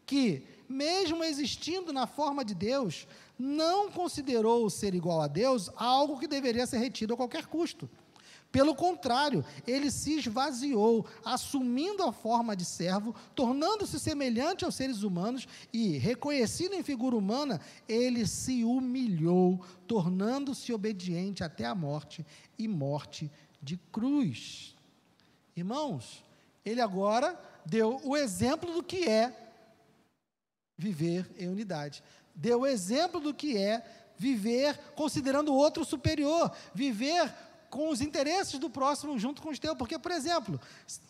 que, 0.07 0.46
mesmo 0.68 1.22
existindo 1.22 1.92
na 1.92 2.07
forma 2.07 2.44
de 2.44 2.55
Deus, 2.55 3.07
não 3.38 3.90
considerou 3.90 4.68
ser 4.70 4.94
igual 4.94 5.20
a 5.20 5.26
Deus 5.26 5.70
algo 5.76 6.18
que 6.18 6.26
deveria 6.26 6.66
ser 6.66 6.78
retido 6.78 7.12
a 7.14 7.16
qualquer 7.16 7.46
custo. 7.46 7.90
Pelo 8.52 8.74
contrário, 8.74 9.42
ele 9.66 9.90
se 9.90 10.18
esvaziou, 10.18 11.06
assumindo 11.24 12.02
a 12.02 12.12
forma 12.12 12.54
de 12.54 12.66
servo, 12.66 13.14
tornando-se 13.34 13.98
semelhante 13.98 14.62
aos 14.62 14.74
seres 14.74 15.02
humanos 15.02 15.48
e, 15.72 15.96
reconhecido 15.96 16.74
em 16.74 16.82
figura 16.82 17.16
humana, 17.16 17.58
ele 17.88 18.26
se 18.26 18.62
humilhou, 18.62 19.64
tornando-se 19.86 20.70
obediente 20.70 21.42
até 21.42 21.64
a 21.64 21.74
morte 21.74 22.26
e 22.58 22.68
morte 22.68 23.30
de 23.62 23.78
cruz. 23.90 24.76
Irmãos, 25.56 26.22
ele 26.62 26.82
agora 26.82 27.40
deu 27.64 28.02
o 28.04 28.14
exemplo 28.14 28.74
do 28.74 28.82
que 28.82 29.08
é 29.08 29.50
viver 30.76 31.30
em 31.38 31.48
unidade. 31.48 32.04
Deu 32.34 32.60
o 32.60 32.66
exemplo 32.66 33.18
do 33.18 33.32
que 33.32 33.56
é 33.56 33.82
viver 34.18 34.78
considerando 34.94 35.52
o 35.52 35.56
outro 35.56 35.86
superior, 35.86 36.52
viver 36.74 37.32
com 37.72 37.88
os 37.88 38.02
interesses 38.02 38.58
do 38.58 38.68
próximo 38.68 39.18
junto 39.18 39.40
com 39.40 39.48
os 39.48 39.58
teus. 39.58 39.78
Porque, 39.78 39.98
por 39.98 40.12
exemplo, 40.12 40.61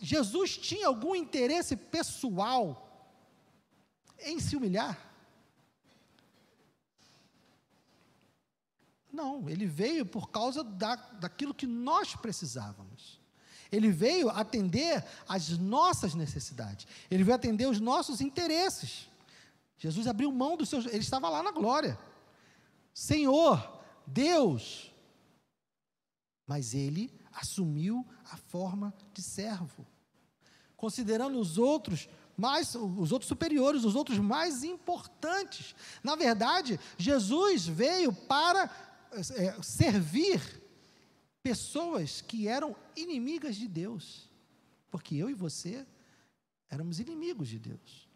Jesus 0.01 0.57
tinha 0.57 0.87
algum 0.87 1.12
interesse 1.12 1.75
pessoal 1.75 2.88
em 4.20 4.38
se 4.38 4.55
humilhar? 4.55 4.96
Não, 9.12 9.51
ele 9.51 9.66
veio 9.66 10.07
por 10.07 10.31
causa 10.31 10.62
da, 10.62 10.94
daquilo 10.94 11.53
que 11.53 11.66
nós 11.66 12.14
precisávamos. 12.14 13.20
Ele 13.72 13.90
veio 13.90 14.31
atender 14.31 15.05
às 15.29 15.48
nossas 15.59 16.14
necessidades. 16.14 16.87
Ele 17.11 17.25
veio 17.25 17.35
atender 17.35 17.66
os 17.66 17.81
nossos 17.81 18.20
interesses. 18.20 19.09
Jesus 19.79 20.07
abriu 20.07 20.31
mão 20.31 20.57
dos 20.57 20.68
seus. 20.68 20.87
Ele 20.87 20.98
estava 20.98 21.29
lá 21.29 21.42
na 21.42 21.51
glória. 21.51 21.98
Senhor, 22.94 23.83
Deus. 24.07 24.91
Mas 26.53 26.75
ele 26.75 27.11
assumiu 27.33 28.07
a 28.31 28.37
forma 28.37 28.93
de 29.15 29.23
servo. 29.23 29.87
Considerando 30.77 31.41
os 31.41 31.57
outros 31.57 32.11
mais 32.37 32.75
os 32.75 33.11
outros 33.11 33.29
superiores, 33.29 33.85
os 33.85 33.95
outros 33.95 34.19
mais 34.19 34.62
importantes. 34.62 35.75
Na 36.03 36.15
verdade, 36.15 36.79
Jesus 36.99 37.67
veio 37.67 38.12
para 38.12 38.71
é, 39.12 39.62
servir 39.62 40.62
pessoas 41.43 42.21
que 42.21 42.47
eram 42.47 42.77
inimigas 42.95 43.57
de 43.57 43.67
Deus, 43.67 44.29
porque 44.91 45.15
eu 45.17 45.31
e 45.31 45.35
você 45.35 45.87
éramos 46.69 47.01
inimigos 47.01 47.49
de 47.49 47.59
Deus. 47.59 48.07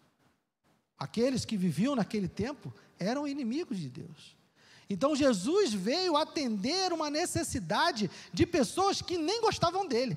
Aqueles 0.98 1.46
que 1.46 1.56
viviam 1.56 1.96
naquele 1.96 2.28
tempo 2.28 2.70
eram 2.98 3.26
inimigos 3.26 3.78
de 3.78 3.88
Deus. 3.88 4.36
Então 4.88 5.16
Jesus 5.16 5.72
veio 5.72 6.16
atender 6.16 6.92
uma 6.92 7.10
necessidade 7.10 8.10
de 8.32 8.46
pessoas 8.46 9.02
que 9.02 9.18
nem 9.18 9.40
gostavam 9.40 9.86
dele, 9.86 10.16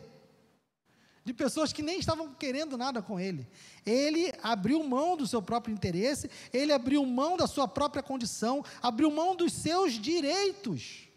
de 1.25 1.34
pessoas 1.34 1.73
que 1.73 1.82
nem 1.82 1.99
estavam 1.99 2.34
querendo 2.34 2.77
nada 2.77 3.01
com 3.01 3.19
ele. 3.19 3.47
Ele 3.86 4.32
abriu 4.43 4.84
mão 4.84 5.17
do 5.17 5.25
seu 5.25 5.41
próprio 5.41 5.73
interesse, 5.73 6.29
ele 6.53 6.71
abriu 6.71 7.05
mão 7.05 7.36
da 7.36 7.47
sua 7.47 7.67
própria 7.67 8.03
condição, 8.03 8.63
abriu 8.82 9.10
mão 9.10 9.36
dos 9.36 9.53
seus 9.53 9.93
direitos 9.93 11.10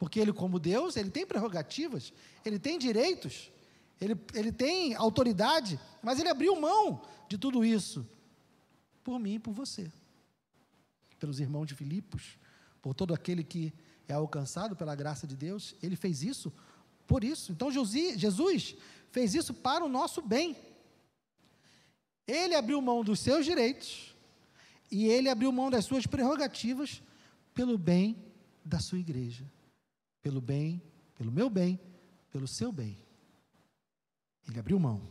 porque 0.00 0.18
ele, 0.18 0.32
como 0.32 0.58
Deus, 0.58 0.96
ele 0.96 1.10
tem 1.10 1.26
prerrogativas, 1.26 2.10
ele 2.42 2.58
tem 2.58 2.78
direitos, 2.78 3.52
ele, 4.00 4.18
ele 4.32 4.50
tem 4.50 4.94
autoridade, 4.94 5.78
mas 6.02 6.18
ele 6.18 6.30
abriu 6.30 6.58
mão 6.58 7.02
de 7.28 7.36
tudo 7.36 7.62
isso 7.62 8.08
por 9.04 9.18
mim 9.18 9.34
e 9.34 9.38
por 9.38 9.52
você, 9.52 9.92
pelos 11.20 11.38
irmãos 11.38 11.66
de 11.66 11.74
Filipos, 11.74 12.36
por 12.82 12.94
todo 12.94 13.14
aquele 13.14 13.44
que 13.44 13.72
é 14.08 14.14
alcançado 14.14 14.74
pela 14.74 14.96
graça 14.96 15.26
de 15.26 15.36
Deus, 15.36 15.76
ele 15.80 15.94
fez 15.94 16.22
isso 16.22 16.52
por 17.06 17.22
isso. 17.22 17.52
Então 17.52 17.70
Jesus 17.70 18.76
fez 19.12 19.34
isso 19.34 19.54
para 19.54 19.84
o 19.84 19.88
nosso 19.88 20.20
bem. 20.20 20.56
Ele 22.26 22.56
abriu 22.56 22.82
mão 22.82 23.04
dos 23.04 23.20
seus 23.20 23.44
direitos 23.44 24.16
e 24.90 25.06
ele 25.06 25.28
abriu 25.28 25.52
mão 25.52 25.70
das 25.70 25.84
suas 25.84 26.06
prerrogativas 26.06 27.00
pelo 27.54 27.78
bem 27.78 28.16
da 28.64 28.80
sua 28.80 28.98
igreja 28.98 29.44
pelo 30.22 30.40
bem, 30.40 30.82
pelo 31.14 31.32
meu 31.32 31.48
bem, 31.48 31.80
pelo 32.30 32.46
seu 32.46 32.70
bem. 32.70 32.98
Ele 34.48 34.58
abriu 34.58 34.78
mão. 34.78 35.02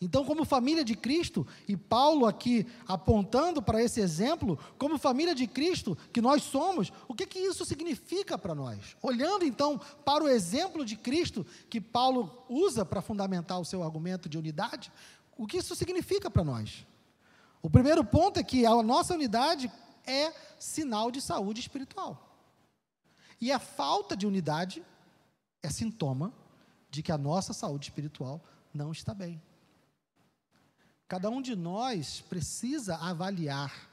Então, 0.00 0.24
como 0.24 0.44
família 0.44 0.84
de 0.84 0.94
Cristo, 0.94 1.46
e 1.66 1.76
Paulo 1.76 2.26
aqui 2.26 2.66
apontando 2.86 3.60
para 3.60 3.82
esse 3.82 4.00
exemplo, 4.00 4.56
como 4.78 4.96
família 4.96 5.34
de 5.34 5.46
Cristo 5.46 5.98
que 6.12 6.20
nós 6.20 6.44
somos, 6.44 6.92
o 7.08 7.14
que, 7.14 7.26
que 7.26 7.40
isso 7.40 7.64
significa 7.64 8.38
para 8.38 8.54
nós? 8.54 8.96
Olhando 9.02 9.44
então 9.44 9.80
para 10.04 10.22
o 10.22 10.28
exemplo 10.28 10.84
de 10.84 10.94
Cristo 10.94 11.44
que 11.68 11.80
Paulo 11.80 12.44
usa 12.48 12.84
para 12.84 13.02
fundamentar 13.02 13.58
o 13.58 13.64
seu 13.64 13.82
argumento 13.82 14.28
de 14.28 14.38
unidade, 14.38 14.92
o 15.36 15.46
que 15.46 15.56
isso 15.56 15.74
significa 15.74 16.30
para 16.30 16.44
nós? 16.44 16.86
O 17.60 17.68
primeiro 17.68 18.04
ponto 18.04 18.38
é 18.38 18.42
que 18.44 18.64
a 18.64 18.82
nossa 18.82 19.14
unidade 19.14 19.70
é 20.06 20.32
sinal 20.60 21.10
de 21.10 21.20
saúde 21.20 21.60
espiritual. 21.60 22.24
E 23.40 23.50
a 23.50 23.58
falta 23.58 24.16
de 24.16 24.26
unidade 24.26 24.82
é 25.60 25.68
sintoma 25.70 26.32
de 26.88 27.02
que 27.02 27.10
a 27.10 27.18
nossa 27.18 27.52
saúde 27.52 27.86
espiritual 27.86 28.40
não 28.72 28.92
está 28.92 29.12
bem. 29.12 29.42
Cada 31.08 31.30
um 31.30 31.40
de 31.40 31.56
nós 31.56 32.20
precisa 32.28 32.96
avaliar 32.96 33.88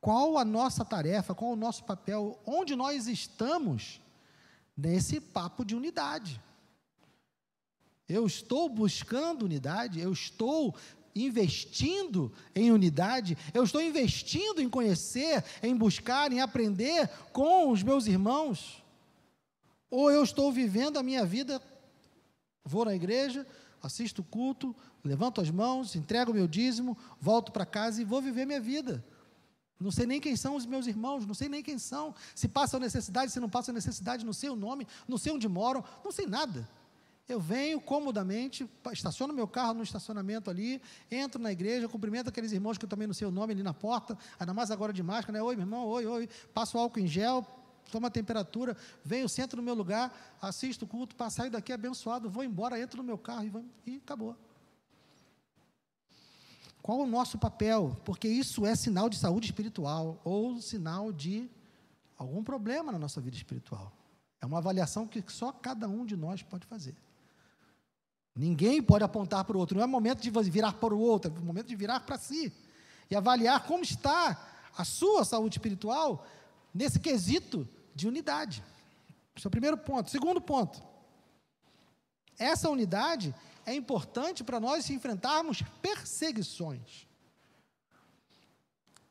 qual 0.00 0.38
a 0.38 0.44
nossa 0.44 0.84
tarefa, 0.84 1.34
qual 1.34 1.50
o 1.52 1.56
nosso 1.56 1.82
papel, 1.82 2.38
onde 2.46 2.76
nós 2.76 3.08
estamos 3.08 4.00
nesse 4.76 5.20
papo 5.20 5.64
de 5.64 5.74
unidade. 5.74 6.40
Eu 8.08 8.24
estou 8.26 8.68
buscando 8.68 9.44
unidade, 9.46 9.98
eu 9.98 10.12
estou 10.12 10.76
investindo 11.14 12.32
em 12.54 12.70
unidade, 12.70 13.36
eu 13.52 13.64
estou 13.64 13.80
investindo 13.80 14.60
em 14.60 14.68
conhecer, 14.68 15.44
em 15.62 15.74
buscar, 15.74 16.30
em 16.32 16.40
aprender 16.40 17.08
com 17.32 17.70
os 17.70 17.82
meus 17.82 18.06
irmãos, 18.06 18.84
ou 19.90 20.10
eu 20.10 20.22
estou 20.22 20.52
vivendo 20.52 20.98
a 20.98 21.02
minha 21.02 21.24
vida, 21.24 21.62
vou 22.64 22.84
na 22.84 22.94
igreja, 22.94 23.46
assisto 23.82 24.22
culto, 24.22 24.74
levanto 25.04 25.40
as 25.40 25.50
mãos, 25.50 25.94
entrego 25.94 26.30
o 26.30 26.34
meu 26.34 26.48
dízimo, 26.48 26.96
volto 27.20 27.52
para 27.52 27.66
casa 27.66 28.00
e 28.00 28.04
vou 28.04 28.22
viver 28.22 28.46
minha 28.46 28.60
vida. 28.60 29.04
Não 29.78 29.90
sei 29.90 30.06
nem 30.06 30.20
quem 30.20 30.34
são 30.36 30.56
os 30.56 30.64
meus 30.64 30.86
irmãos, 30.86 31.26
não 31.26 31.34
sei 31.34 31.48
nem 31.48 31.62
quem 31.62 31.78
são, 31.78 32.14
se 32.34 32.48
passam 32.48 32.80
necessidade, 32.80 33.30
se 33.30 33.40
não 33.40 33.48
passam 33.48 33.74
necessidade, 33.74 34.24
não 34.24 34.32
sei 34.32 34.48
o 34.48 34.56
nome, 34.56 34.86
não 35.06 35.18
sei 35.18 35.32
onde 35.32 35.48
moram, 35.48 35.84
não 36.02 36.10
sei 36.10 36.26
nada. 36.26 36.66
Eu 37.28 37.40
venho 37.40 37.80
comodamente, 37.80 38.68
estaciono 38.92 39.32
meu 39.32 39.48
carro 39.48 39.74
no 39.74 39.82
estacionamento 39.82 40.50
ali, 40.50 40.80
entro 41.10 41.40
na 41.40 41.50
igreja, 41.50 41.88
cumprimento 41.88 42.28
aqueles 42.28 42.52
irmãos 42.52 42.78
que 42.78 42.84
eu 42.84 42.88
também 42.88 43.06
não 43.06 43.14
sei 43.14 43.26
o 43.26 43.30
nome 43.30 43.52
ali 43.52 43.62
na 43.62 43.74
porta, 43.74 44.16
ainda 44.38 44.54
mais 44.54 44.70
agora 44.70 44.92
de 44.92 45.02
máscara, 45.02 45.38
né? 45.38 45.42
Oi, 45.42 45.56
meu 45.56 45.64
irmão, 45.64 45.86
oi, 45.86 46.06
oi. 46.06 46.28
Passo 46.52 46.78
álcool 46.78 47.00
em 47.00 47.06
gel, 47.06 47.46
tomo 47.90 48.06
a 48.06 48.10
temperatura, 48.10 48.76
venho, 49.02 49.28
sento 49.28 49.56
no 49.56 49.62
meu 49.62 49.74
lugar, 49.74 50.36
assisto 50.40 50.84
o 50.84 50.88
culto, 50.88 51.16
saio 51.30 51.50
daqui 51.50 51.72
abençoado, 51.72 52.28
vou 52.28 52.44
embora, 52.44 52.78
entro 52.78 52.98
no 52.98 53.04
meu 53.04 53.16
carro 53.16 53.44
e, 53.44 53.48
vou, 53.48 53.64
e 53.86 53.96
acabou. 53.96 54.36
Qual 56.84 56.98
o 56.98 57.06
nosso 57.06 57.38
papel? 57.38 57.96
Porque 58.04 58.28
isso 58.28 58.66
é 58.66 58.76
sinal 58.76 59.08
de 59.08 59.16
saúde 59.16 59.46
espiritual 59.46 60.20
ou 60.22 60.60
sinal 60.60 61.10
de 61.10 61.50
algum 62.14 62.44
problema 62.44 62.92
na 62.92 62.98
nossa 62.98 63.22
vida 63.22 63.34
espiritual. 63.34 63.90
É 64.38 64.44
uma 64.44 64.58
avaliação 64.58 65.06
que 65.06 65.24
só 65.28 65.50
cada 65.50 65.88
um 65.88 66.04
de 66.04 66.14
nós 66.14 66.42
pode 66.42 66.66
fazer. 66.66 66.94
Ninguém 68.36 68.82
pode 68.82 69.02
apontar 69.02 69.46
para 69.46 69.56
o 69.56 69.60
outro. 69.60 69.78
Não 69.78 69.82
é 69.82 69.86
momento 69.86 70.20
de 70.20 70.30
virar 70.50 70.74
para 70.74 70.94
o 70.94 71.00
outro, 71.00 71.34
é 71.34 71.40
momento 71.40 71.68
de 71.68 71.74
virar 71.74 72.00
para 72.00 72.18
si 72.18 72.52
e 73.10 73.16
avaliar 73.16 73.64
como 73.64 73.82
está 73.82 74.46
a 74.76 74.84
sua 74.84 75.24
saúde 75.24 75.56
espiritual 75.56 76.26
nesse 76.74 77.00
quesito 77.00 77.66
de 77.94 78.06
unidade. 78.06 78.62
Esse 79.34 79.46
é 79.46 79.48
o 79.48 79.50
primeiro 79.50 79.78
ponto. 79.78 80.10
Segundo 80.10 80.38
ponto. 80.38 80.82
Essa 82.38 82.68
unidade 82.68 83.34
é 83.66 83.74
importante 83.74 84.44
para 84.44 84.60
nós 84.60 84.88
enfrentarmos 84.90 85.62
perseguições. 85.80 87.06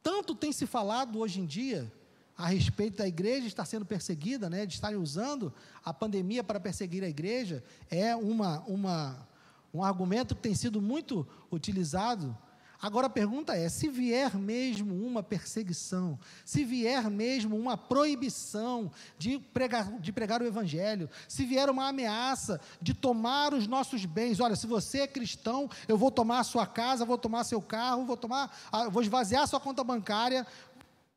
Tanto 0.02 0.36
tem 0.36 0.52
se 0.52 0.66
falado 0.66 1.20
hoje 1.20 1.40
em 1.40 1.46
dia 1.46 1.92
a 2.38 2.48
respeito 2.48 2.98
da 2.98 3.08
igreja 3.08 3.48
estar 3.48 3.66
sendo 3.66 3.86
perseguida, 3.86 4.50
né, 4.50 4.66
de 4.66 4.74
estarem 4.74 4.98
usando 4.98 5.54
a 5.84 5.94
pandemia 5.94 6.44
para 6.44 6.60
perseguir 6.60 7.04
a 7.04 7.08
igreja, 7.08 7.64
é 7.90 8.16
uma, 8.16 8.60
uma, 8.62 9.28
um 9.74 9.84
argumento 9.84 10.36
que 10.36 10.42
tem 10.42 10.56
sido 10.56 10.82
muito 10.82 11.28
utilizado. 11.52 12.36
Agora 12.84 13.08
a 13.08 13.10
pergunta 13.10 13.56
é: 13.56 13.70
se 13.70 13.88
vier 13.88 14.38
mesmo 14.38 14.94
uma 14.94 15.24
perseguição, 15.24 16.20
se 16.44 16.66
vier 16.66 17.10
mesmo 17.10 17.56
uma 17.56 17.78
proibição 17.78 18.92
de 19.18 19.40
pregar, 19.40 20.02
de 20.02 20.12
pregar 20.12 20.42
o 20.42 20.46
Evangelho, 20.46 21.10
se 21.26 21.46
vier 21.46 21.70
uma 21.70 21.88
ameaça 21.88 22.60
de 22.82 22.94
tomar 22.94 23.54
os 23.54 23.68
nossos 23.68 24.04
bens, 24.04 24.42
olha, 24.42 24.58
se 24.58 24.68
você 24.68 25.00
é 25.00 25.08
cristão, 25.08 25.70
eu 25.88 25.98
vou 25.98 26.12
tomar 26.12 26.40
a 26.40 26.44
sua 26.44 26.68
casa, 26.68 27.06
vou 27.06 27.18
tomar 27.18 27.46
seu 27.46 27.62
carro, 27.62 28.04
vou 28.04 28.18
tomar, 28.18 28.54
vou 28.92 29.02
esvaziar 29.02 29.44
a 29.44 29.48
sua 29.48 29.62
conta 29.62 29.82
bancária, 29.82 30.46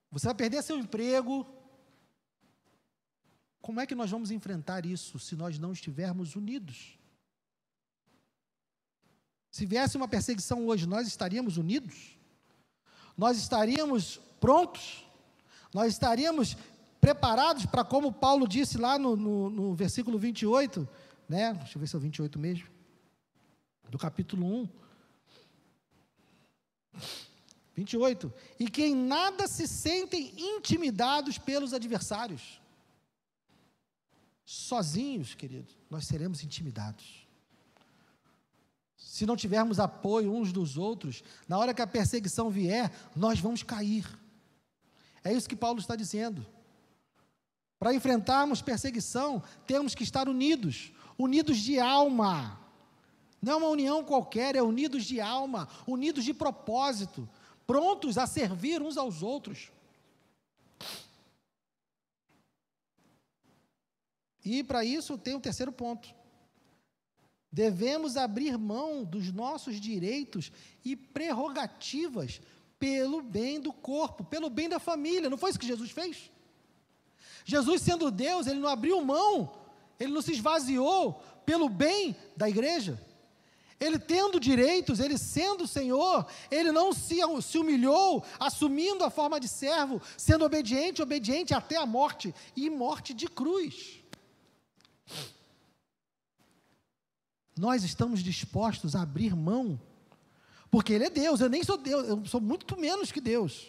você 0.08 0.26
vai 0.26 0.36
perder 0.36 0.62
seu 0.62 0.78
emprego. 0.78 1.44
Como 3.60 3.80
é 3.80 3.86
que 3.86 3.96
nós 3.96 4.08
vamos 4.08 4.30
enfrentar 4.30 4.86
isso 4.86 5.18
se 5.18 5.34
nós 5.34 5.58
não 5.58 5.72
estivermos 5.72 6.36
unidos? 6.36 6.96
Se 9.56 9.64
viesse 9.64 9.96
uma 9.96 10.06
perseguição 10.06 10.66
hoje, 10.66 10.84
nós 10.84 11.08
estaríamos 11.08 11.56
unidos? 11.56 12.18
Nós 13.16 13.38
estaríamos 13.38 14.20
prontos? 14.38 15.02
Nós 15.72 15.94
estaríamos 15.94 16.58
preparados 17.00 17.64
para, 17.64 17.82
como 17.82 18.12
Paulo 18.12 18.46
disse 18.46 18.76
lá 18.76 18.98
no, 18.98 19.16
no, 19.16 19.48
no, 19.48 19.74
versículo 19.74 20.18
28, 20.18 20.86
né? 21.26 21.54
Deixa 21.54 21.78
eu 21.78 21.80
ver 21.80 21.86
se 21.86 21.94
é 21.94 21.98
o 21.98 22.02
28 22.02 22.38
mesmo, 22.38 22.68
do 23.88 23.96
capítulo 23.96 24.46
1. 24.46 24.68
28. 27.76 28.30
E 28.60 28.68
que 28.68 28.84
em 28.84 28.94
nada 28.94 29.48
se 29.48 29.66
sentem 29.66 30.34
intimidados 30.36 31.38
pelos 31.38 31.72
adversários. 31.72 32.60
Sozinhos, 34.44 35.34
querido, 35.34 35.72
nós 35.88 36.04
seremos 36.04 36.44
intimidados. 36.44 37.25
Se 39.16 39.24
não 39.24 39.34
tivermos 39.34 39.80
apoio 39.80 40.30
uns 40.30 40.52
dos 40.52 40.76
outros, 40.76 41.24
na 41.48 41.56
hora 41.56 41.72
que 41.72 41.80
a 41.80 41.86
perseguição 41.86 42.50
vier, 42.50 42.92
nós 43.16 43.40
vamos 43.40 43.62
cair. 43.62 44.06
É 45.24 45.32
isso 45.32 45.48
que 45.48 45.56
Paulo 45.56 45.80
está 45.80 45.96
dizendo. 45.96 46.46
Para 47.78 47.94
enfrentarmos 47.94 48.60
perseguição, 48.60 49.42
temos 49.66 49.94
que 49.94 50.02
estar 50.02 50.28
unidos, 50.28 50.92
unidos 51.18 51.56
de 51.56 51.80
alma. 51.80 52.60
Não 53.40 53.54
é 53.54 53.56
uma 53.56 53.68
união 53.68 54.04
qualquer, 54.04 54.54
é 54.54 54.60
unidos 54.60 55.06
de 55.06 55.18
alma, 55.18 55.66
unidos 55.86 56.22
de 56.22 56.34
propósito, 56.34 57.26
prontos 57.66 58.18
a 58.18 58.26
servir 58.26 58.82
uns 58.82 58.98
aos 58.98 59.22
outros. 59.22 59.72
E 64.44 64.62
para 64.62 64.84
isso 64.84 65.16
tem 65.16 65.32
o 65.32 65.38
um 65.38 65.40
terceiro 65.40 65.72
ponto. 65.72 66.06
Devemos 67.56 68.18
abrir 68.18 68.58
mão 68.58 69.02
dos 69.02 69.32
nossos 69.32 69.80
direitos 69.80 70.52
e 70.84 70.94
prerrogativas 70.94 72.38
pelo 72.78 73.22
bem 73.22 73.58
do 73.58 73.72
corpo, 73.72 74.22
pelo 74.22 74.50
bem 74.50 74.68
da 74.68 74.78
família. 74.78 75.30
Não 75.30 75.38
foi 75.38 75.48
isso 75.48 75.58
que 75.58 75.66
Jesus 75.66 75.90
fez? 75.90 76.30
Jesus, 77.46 77.80
sendo 77.80 78.10
Deus, 78.10 78.46
ele 78.46 78.60
não 78.60 78.68
abriu 78.68 79.00
mão, 79.00 79.50
ele 79.98 80.12
não 80.12 80.20
se 80.20 80.32
esvaziou 80.32 81.14
pelo 81.46 81.70
bem 81.70 82.14
da 82.36 82.46
igreja. 82.46 83.02
Ele 83.80 83.98
tendo 83.98 84.38
direitos, 84.38 85.00
ele 85.00 85.16
sendo 85.16 85.66
Senhor, 85.66 86.26
ele 86.50 86.70
não 86.70 86.92
se, 86.92 87.20
se 87.40 87.56
humilhou, 87.56 88.22
assumindo 88.38 89.02
a 89.02 89.08
forma 89.08 89.40
de 89.40 89.48
servo, 89.48 90.02
sendo 90.18 90.44
obediente, 90.44 91.00
obediente 91.00 91.54
até 91.54 91.78
a 91.78 91.86
morte 91.86 92.34
e 92.54 92.68
morte 92.68 93.14
de 93.14 93.26
cruz. 93.26 94.02
Nós 97.56 97.82
estamos 97.84 98.22
dispostos 98.22 98.94
a 98.94 99.02
abrir 99.02 99.34
mão, 99.34 99.80
porque 100.70 100.92
Ele 100.92 101.04
é 101.04 101.10
Deus, 101.10 101.40
eu 101.40 101.48
nem 101.48 101.64
sou 101.64 101.76
Deus, 101.76 102.08
eu 102.08 102.24
sou 102.26 102.40
muito 102.40 102.78
menos 102.78 103.10
que 103.10 103.20
Deus. 103.20 103.66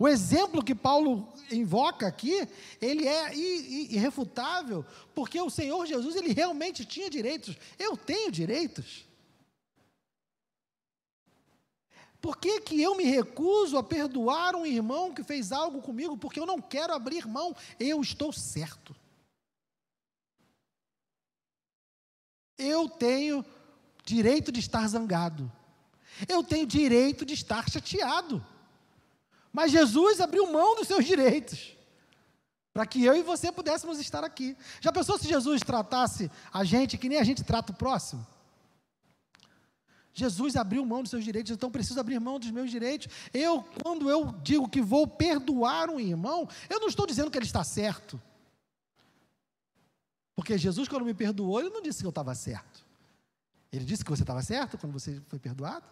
O 0.00 0.08
exemplo 0.08 0.64
que 0.64 0.74
Paulo 0.74 1.30
invoca 1.52 2.06
aqui, 2.06 2.48
ele 2.80 3.06
é 3.06 3.36
irrefutável, 3.36 4.82
porque 5.14 5.38
o 5.38 5.50
Senhor 5.50 5.84
Jesus, 5.84 6.16
ele 6.16 6.32
realmente 6.32 6.86
tinha 6.86 7.10
direitos. 7.10 7.54
Eu 7.78 7.98
tenho 7.98 8.32
direitos. 8.32 9.04
Por 12.18 12.38
que, 12.38 12.62
que 12.62 12.80
eu 12.80 12.96
me 12.96 13.04
recuso 13.04 13.76
a 13.76 13.82
perdoar 13.82 14.56
um 14.56 14.64
irmão 14.64 15.12
que 15.12 15.22
fez 15.22 15.52
algo 15.52 15.82
comigo? 15.82 16.16
Porque 16.16 16.40
eu 16.40 16.46
não 16.46 16.62
quero 16.62 16.94
abrir 16.94 17.28
mão, 17.28 17.54
eu 17.78 18.00
estou 18.00 18.32
certo. 18.32 18.96
Eu 22.60 22.88
tenho 22.88 23.44
direito 24.04 24.52
de 24.52 24.60
estar 24.60 24.86
zangado. 24.86 25.50
Eu 26.28 26.42
tenho 26.42 26.66
direito 26.66 27.24
de 27.24 27.34
estar 27.34 27.68
chateado. 27.68 28.44
Mas 29.52 29.72
Jesus 29.72 30.20
abriu 30.20 30.50
mão 30.52 30.76
dos 30.76 30.86
seus 30.86 31.04
direitos 31.04 31.76
para 32.72 32.86
que 32.86 33.04
eu 33.04 33.16
e 33.16 33.22
você 33.22 33.50
pudéssemos 33.50 33.98
estar 33.98 34.24
aqui. 34.24 34.56
Já 34.80 34.92
pensou 34.92 35.18
se 35.18 35.28
Jesus 35.28 35.60
tratasse 35.60 36.30
a 36.52 36.62
gente 36.64 36.96
que 36.96 37.08
nem 37.08 37.18
a 37.18 37.24
gente 37.24 37.42
trata 37.42 37.72
o 37.72 37.76
próximo? 37.76 38.24
Jesus 40.12 40.56
abriu 40.56 40.84
mão 40.84 41.02
dos 41.02 41.10
seus 41.10 41.24
direitos, 41.24 41.52
então 41.52 41.70
preciso 41.70 41.98
abrir 41.98 42.20
mão 42.20 42.38
dos 42.38 42.50
meus 42.50 42.70
direitos. 42.70 43.08
Eu, 43.32 43.64
quando 43.82 44.10
eu 44.10 44.32
digo 44.42 44.68
que 44.68 44.82
vou 44.82 45.06
perdoar 45.06 45.88
um 45.88 46.00
irmão, 46.00 46.48
eu 46.68 46.80
não 46.80 46.88
estou 46.88 47.06
dizendo 47.06 47.30
que 47.30 47.38
ele 47.38 47.46
está 47.46 47.64
certo. 47.64 48.20
Porque 50.40 50.56
Jesus, 50.56 50.88
quando 50.88 51.04
me 51.04 51.12
perdoou, 51.12 51.60
ele 51.60 51.68
não 51.68 51.82
disse 51.82 51.98
que 52.00 52.06
eu 52.06 52.08
estava 52.08 52.34
certo. 52.34 52.82
Ele 53.70 53.84
disse 53.84 54.02
que 54.02 54.10
você 54.10 54.22
estava 54.22 54.40
certo 54.40 54.78
quando 54.78 54.90
você 54.94 55.20
foi 55.28 55.38
perdoado. 55.38 55.84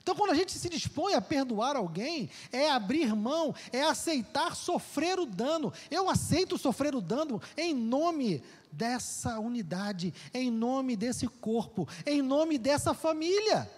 Então, 0.00 0.14
quando 0.14 0.30
a 0.30 0.34
gente 0.34 0.52
se 0.52 0.68
dispõe 0.68 1.14
a 1.14 1.20
perdoar 1.20 1.74
alguém, 1.74 2.30
é 2.52 2.70
abrir 2.70 3.16
mão, 3.16 3.52
é 3.72 3.82
aceitar 3.82 4.54
sofrer 4.54 5.18
o 5.18 5.26
dano. 5.26 5.72
Eu 5.90 6.08
aceito 6.08 6.56
sofrer 6.56 6.94
o 6.94 7.00
dano 7.00 7.42
em 7.56 7.74
nome 7.74 8.44
dessa 8.70 9.40
unidade, 9.40 10.14
em 10.32 10.52
nome 10.52 10.94
desse 10.94 11.26
corpo, 11.26 11.88
em 12.06 12.22
nome 12.22 12.58
dessa 12.58 12.94
família. 12.94 13.68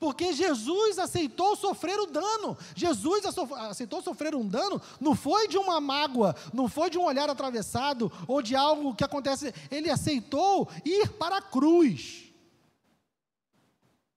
Porque 0.00 0.32
Jesus 0.32 0.98
aceitou 0.98 1.54
sofrer 1.54 2.00
o 2.00 2.06
dano. 2.06 2.56
Jesus 2.74 3.22
aceitou 3.68 4.00
sofrer 4.00 4.34
um 4.34 4.48
dano, 4.48 4.80
não 4.98 5.14
foi 5.14 5.46
de 5.46 5.58
uma 5.58 5.78
mágoa, 5.78 6.34
não 6.54 6.68
foi 6.68 6.88
de 6.88 6.96
um 6.96 7.04
olhar 7.04 7.28
atravessado 7.28 8.10
ou 8.26 8.40
de 8.40 8.56
algo 8.56 8.94
que 8.94 9.04
acontece. 9.04 9.54
Ele 9.70 9.90
aceitou 9.90 10.70
ir 10.86 11.10
para 11.10 11.36
a 11.36 11.42
cruz. 11.42 12.32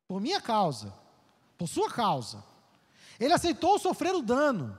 Por 0.07 0.21
minha 0.21 0.39
causa, 0.39 0.93
por 1.57 1.67
sua 1.67 1.89
causa. 1.89 2.41
Ele 3.19 3.33
aceitou 3.33 3.77
sofrer 3.77 4.15
o 4.15 4.21
dano. 4.21 4.77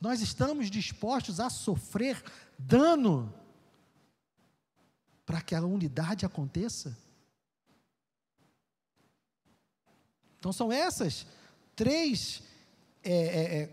Nós 0.00 0.22
estamos 0.22 0.70
dispostos 0.70 1.38
a 1.38 1.50
sofrer 1.50 2.24
dano 2.58 3.32
para 5.26 5.42
que 5.42 5.54
a 5.54 5.60
unidade 5.60 6.24
aconteça? 6.24 7.01
Então, 10.42 10.52
são 10.52 10.72
essas 10.72 11.24
três 11.76 12.42
é, 13.04 13.12
é, 13.12 13.14
é, 13.62 13.70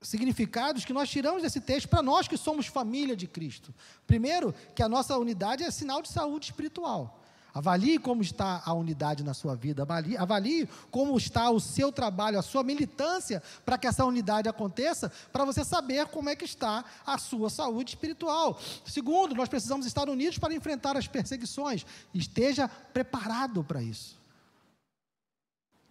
significados 0.00 0.82
que 0.82 0.94
nós 0.94 1.10
tiramos 1.10 1.42
desse 1.42 1.60
texto 1.60 1.90
para 1.90 2.00
nós 2.00 2.26
que 2.26 2.38
somos 2.38 2.66
família 2.68 3.14
de 3.14 3.26
Cristo. 3.26 3.74
Primeiro, 4.06 4.54
que 4.74 4.82
a 4.82 4.88
nossa 4.88 5.14
unidade 5.18 5.62
é 5.62 5.70
sinal 5.70 6.00
de 6.00 6.08
saúde 6.08 6.46
espiritual. 6.46 7.22
Avalie 7.52 7.98
como 7.98 8.22
está 8.22 8.62
a 8.64 8.72
unidade 8.72 9.22
na 9.22 9.34
sua 9.34 9.54
vida, 9.54 9.82
avalie, 9.82 10.16
avalie 10.16 10.66
como 10.90 11.14
está 11.18 11.50
o 11.50 11.60
seu 11.60 11.92
trabalho, 11.92 12.38
a 12.38 12.42
sua 12.42 12.62
militância 12.62 13.42
para 13.62 13.76
que 13.76 13.86
essa 13.86 14.02
unidade 14.06 14.48
aconteça, 14.48 15.12
para 15.30 15.44
você 15.44 15.66
saber 15.66 16.06
como 16.06 16.30
é 16.30 16.34
que 16.34 16.46
está 16.46 16.82
a 17.04 17.18
sua 17.18 17.50
saúde 17.50 17.90
espiritual. 17.90 18.58
Segundo, 18.86 19.34
nós 19.34 19.50
precisamos 19.50 19.84
estar 19.84 20.08
unidos 20.08 20.38
para 20.38 20.54
enfrentar 20.54 20.96
as 20.96 21.06
perseguições. 21.06 21.84
Esteja 22.14 22.68
preparado 22.68 23.62
para 23.62 23.82
isso 23.82 24.16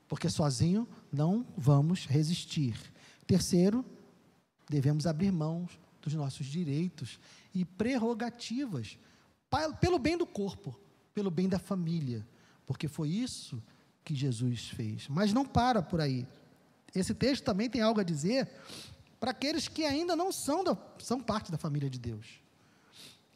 porque 0.07 0.29
sozinho 0.29 0.87
não 1.11 1.45
vamos 1.57 2.05
resistir. 2.05 2.75
Terceiro, 3.25 3.83
devemos 4.69 5.07
abrir 5.07 5.31
mão 5.31 5.67
dos 6.01 6.13
nossos 6.13 6.45
direitos 6.45 7.19
e 7.53 7.65
prerrogativas 7.65 8.97
pelo 9.79 9.97
bem 9.97 10.17
do 10.17 10.25
corpo, 10.25 10.77
pelo 11.13 11.31
bem 11.31 11.47
da 11.47 11.57
família, 11.57 12.27
porque 12.65 12.87
foi 12.87 13.09
isso 13.09 13.61
que 14.03 14.13
Jesus 14.13 14.69
fez. 14.69 15.07
Mas 15.07 15.33
não 15.33 15.45
para 15.45 15.81
por 15.81 16.01
aí. 16.01 16.27
Esse 16.93 17.13
texto 17.13 17.43
também 17.43 17.69
tem 17.69 17.81
algo 17.81 17.99
a 17.99 18.03
dizer 18.03 18.49
para 19.19 19.31
aqueles 19.31 19.67
que 19.67 19.83
ainda 19.83 20.15
não 20.15 20.31
são, 20.31 20.63
da, 20.63 20.77
são 20.99 21.19
parte 21.19 21.51
da 21.51 21.57
família 21.57 21.89
de 21.89 21.97
Deus. 21.97 22.44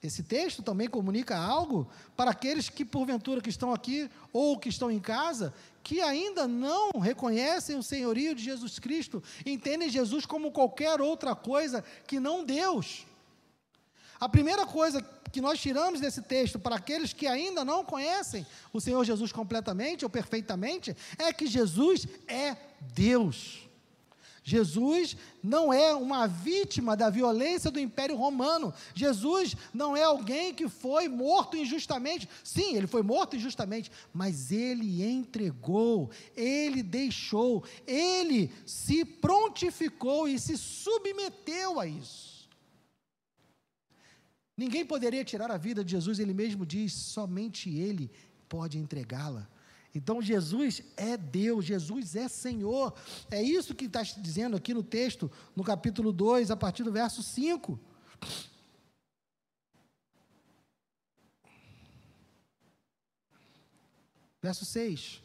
Esse 0.01 0.23
texto 0.23 0.63
também 0.63 0.87
comunica 0.87 1.37
algo 1.37 1.89
para 2.15 2.31
aqueles 2.31 2.69
que, 2.69 2.85
porventura, 2.85 3.41
que 3.41 3.49
estão 3.49 3.73
aqui 3.73 4.09
ou 4.31 4.57
que 4.57 4.69
estão 4.69 4.89
em 4.89 4.99
casa, 4.99 5.53
que 5.83 5.99
ainda 6.01 6.47
não 6.47 6.91
reconhecem 6.99 7.77
o 7.77 7.83
senhorio 7.83 8.33
de 8.33 8.43
Jesus 8.43 8.79
Cristo, 8.79 9.21
entendem 9.45 9.89
Jesus 9.89 10.25
como 10.25 10.51
qualquer 10.51 11.01
outra 11.01 11.35
coisa 11.35 11.83
que 12.07 12.19
não 12.19 12.45
Deus. 12.45 13.05
A 14.19 14.29
primeira 14.29 14.65
coisa 14.65 15.01
que 15.31 15.41
nós 15.41 15.59
tiramos 15.59 15.99
desse 15.99 16.21
texto 16.21 16.57
para 16.57 16.75
aqueles 16.75 17.13
que 17.13 17.27
ainda 17.27 17.63
não 17.65 17.83
conhecem 17.83 18.45
o 18.73 18.79
Senhor 18.79 19.03
Jesus 19.03 19.31
completamente 19.31 20.05
ou 20.05 20.09
perfeitamente 20.09 20.95
é 21.17 21.31
que 21.33 21.45
Jesus 21.45 22.07
é 22.27 22.55
Deus. 22.93 23.68
Jesus 24.43 25.15
não 25.43 25.71
é 25.71 25.93
uma 25.93 26.27
vítima 26.27 26.95
da 26.95 27.09
violência 27.09 27.69
do 27.69 27.79
Império 27.79 28.15
Romano. 28.15 28.73
Jesus 28.93 29.55
não 29.73 29.95
é 29.95 30.03
alguém 30.03 30.53
que 30.53 30.67
foi 30.67 31.07
morto 31.07 31.57
injustamente. 31.57 32.27
Sim, 32.43 32.75
ele 32.75 32.87
foi 32.87 33.01
morto 33.01 33.35
injustamente, 33.35 33.91
mas 34.13 34.51
ele 34.51 35.03
entregou, 35.03 36.09
ele 36.35 36.81
deixou, 36.81 37.63
ele 37.85 38.51
se 38.65 39.05
prontificou 39.05 40.27
e 40.27 40.39
se 40.39 40.57
submeteu 40.57 41.79
a 41.79 41.87
isso. 41.87 42.49
Ninguém 44.57 44.85
poderia 44.85 45.23
tirar 45.23 45.49
a 45.51 45.57
vida 45.57 45.85
de 45.85 45.91
Jesus, 45.91 46.19
ele 46.19 46.33
mesmo 46.33 46.65
diz, 46.65 46.91
somente 46.91 47.69
ele 47.69 48.11
pode 48.49 48.77
entregá-la. 48.77 49.47
Então 49.93 50.21
Jesus 50.21 50.83
é 50.95 51.17
Deus, 51.17 51.65
Jesus 51.65 52.15
é 52.15 52.27
Senhor. 52.27 52.93
É 53.31 53.41
isso 53.41 53.73
que 53.73 53.85
está 53.85 54.01
dizendo 54.03 54.55
aqui 54.55 54.73
no 54.73 54.83
texto, 54.83 55.31
no 55.55 55.63
capítulo 55.63 56.11
2, 56.11 56.51
a 56.51 56.55
partir 56.55 56.83
do 56.83 56.91
verso 56.91 57.23
5. 57.23 57.79
Verso 64.41 64.63
6. 64.63 65.21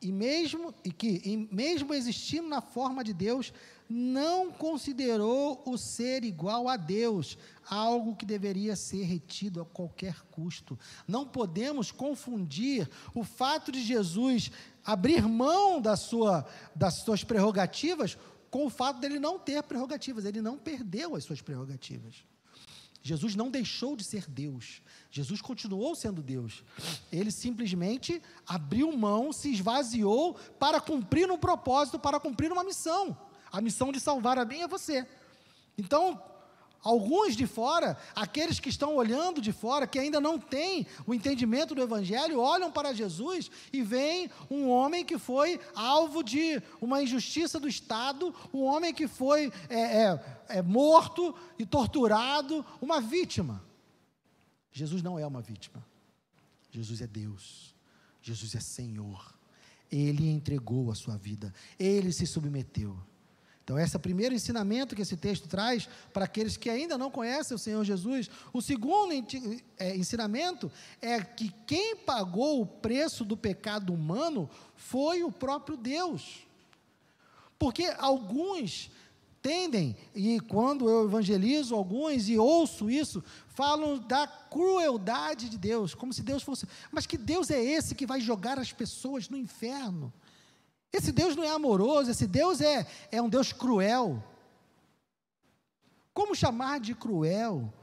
E 0.00 0.12
mesmo 0.12 0.74
e 0.84 0.92
que 0.92 1.20
e 1.24 1.36
mesmo 1.36 1.92
existindo 1.94 2.48
na 2.48 2.60
forma 2.60 3.02
de 3.02 3.12
Deus, 3.12 3.52
não 3.88 4.50
considerou 4.50 5.62
o 5.66 5.76
ser 5.76 6.24
igual 6.24 6.68
a 6.68 6.76
Deus, 6.76 7.36
algo 7.68 8.16
que 8.16 8.24
deveria 8.24 8.74
ser 8.76 9.04
retido 9.04 9.60
a 9.60 9.64
qualquer 9.64 10.22
custo. 10.30 10.78
Não 11.06 11.26
podemos 11.26 11.90
confundir 11.90 12.88
o 13.14 13.22
fato 13.22 13.70
de 13.70 13.82
Jesus 13.82 14.50
abrir 14.84 15.26
mão 15.28 15.80
da 15.80 15.96
sua, 15.96 16.46
das 16.74 16.94
suas 16.94 17.24
prerrogativas 17.24 18.16
com 18.54 18.66
o 18.66 18.70
fato 18.70 19.00
dele 19.00 19.18
não 19.18 19.36
ter 19.36 19.60
prerrogativas, 19.64 20.24
ele 20.24 20.40
não 20.40 20.56
perdeu 20.56 21.16
as 21.16 21.24
suas 21.24 21.42
prerrogativas. 21.42 22.24
Jesus 23.02 23.34
não 23.34 23.50
deixou 23.50 23.96
de 23.96 24.04
ser 24.04 24.30
Deus. 24.30 24.80
Jesus 25.10 25.42
continuou 25.42 25.92
sendo 25.96 26.22
Deus. 26.22 26.62
Ele 27.10 27.32
simplesmente 27.32 28.22
abriu 28.46 28.96
mão, 28.96 29.32
se 29.32 29.52
esvaziou 29.52 30.34
para 30.58 30.80
cumprir 30.80 31.28
um 31.32 31.36
propósito, 31.36 31.98
para 31.98 32.20
cumprir 32.20 32.52
uma 32.52 32.62
missão. 32.62 33.18
A 33.54 33.60
missão 33.60 33.92
de 33.92 34.00
salvar 34.00 34.36
a 34.36 34.44
mim 34.44 34.62
é 34.62 34.66
você. 34.66 35.06
Então, 35.78 36.20
alguns 36.82 37.36
de 37.36 37.46
fora, 37.46 37.96
aqueles 38.12 38.58
que 38.58 38.68
estão 38.68 38.96
olhando 38.96 39.40
de 39.40 39.52
fora, 39.52 39.86
que 39.86 39.96
ainda 39.96 40.20
não 40.20 40.40
têm 40.40 40.84
o 41.06 41.14
entendimento 41.14 41.72
do 41.72 41.80
Evangelho, 41.80 42.40
olham 42.40 42.72
para 42.72 42.92
Jesus 42.92 43.48
e 43.72 43.80
veem 43.80 44.28
um 44.50 44.68
homem 44.68 45.04
que 45.04 45.18
foi 45.18 45.60
alvo 45.72 46.24
de 46.24 46.60
uma 46.80 47.00
injustiça 47.00 47.60
do 47.60 47.68
Estado, 47.68 48.34
um 48.52 48.64
homem 48.64 48.92
que 48.92 49.06
foi 49.06 49.52
é, 49.68 50.02
é, 50.02 50.24
é 50.48 50.62
morto 50.62 51.32
e 51.56 51.64
torturado, 51.64 52.66
uma 52.82 53.00
vítima. 53.00 53.64
Jesus 54.72 55.00
não 55.00 55.16
é 55.16 55.24
uma 55.24 55.40
vítima. 55.40 55.86
Jesus 56.72 57.00
é 57.00 57.06
Deus. 57.06 57.72
Jesus 58.20 58.52
é 58.56 58.60
Senhor. 58.60 59.32
Ele 59.92 60.28
entregou 60.28 60.90
a 60.90 60.96
sua 60.96 61.16
vida. 61.16 61.54
Ele 61.78 62.12
se 62.12 62.26
submeteu. 62.26 62.98
Então, 63.64 63.78
esse 63.78 63.96
é 63.96 63.98
o 63.98 64.00
primeiro 64.00 64.34
ensinamento 64.34 64.94
que 64.94 65.00
esse 65.00 65.16
texto 65.16 65.48
traz 65.48 65.88
para 66.12 66.26
aqueles 66.26 66.54
que 66.54 66.68
ainda 66.68 66.98
não 66.98 67.10
conhecem 67.10 67.54
o 67.54 67.58
Senhor 67.58 67.82
Jesus. 67.82 68.28
O 68.52 68.60
segundo 68.60 69.14
é, 69.78 69.96
ensinamento 69.96 70.70
é 71.00 71.22
que 71.22 71.50
quem 71.66 71.96
pagou 71.96 72.60
o 72.60 72.66
preço 72.66 73.24
do 73.24 73.38
pecado 73.38 73.92
humano 73.92 74.50
foi 74.76 75.24
o 75.24 75.32
próprio 75.32 75.78
Deus. 75.78 76.46
Porque 77.58 77.84
alguns 77.96 78.90
tendem, 79.40 79.96
e 80.14 80.40
quando 80.40 80.88
eu 80.88 81.06
evangelizo 81.06 81.74
alguns 81.74 82.28
e 82.28 82.36
ouço 82.36 82.90
isso, 82.90 83.24
falam 83.48 83.98
da 83.98 84.26
crueldade 84.26 85.48
de 85.48 85.56
Deus, 85.56 85.94
como 85.94 86.12
se 86.12 86.22
Deus 86.22 86.42
fosse. 86.42 86.66
Mas 86.92 87.06
que 87.06 87.16
Deus 87.16 87.50
é 87.50 87.62
esse 87.62 87.94
que 87.94 88.06
vai 88.06 88.20
jogar 88.20 88.58
as 88.58 88.72
pessoas 88.72 89.30
no 89.30 89.38
inferno? 89.38 90.12
Esse 90.94 91.10
Deus 91.10 91.34
não 91.34 91.42
é 91.42 91.50
amoroso, 91.50 92.08
esse 92.08 92.24
Deus 92.24 92.60
é, 92.60 92.86
é 93.10 93.20
um 93.20 93.28
Deus 93.28 93.52
cruel. 93.52 94.22
Como 96.12 96.36
chamar 96.36 96.78
de 96.78 96.94
cruel 96.94 97.74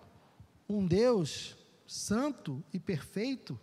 um 0.70 0.88
Deus 0.88 1.58
santo 1.86 2.64
e 2.72 2.80
perfeito, 2.80 3.60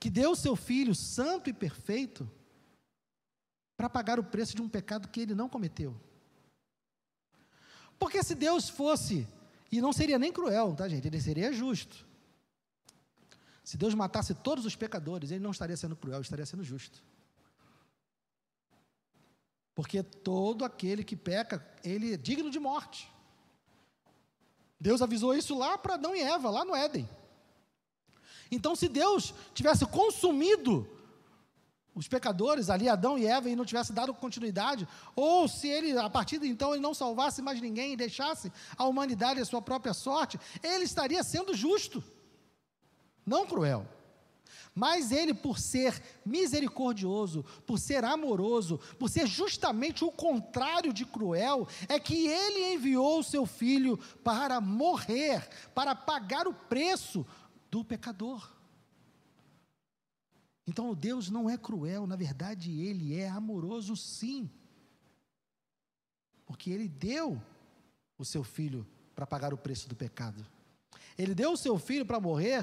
que 0.00 0.08
deu 0.08 0.34
seu 0.34 0.56
filho 0.56 0.94
santo 0.94 1.50
e 1.50 1.52
perfeito 1.52 2.26
para 3.76 3.90
pagar 3.90 4.18
o 4.18 4.24
preço 4.24 4.56
de 4.56 4.62
um 4.62 4.68
pecado 4.70 5.08
que 5.08 5.20
ele 5.20 5.34
não 5.34 5.46
cometeu? 5.46 5.94
Porque 7.98 8.22
se 8.22 8.34
Deus 8.34 8.70
fosse, 8.70 9.28
e 9.70 9.82
não 9.82 9.92
seria 9.92 10.18
nem 10.18 10.32
cruel, 10.32 10.74
tá 10.74 10.88
gente? 10.88 11.06
Ele 11.06 11.20
seria 11.20 11.52
justo. 11.52 12.06
Se 13.62 13.76
Deus 13.76 13.92
matasse 13.92 14.32
todos 14.32 14.64
os 14.64 14.74
pecadores, 14.74 15.30
ele 15.30 15.44
não 15.44 15.50
estaria 15.50 15.76
sendo 15.76 15.94
cruel, 15.94 16.22
estaria 16.22 16.46
sendo 16.46 16.64
justo. 16.64 17.04
Porque 19.76 20.02
todo 20.02 20.64
aquele 20.64 21.04
que 21.04 21.14
peca, 21.14 21.62
ele 21.84 22.14
é 22.14 22.16
digno 22.16 22.50
de 22.50 22.58
morte. 22.58 23.12
Deus 24.80 25.02
avisou 25.02 25.34
isso 25.34 25.56
lá 25.56 25.76
para 25.76 25.94
Adão 25.94 26.16
e 26.16 26.20
Eva, 26.20 26.48
lá 26.48 26.64
no 26.64 26.74
Éden. 26.74 27.06
Então, 28.50 28.74
se 28.74 28.88
Deus 28.88 29.34
tivesse 29.52 29.84
consumido 29.84 30.88
os 31.94 32.08
pecadores 32.08 32.70
ali, 32.70 32.88
Adão 32.88 33.18
e 33.18 33.26
Eva, 33.26 33.50
e 33.50 33.56
não 33.56 33.66
tivesse 33.66 33.92
dado 33.92 34.14
continuidade, 34.14 34.88
ou 35.14 35.46
se 35.46 35.68
ele, 35.68 35.96
a 35.98 36.08
partir 36.08 36.38
de 36.38 36.48
então, 36.48 36.72
ele 36.72 36.82
não 36.82 36.94
salvasse 36.94 37.42
mais 37.42 37.60
ninguém 37.60 37.92
e 37.92 37.96
deixasse 37.96 38.50
a 38.78 38.86
humanidade 38.86 39.42
a 39.42 39.44
sua 39.44 39.60
própria 39.60 39.92
sorte, 39.92 40.40
ele 40.62 40.84
estaria 40.84 41.22
sendo 41.22 41.54
justo, 41.54 42.02
não 43.26 43.46
cruel. 43.46 43.86
Mas 44.78 45.10
ele, 45.10 45.32
por 45.32 45.58
ser 45.58 46.02
misericordioso, 46.22 47.42
por 47.66 47.78
ser 47.78 48.04
amoroso, 48.04 48.78
por 48.98 49.08
ser 49.08 49.26
justamente 49.26 50.04
o 50.04 50.12
contrário 50.12 50.92
de 50.92 51.06
cruel, 51.06 51.66
é 51.88 51.98
que 51.98 52.26
ele 52.26 52.74
enviou 52.74 53.20
o 53.20 53.24
seu 53.24 53.46
filho 53.46 53.96
para 54.22 54.60
morrer, 54.60 55.48
para 55.74 55.94
pagar 55.94 56.46
o 56.46 56.52
preço 56.52 57.26
do 57.70 57.82
pecador. 57.82 58.54
Então 60.66 60.94
Deus 60.94 61.30
não 61.30 61.48
é 61.48 61.56
cruel, 61.56 62.06
na 62.06 62.16
verdade 62.16 62.78
ele 62.78 63.14
é 63.14 63.30
amoroso 63.30 63.96
sim. 63.96 64.50
Porque 66.44 66.68
ele 66.68 66.86
deu 66.86 67.40
o 68.18 68.26
seu 68.26 68.44
filho 68.44 68.86
para 69.14 69.26
pagar 69.26 69.54
o 69.54 69.58
preço 69.58 69.88
do 69.88 69.96
pecado. 69.96 70.46
Ele 71.16 71.34
deu 71.34 71.52
o 71.52 71.56
seu 71.56 71.78
filho 71.78 72.04
para 72.04 72.20
morrer 72.20 72.62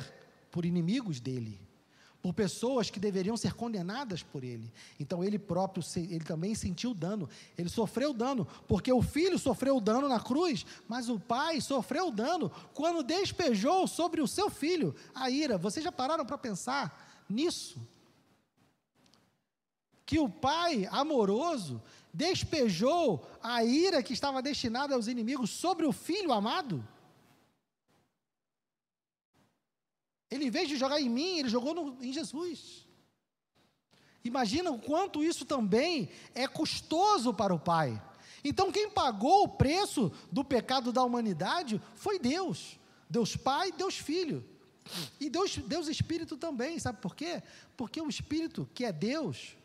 por 0.52 0.64
inimigos 0.64 1.20
dele, 1.20 1.60
por 2.24 2.34
pessoas 2.34 2.90
que 2.90 3.00
deveriam 3.00 3.38
ser 3.38 3.54
condenadas 3.54 4.24
por 4.24 4.44
ele. 4.44 4.72
Então 5.00 5.24
ele 5.24 5.38
próprio, 5.38 5.84
ele 5.96 6.24
também 6.24 6.56
sentiu 6.56 6.94
dano, 6.94 7.30
ele 7.58 7.70
sofreu 7.70 8.14
dano, 8.14 8.48
porque 8.68 8.92
o 8.92 9.02
filho 9.02 9.38
sofreu 9.38 9.80
dano 9.80 10.08
na 10.08 10.20
cruz, 10.20 10.66
mas 10.88 11.10
o 11.10 11.20
pai 11.20 11.60
sofreu 11.62 12.10
dano 12.10 12.50
quando 12.74 13.04
despejou 13.04 13.86
sobre 13.88 14.22
o 14.22 14.28
seu 14.28 14.50
filho 14.50 14.96
a 15.14 15.30
ira. 15.30 15.58
Vocês 15.58 15.84
já 15.84 15.92
pararam 15.92 16.26
para 16.26 16.38
pensar 16.38 17.24
nisso? 17.30 17.78
que 20.06 20.20
o 20.20 20.30
pai 20.30 20.88
amoroso 20.92 21.82
despejou 22.14 23.26
a 23.42 23.64
ira 23.64 24.04
que 24.04 24.14
estava 24.14 24.42
destinada 24.42 24.94
aos 24.94 25.08
inimigos 25.08 25.50
sobre 25.50 25.86
o 25.86 25.92
filho 25.92 26.32
amado? 26.32 26.88
Ele, 30.34 30.46
em 30.46 30.50
vez 30.50 30.68
de 30.68 30.78
jogar 30.78 31.00
em 31.00 31.08
mim, 31.08 31.38
ele 31.38 31.48
jogou 31.48 31.76
no, 31.76 32.04
em 32.04 32.12
Jesus. 32.12 32.88
Imagina 34.24 34.72
o 34.72 34.80
quanto 34.80 35.24
isso 35.24 35.46
também 35.46 36.10
é 36.34 36.48
custoso 36.48 37.32
para 37.32 37.54
o 37.54 37.60
Pai. 37.60 38.02
Então, 38.44 38.72
quem 38.72 38.90
pagou 38.90 39.44
o 39.44 39.50
preço 39.50 40.12
do 40.32 40.44
pecado 40.44 40.92
da 40.92 41.04
humanidade 41.04 41.80
foi 41.94 42.18
Deus. 42.18 42.80
Deus 43.08 43.36
Pai, 43.36 43.72
Deus 43.72 44.00
Filho. 44.00 44.44
E 45.20 45.30
Deus, 45.30 45.56
Deus 45.58 45.88
Espírito 45.88 46.36
também, 46.36 46.80
sabe 46.80 47.00
por 47.00 47.16
quê? 47.16 47.44
Porque 47.78 48.02
o 48.02 48.10
Espírito, 48.10 48.68
que 48.74 48.86
é 48.86 48.92
Deus, 48.92 49.56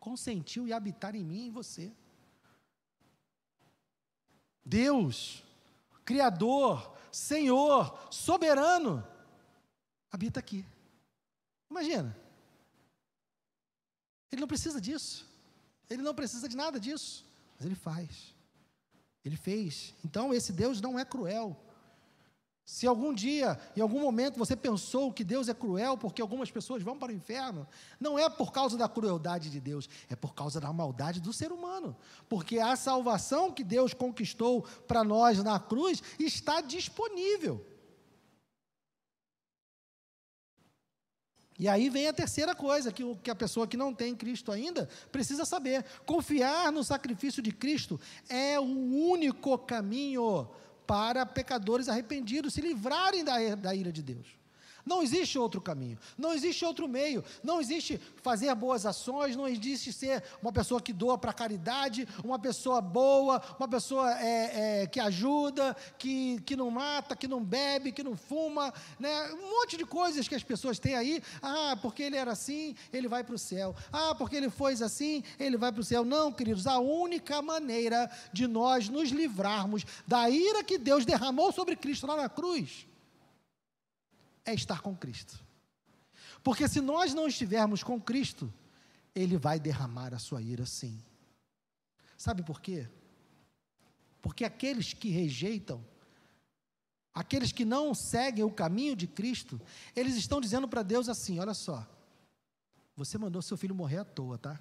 consentiu 0.00 0.66
e 0.66 0.72
habitar 0.72 1.14
em 1.14 1.22
mim 1.22 1.42
e 1.42 1.46
em 1.48 1.50
você. 1.50 1.92
Deus, 4.64 5.44
Criador, 6.06 6.96
Senhor, 7.12 8.08
soberano, 8.10 9.06
habita 10.10 10.40
aqui. 10.40 10.64
Imagina. 11.70 12.16
Ele 14.30 14.40
não 14.40 14.48
precisa 14.48 14.80
disso. 14.80 15.26
Ele 15.88 16.02
não 16.02 16.14
precisa 16.14 16.48
de 16.48 16.56
nada 16.56 16.78
disso. 16.78 17.24
Mas 17.56 17.66
ele 17.66 17.74
faz. 17.74 18.34
Ele 19.24 19.36
fez. 19.36 19.94
Então, 20.04 20.32
esse 20.32 20.52
Deus 20.52 20.80
não 20.80 20.98
é 20.98 21.04
cruel. 21.04 21.56
Se 22.64 22.86
algum 22.86 23.14
dia, 23.14 23.58
em 23.74 23.80
algum 23.80 23.98
momento, 23.98 24.38
você 24.38 24.54
pensou 24.54 25.10
que 25.10 25.24
Deus 25.24 25.48
é 25.48 25.54
cruel 25.54 25.96
porque 25.96 26.20
algumas 26.20 26.50
pessoas 26.50 26.82
vão 26.82 26.98
para 26.98 27.10
o 27.10 27.14
inferno, 27.14 27.66
não 27.98 28.18
é 28.18 28.28
por 28.28 28.52
causa 28.52 28.76
da 28.76 28.86
crueldade 28.86 29.48
de 29.48 29.58
Deus, 29.58 29.88
é 30.06 30.14
por 30.14 30.34
causa 30.34 30.60
da 30.60 30.70
maldade 30.70 31.18
do 31.18 31.32
ser 31.32 31.50
humano. 31.50 31.96
Porque 32.28 32.58
a 32.58 32.76
salvação 32.76 33.50
que 33.50 33.64
Deus 33.64 33.94
conquistou 33.94 34.66
para 34.86 35.02
nós 35.02 35.42
na 35.42 35.58
cruz 35.58 36.02
está 36.18 36.60
disponível. 36.60 37.64
E 41.58 41.68
aí 41.68 41.90
vem 41.90 42.06
a 42.06 42.12
terceira 42.12 42.54
coisa 42.54 42.92
que, 42.92 43.02
que 43.16 43.30
a 43.30 43.34
pessoa 43.34 43.66
que 43.66 43.76
não 43.76 43.92
tem 43.92 44.14
Cristo 44.14 44.52
ainda 44.52 44.88
precisa 45.10 45.44
saber: 45.44 45.84
confiar 46.06 46.70
no 46.70 46.84
sacrifício 46.84 47.42
de 47.42 47.50
Cristo 47.50 48.00
é 48.28 48.60
o 48.60 48.62
único 48.62 49.58
caminho 49.58 50.48
para 50.86 51.26
pecadores 51.26 51.88
arrependidos 51.88 52.54
se 52.54 52.60
livrarem 52.60 53.24
da, 53.24 53.54
da 53.56 53.74
ira 53.74 53.90
de 53.90 54.02
Deus. 54.02 54.38
Não 54.88 55.02
existe 55.02 55.38
outro 55.38 55.60
caminho, 55.60 55.98
não 56.16 56.32
existe 56.32 56.64
outro 56.64 56.88
meio, 56.88 57.22
não 57.44 57.60
existe 57.60 58.00
fazer 58.22 58.54
boas 58.54 58.86
ações, 58.86 59.36
não 59.36 59.46
existe 59.46 59.92
ser 59.92 60.24
uma 60.40 60.50
pessoa 60.50 60.80
que 60.80 60.94
doa 60.94 61.18
para 61.18 61.30
caridade, 61.30 62.08
uma 62.24 62.38
pessoa 62.38 62.80
boa, 62.80 63.42
uma 63.58 63.68
pessoa 63.68 64.18
é, 64.18 64.82
é, 64.82 64.86
que 64.86 64.98
ajuda, 64.98 65.76
que, 65.98 66.40
que 66.40 66.56
não 66.56 66.70
mata, 66.70 67.14
que 67.14 67.28
não 67.28 67.44
bebe, 67.44 67.92
que 67.92 68.02
não 68.02 68.16
fuma, 68.16 68.72
né? 68.98 69.30
um 69.34 69.50
monte 69.60 69.76
de 69.76 69.84
coisas 69.84 70.26
que 70.26 70.34
as 70.34 70.42
pessoas 70.42 70.78
têm 70.78 70.94
aí. 70.94 71.22
Ah, 71.42 71.76
porque 71.82 72.02
ele 72.02 72.16
era 72.16 72.32
assim, 72.32 72.74
ele 72.90 73.08
vai 73.08 73.22
para 73.22 73.34
o 73.34 73.38
céu. 73.38 73.76
Ah, 73.92 74.14
porque 74.14 74.36
ele 74.36 74.48
foi 74.48 74.72
assim, 74.72 75.22
ele 75.38 75.58
vai 75.58 75.70
para 75.70 75.82
o 75.82 75.84
céu. 75.84 76.02
Não, 76.02 76.32
queridos, 76.32 76.66
a 76.66 76.78
única 76.78 77.42
maneira 77.42 78.10
de 78.32 78.46
nós 78.46 78.88
nos 78.88 79.10
livrarmos 79.10 79.84
da 80.06 80.30
ira 80.30 80.64
que 80.64 80.78
Deus 80.78 81.04
derramou 81.04 81.52
sobre 81.52 81.76
Cristo 81.76 82.06
lá 82.06 82.16
na 82.16 82.28
cruz 82.30 82.87
é 84.48 84.54
estar 84.54 84.80
com 84.80 84.96
Cristo. 84.96 85.38
Porque 86.42 86.66
se 86.66 86.80
nós 86.80 87.12
não 87.12 87.28
estivermos 87.28 87.82
com 87.82 88.00
Cristo, 88.00 88.52
Ele 89.14 89.36
vai 89.36 89.60
derramar 89.60 90.14
a 90.14 90.18
sua 90.18 90.40
ira 90.40 90.64
sim. 90.64 91.02
Sabe 92.16 92.42
por 92.42 92.60
quê? 92.60 92.88
Porque 94.22 94.44
aqueles 94.44 94.92
que 94.92 95.10
rejeitam, 95.10 95.84
aqueles 97.12 97.52
que 97.52 97.64
não 97.64 97.94
seguem 97.94 98.44
o 98.44 98.50
caminho 98.50 98.96
de 98.96 99.06
Cristo, 99.06 99.60
eles 99.94 100.16
estão 100.16 100.40
dizendo 100.40 100.66
para 100.66 100.82
Deus 100.82 101.08
assim: 101.08 101.38
olha 101.38 101.54
só, 101.54 101.86
você 102.96 103.18
mandou 103.18 103.42
seu 103.42 103.56
filho 103.56 103.74
morrer 103.74 103.98
à 103.98 104.04
toa, 104.04 104.38
tá? 104.38 104.60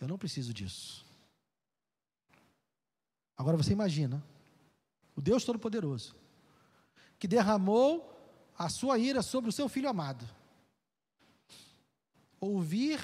Eu 0.00 0.08
não 0.08 0.18
preciso 0.18 0.52
disso. 0.52 1.06
Agora 3.36 3.56
você 3.56 3.72
imagina, 3.72 4.22
o 5.14 5.20
Deus 5.20 5.44
Todo-Poderoso, 5.44 6.16
que 7.18 7.28
derramou 7.28 8.17
a 8.58 8.68
sua 8.68 8.98
ira 8.98 9.22
sobre 9.22 9.48
o 9.48 9.52
seu 9.52 9.68
filho 9.68 9.88
amado. 9.88 10.28
Ouvir 12.40 13.00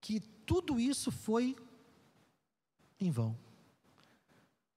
que 0.00 0.20
tudo 0.20 0.78
isso 0.78 1.10
foi 1.10 1.56
em 3.00 3.10
vão. 3.10 3.36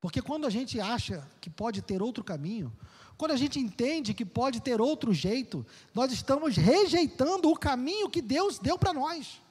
Porque 0.01 0.22
quando 0.22 0.47
a 0.47 0.49
gente 0.49 0.80
acha 0.80 1.28
que 1.39 1.49
pode 1.49 1.82
ter 1.82 2.01
outro 2.01 2.24
caminho, 2.24 2.76
quando 3.17 3.32
a 3.32 3.38
gente 3.38 3.59
entende 3.59 4.13
que 4.13 4.26
pode 4.26 4.61
ter 4.61 4.80
outro 4.80 5.13
jeito, 5.13 5.65
nós 5.93 6.11
estamos 6.11 6.55
rejeitando 6.55 7.49
o 7.49 7.57
caminho 7.57 8.09
que 8.09 8.22
Deus 8.22 8.57
deu 8.57 8.78
para 8.78 8.93
nós. 8.93 9.41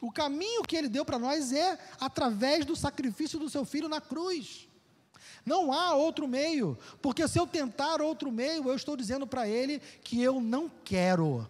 O 0.00 0.10
caminho 0.10 0.62
que 0.62 0.76
Ele 0.76 0.88
deu 0.88 1.04
para 1.04 1.18
nós 1.18 1.52
é 1.52 1.78
através 2.00 2.64
do 2.64 2.74
sacrifício 2.74 3.38
do 3.38 3.48
seu 3.48 3.64
filho 3.64 3.88
na 3.88 4.00
cruz. 4.00 4.66
Não 5.46 5.72
há 5.72 5.94
outro 5.94 6.26
meio, 6.26 6.76
porque 7.00 7.28
se 7.28 7.38
eu 7.38 7.46
tentar 7.46 8.02
outro 8.02 8.32
meio, 8.32 8.68
eu 8.68 8.74
estou 8.74 8.96
dizendo 8.96 9.28
para 9.28 9.48
ele 9.48 9.78
que 9.78 10.20
eu 10.20 10.40
não 10.40 10.68
quero. 10.68 11.48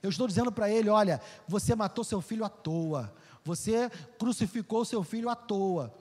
Eu 0.00 0.08
estou 0.08 0.28
dizendo 0.28 0.52
para 0.52 0.70
ele: 0.70 0.88
olha, 0.88 1.20
você 1.48 1.74
matou 1.74 2.04
seu 2.04 2.20
filho 2.20 2.44
à 2.44 2.48
toa, 2.48 3.12
você 3.44 3.90
crucificou 4.16 4.84
seu 4.84 5.02
filho 5.02 5.28
à 5.28 5.34
toa. 5.34 5.92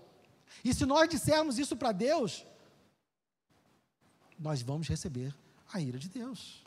E 0.64 0.72
se 0.72 0.86
nós 0.86 1.10
dissermos 1.10 1.58
isso 1.58 1.76
para 1.76 1.92
Deus, 1.92 2.46
nós 4.38 4.62
vamos 4.62 4.88
receber 4.88 5.36
a 5.74 5.82
ira 5.82 5.98
de 5.98 6.10
Deus. 6.10 6.64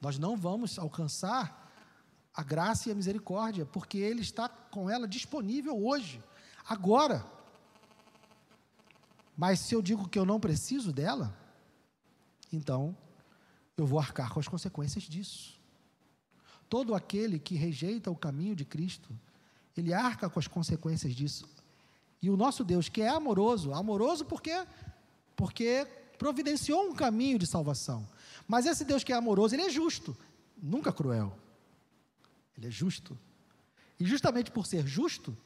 Nós 0.00 0.18
não 0.18 0.34
vamos 0.34 0.78
alcançar 0.78 1.70
a 2.34 2.42
graça 2.42 2.88
e 2.88 2.92
a 2.92 2.94
misericórdia, 2.94 3.66
porque 3.66 3.98
Ele 3.98 4.22
está 4.22 4.48
com 4.48 4.88
ela 4.88 5.06
disponível 5.06 5.86
hoje, 5.86 6.22
agora. 6.66 7.34
Mas 9.36 9.60
se 9.60 9.74
eu 9.74 9.82
digo 9.82 10.08
que 10.08 10.18
eu 10.18 10.24
não 10.24 10.38
preciso 10.38 10.92
dela, 10.92 11.36
então 12.52 12.96
eu 13.76 13.86
vou 13.86 13.98
arcar 13.98 14.32
com 14.32 14.40
as 14.40 14.48
consequências 14.48 15.04
disso. 15.04 15.60
Todo 16.68 16.94
aquele 16.94 17.38
que 17.38 17.54
rejeita 17.54 18.10
o 18.10 18.16
caminho 18.16 18.54
de 18.54 18.64
Cristo, 18.64 19.10
ele 19.76 19.92
arca 19.92 20.30
com 20.30 20.38
as 20.38 20.46
consequências 20.46 21.14
disso. 21.14 21.48
E 22.22 22.30
o 22.30 22.36
nosso 22.36 22.64
Deus, 22.64 22.88
que 22.88 23.02
é 23.02 23.08
amoroso, 23.08 23.72
amoroso 23.72 24.24
porque 24.24 24.66
porque 25.36 25.86
providenciou 26.16 26.88
um 26.88 26.94
caminho 26.94 27.38
de 27.38 27.46
salvação. 27.46 28.08
Mas 28.46 28.66
esse 28.66 28.84
Deus 28.84 29.02
que 29.02 29.12
é 29.12 29.16
amoroso, 29.16 29.54
ele 29.54 29.64
é 29.64 29.70
justo, 29.70 30.16
nunca 30.56 30.92
cruel. 30.92 31.36
Ele 32.56 32.68
é 32.68 32.70
justo. 32.70 33.18
E 33.98 34.04
justamente 34.04 34.50
por 34.50 34.66
ser 34.66 34.86
justo, 34.86 35.36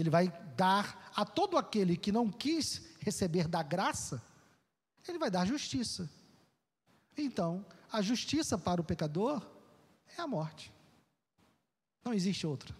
ele 0.00 0.10
vai 0.10 0.28
dar 0.56 1.10
a 1.14 1.24
todo 1.24 1.56
aquele 1.56 1.96
que 1.96 2.12
não 2.12 2.30
quis 2.30 2.82
receber 3.00 3.48
da 3.48 3.62
graça, 3.62 4.22
ele 5.06 5.18
vai 5.18 5.30
dar 5.30 5.46
justiça. 5.46 6.08
Então, 7.16 7.64
a 7.90 8.00
justiça 8.02 8.58
para 8.58 8.80
o 8.80 8.84
pecador 8.84 9.44
é 10.16 10.20
a 10.20 10.26
morte. 10.26 10.72
Não 12.04 12.12
existe 12.12 12.46
outra. 12.46 12.74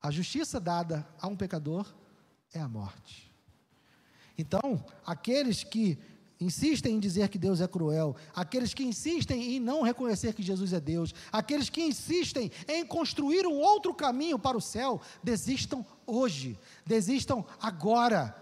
A 0.00 0.10
justiça 0.10 0.60
dada 0.60 1.06
a 1.20 1.26
um 1.26 1.36
pecador 1.36 1.92
é 2.52 2.60
a 2.60 2.68
morte. 2.68 3.30
Então, 4.36 4.84
aqueles 5.06 5.62
que 5.62 5.98
insistem 6.42 6.96
em 6.96 7.00
dizer 7.00 7.28
que 7.28 7.38
Deus 7.38 7.60
é 7.60 7.68
cruel, 7.68 8.16
aqueles 8.34 8.74
que 8.74 8.82
insistem 8.82 9.56
em 9.56 9.60
não 9.60 9.82
reconhecer 9.82 10.34
que 10.34 10.42
Jesus 10.42 10.72
é 10.72 10.80
Deus, 10.80 11.14
aqueles 11.30 11.70
que 11.70 11.82
insistem 11.82 12.50
em 12.68 12.84
construir 12.84 13.46
um 13.46 13.54
outro 13.54 13.94
caminho 13.94 14.38
para 14.38 14.56
o 14.56 14.60
céu, 14.60 15.00
desistam 15.22 15.84
hoje, 16.06 16.58
desistam 16.84 17.44
agora. 17.60 18.36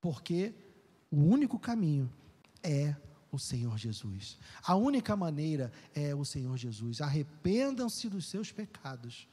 Porque 0.00 0.54
o 1.10 1.16
único 1.16 1.58
caminho 1.58 2.12
é 2.62 2.94
o 3.30 3.38
Senhor 3.38 3.78
Jesus. 3.78 4.38
A 4.62 4.74
única 4.74 5.16
maneira 5.16 5.72
é 5.94 6.14
o 6.14 6.24
Senhor 6.24 6.56
Jesus. 6.56 7.00
Arrependam-se 7.00 8.08
dos 8.08 8.26
seus 8.26 8.52
pecados 8.52 9.26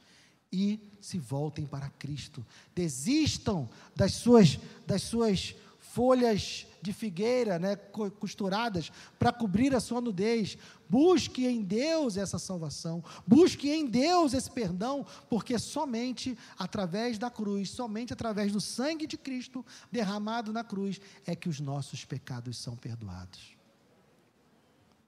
e 0.52 0.80
se 1.00 1.18
voltem 1.18 1.66
para 1.66 1.90
Cristo. 1.90 2.44
Desistam 2.74 3.68
das 3.94 4.14
suas 4.14 4.58
das 4.86 5.02
suas 5.02 5.54
folhas 5.92 6.66
de 6.80 6.92
figueira, 6.92 7.58
né, 7.58 7.74
costuradas 7.76 8.92
para 9.18 9.32
cobrir 9.32 9.74
a 9.74 9.80
sua 9.80 10.00
nudez. 10.00 10.56
Busque 10.88 11.46
em 11.46 11.62
Deus 11.62 12.16
essa 12.16 12.38
salvação. 12.38 13.02
Busque 13.26 13.68
em 13.68 13.86
Deus 13.86 14.32
esse 14.32 14.50
perdão, 14.50 15.04
porque 15.28 15.58
somente 15.58 16.38
através 16.56 17.18
da 17.18 17.28
cruz, 17.28 17.70
somente 17.70 18.12
através 18.12 18.52
do 18.52 18.60
sangue 18.60 19.06
de 19.06 19.18
Cristo 19.18 19.66
derramado 19.90 20.52
na 20.52 20.62
cruz 20.62 21.00
é 21.26 21.34
que 21.34 21.48
os 21.48 21.58
nossos 21.58 22.04
pecados 22.04 22.56
são 22.56 22.76
perdoados. 22.76 23.56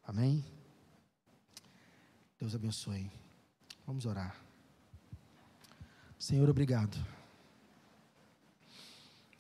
Amém? 0.05 0.45
Deus 2.41 2.57
abençoe. 2.57 3.09
Vamos 3.87 4.05
orar. 4.05 4.37
Senhor, 6.19 6.51
obrigado. 6.51 7.22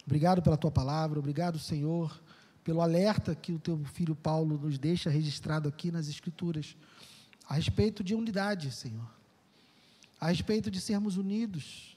Obrigado 0.07 0.43
pela 0.43 0.57
tua 0.57 0.71
palavra, 0.71 1.19
obrigado, 1.19 1.59
Senhor, 1.59 2.21
pelo 2.65 2.81
alerta 2.81 3.35
que 3.35 3.53
o 3.53 3.59
teu 3.59 3.79
filho 3.85 4.15
Paulo 4.15 4.59
nos 4.59 4.79
deixa 4.79 5.11
registrado 5.11 5.69
aqui 5.69 5.91
nas 5.91 6.09
Escrituras, 6.09 6.77
a 7.49 7.55
respeito 7.55 8.03
de 8.03 8.15
unidade, 8.15 8.73
Senhor, 8.73 9.09
a 10.21 10.29
respeito 10.29 10.71
de 10.71 10.81
sermos 10.81 11.17
unidos, 11.17 11.97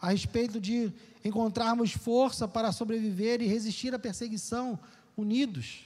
a 0.00 0.10
respeito 0.10 0.60
de 0.60 0.92
encontrarmos 1.24 1.92
força 1.92 2.46
para 2.46 2.72
sobreviver 2.72 3.42
e 3.42 3.46
resistir 3.46 3.94
à 3.94 3.98
perseguição 3.98 4.78
unidos, 5.16 5.84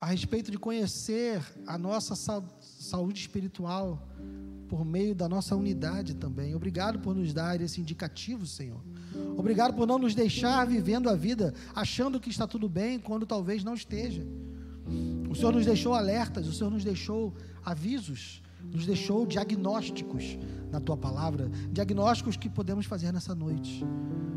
a 0.00 0.06
respeito 0.06 0.50
de 0.50 0.58
conhecer 0.58 1.42
a 1.66 1.76
nossa 1.76 2.14
saúde 2.60 3.20
espiritual 3.20 4.06
por 4.68 4.84
meio 4.84 5.14
da 5.14 5.28
nossa 5.28 5.56
unidade 5.56 6.14
também. 6.14 6.54
Obrigado 6.54 6.98
por 6.98 7.14
nos 7.14 7.32
dar 7.32 7.60
esse 7.60 7.80
indicativo, 7.80 8.46
Senhor. 8.46 8.80
Obrigado 9.36 9.74
por 9.74 9.86
não 9.86 9.98
nos 9.98 10.14
deixar 10.14 10.66
vivendo 10.66 11.08
a 11.08 11.14
vida 11.14 11.54
achando 11.74 12.20
que 12.20 12.28
está 12.28 12.46
tudo 12.46 12.68
bem 12.68 12.98
quando 12.98 13.26
talvez 13.26 13.64
não 13.64 13.74
esteja. 13.74 14.24
O 15.28 15.34
Senhor 15.34 15.52
nos 15.52 15.64
deixou 15.64 15.94
alertas, 15.94 16.46
o 16.46 16.52
Senhor 16.52 16.70
nos 16.70 16.84
deixou 16.84 17.34
avisos, 17.64 18.42
nos 18.62 18.86
deixou 18.86 19.26
diagnósticos 19.26 20.38
na 20.70 20.80
tua 20.80 20.96
palavra, 20.96 21.50
diagnósticos 21.72 22.36
que 22.36 22.48
podemos 22.48 22.86
fazer 22.86 23.12
nessa 23.12 23.34
noite 23.34 23.84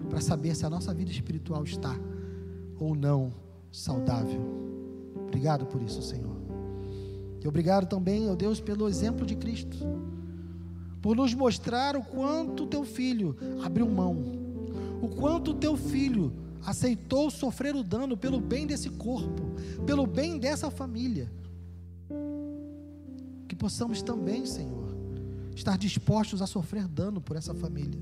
para 0.10 0.22
saber 0.22 0.56
se 0.56 0.66
a 0.66 0.70
nossa 0.70 0.94
vida 0.94 1.12
espiritual 1.12 1.64
está 1.64 1.96
ou 2.80 2.96
não 2.96 3.34
saudável. 3.72 4.42
Obrigado 5.28 5.66
por 5.66 5.82
isso, 5.82 6.02
Senhor. 6.02 6.36
E 7.44 7.48
obrigado 7.48 7.88
também, 7.88 8.30
ó 8.30 8.36
Deus, 8.36 8.62
pelo 8.62 8.88
exemplo 8.88 9.26
de 9.26 9.36
Cristo 9.36 9.78
por 11.02 11.16
nos 11.16 11.34
mostrar 11.34 11.98
o 11.98 12.04
quanto 12.04 12.68
teu 12.68 12.84
filho 12.84 13.36
abriu 13.64 13.90
mão, 13.90 14.18
o 15.02 15.08
quanto 15.08 15.54
teu 15.54 15.76
filho 15.76 16.32
aceitou 16.64 17.32
sofrer 17.32 17.76
o 17.76 17.84
dano 17.84 18.16
pelo 18.16 18.40
bem 18.40 18.68
desse 18.68 18.90
corpo, 18.90 19.52
pelo 19.86 20.06
bem 20.06 20.38
dessa 20.38 20.70
família. 20.70 21.32
Que 23.48 23.56
possamos 23.56 24.04
também, 24.04 24.46
Senhor, 24.46 24.96
estar 25.56 25.76
dispostos 25.76 26.42
a 26.42 26.46
sofrer 26.46 26.88
dano 26.88 27.20
por 27.20 27.36
essa 27.36 27.54
família. 27.54 28.00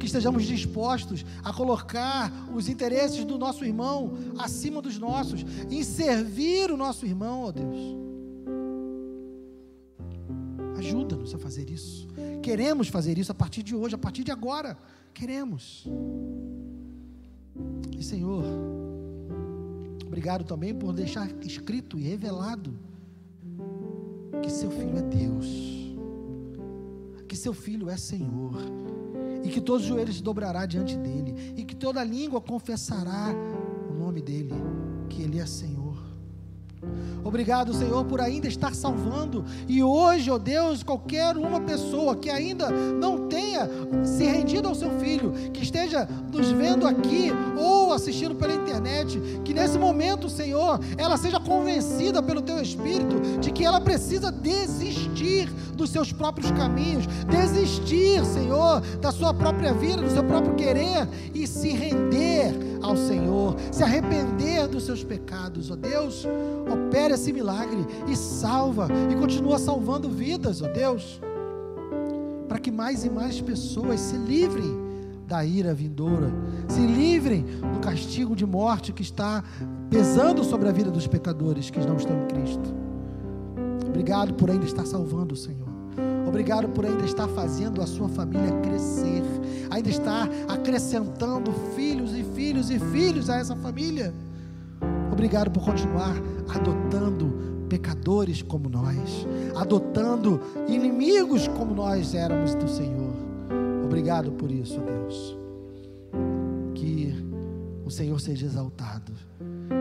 Que 0.00 0.06
estejamos 0.06 0.44
dispostos 0.44 1.24
a 1.44 1.52
colocar 1.52 2.32
os 2.52 2.68
interesses 2.68 3.24
do 3.24 3.38
nosso 3.38 3.64
irmão 3.64 4.14
acima 4.36 4.82
dos 4.82 4.98
nossos, 4.98 5.44
em 5.70 5.84
servir 5.84 6.72
o 6.72 6.76
nosso 6.76 7.06
irmão, 7.06 7.44
ó 7.44 7.52
Deus 7.52 8.09
Ajuda-nos 10.80 11.34
a 11.34 11.38
fazer 11.38 11.68
isso. 11.68 12.08
Queremos 12.42 12.88
fazer 12.88 13.18
isso 13.18 13.30
a 13.30 13.34
partir 13.34 13.62
de 13.62 13.76
hoje, 13.76 13.94
a 13.94 13.98
partir 13.98 14.24
de 14.24 14.30
agora. 14.30 14.78
Queremos. 15.12 15.86
E 17.98 18.02
Senhor, 18.02 18.42
obrigado 20.06 20.42
também 20.42 20.74
por 20.74 20.94
deixar 20.94 21.30
escrito 21.42 21.98
e 21.98 22.02
revelado 22.02 22.72
que 24.42 24.50
seu 24.50 24.70
filho 24.70 24.96
é 24.96 25.02
Deus, 25.02 25.46
que 27.28 27.36
seu 27.36 27.52
filho 27.52 27.90
é 27.90 27.98
Senhor, 27.98 28.54
e 29.44 29.50
que 29.50 29.60
todos 29.60 29.82
os 29.82 29.88
joelhos 29.88 30.16
se 30.16 30.22
dobrará 30.22 30.64
diante 30.64 30.96
dele, 30.96 31.34
e 31.58 31.64
que 31.64 31.76
toda 31.76 32.02
língua 32.02 32.40
confessará 32.40 33.34
o 33.90 33.92
nome 33.98 34.22
dele, 34.22 34.54
que 35.10 35.20
ele 35.20 35.38
é 35.38 35.44
Senhor. 35.44 35.79
Obrigado, 37.24 37.74
Senhor, 37.74 38.04
por 38.04 38.20
ainda 38.20 38.48
estar 38.48 38.74
salvando. 38.74 39.44
E 39.68 39.82
hoje, 39.82 40.30
ó 40.30 40.38
Deus, 40.38 40.82
qualquer 40.82 41.36
uma 41.36 41.60
pessoa 41.60 42.16
que 42.16 42.30
ainda 42.30 42.70
não 42.70 43.28
tenha 43.28 43.68
se 44.04 44.24
rendido 44.24 44.68
ao 44.68 44.74
seu 44.74 44.90
filho, 44.98 45.32
que 45.52 45.62
esteja 45.62 46.08
nos 46.32 46.50
vendo 46.50 46.86
aqui 46.86 47.30
ou 47.58 47.92
assistindo 47.92 48.34
pela 48.34 48.54
internet, 48.54 49.20
que 49.44 49.52
nesse 49.52 49.78
momento, 49.78 50.28
Senhor, 50.28 50.80
ela 50.96 51.16
seja 51.16 51.38
convencida 51.38 52.22
pelo 52.22 52.42
teu 52.42 52.60
espírito 52.60 53.20
de 53.40 53.50
que 53.50 53.64
ela 53.64 53.80
precisa 53.80 54.32
desistir 54.32 55.50
dos 55.74 55.90
seus 55.90 56.12
próprios 56.12 56.50
caminhos, 56.52 57.06
desistir, 57.28 58.24
Senhor, 58.24 58.80
da 59.00 59.12
sua 59.12 59.32
própria 59.32 59.72
vida, 59.72 60.02
do 60.02 60.10
seu 60.10 60.24
próprio 60.24 60.54
querer 60.54 61.08
e 61.34 61.46
se 61.46 61.70
render 61.70 62.69
ao 62.82 62.96
Senhor, 62.96 63.56
se 63.70 63.82
arrepender 63.82 64.66
dos 64.68 64.84
seus 64.84 65.04
pecados, 65.04 65.70
ó 65.70 65.76
Deus, 65.76 66.26
opere 66.70 67.14
esse 67.14 67.32
milagre 67.32 67.86
e 68.08 68.16
salva 68.16 68.88
e 69.10 69.14
continua 69.16 69.58
salvando 69.58 70.08
vidas, 70.08 70.62
ó 70.62 70.68
Deus, 70.68 71.20
para 72.48 72.58
que 72.58 72.70
mais 72.70 73.04
e 73.04 73.10
mais 73.10 73.40
pessoas 73.40 74.00
se 74.00 74.16
livrem 74.16 74.90
da 75.26 75.44
ira 75.44 75.72
vindoura, 75.72 76.32
se 76.68 76.80
livrem 76.80 77.44
do 77.72 77.78
castigo 77.78 78.34
de 78.34 78.44
morte 78.44 78.92
que 78.92 79.02
está 79.02 79.44
pesando 79.88 80.42
sobre 80.42 80.68
a 80.68 80.72
vida 80.72 80.90
dos 80.90 81.06
pecadores 81.06 81.70
que 81.70 81.78
não 81.78 81.96
estão 81.96 82.16
em 82.24 82.26
Cristo. 82.26 82.74
Obrigado 83.86 84.34
por 84.34 84.50
ainda 84.50 84.64
estar 84.64 84.84
salvando, 84.86 85.36
Senhor. 85.36 85.59
Obrigado 86.30 86.68
por 86.68 86.86
ainda 86.86 87.04
estar 87.04 87.26
fazendo 87.26 87.82
a 87.82 87.86
sua 87.88 88.08
família 88.08 88.52
crescer, 88.60 89.24
ainda 89.68 89.88
estar 89.88 90.28
acrescentando 90.46 91.52
filhos 91.74 92.14
e 92.14 92.22
filhos 92.22 92.70
e 92.70 92.78
filhos 92.78 93.28
a 93.28 93.38
essa 93.38 93.56
família. 93.56 94.14
Obrigado 95.10 95.50
por 95.50 95.64
continuar 95.64 96.14
adotando 96.54 97.66
pecadores 97.68 98.42
como 98.42 98.68
nós, 98.68 99.26
adotando 99.56 100.40
inimigos 100.68 101.48
como 101.48 101.74
nós 101.74 102.14
éramos 102.14 102.54
do 102.54 102.68
Senhor. 102.68 103.12
Obrigado 103.84 104.30
por 104.30 104.52
isso, 104.52 104.80
Deus. 104.80 105.36
Que 106.76 107.12
o 107.84 107.90
Senhor 107.90 108.20
seja 108.20 108.46
exaltado 108.46 109.12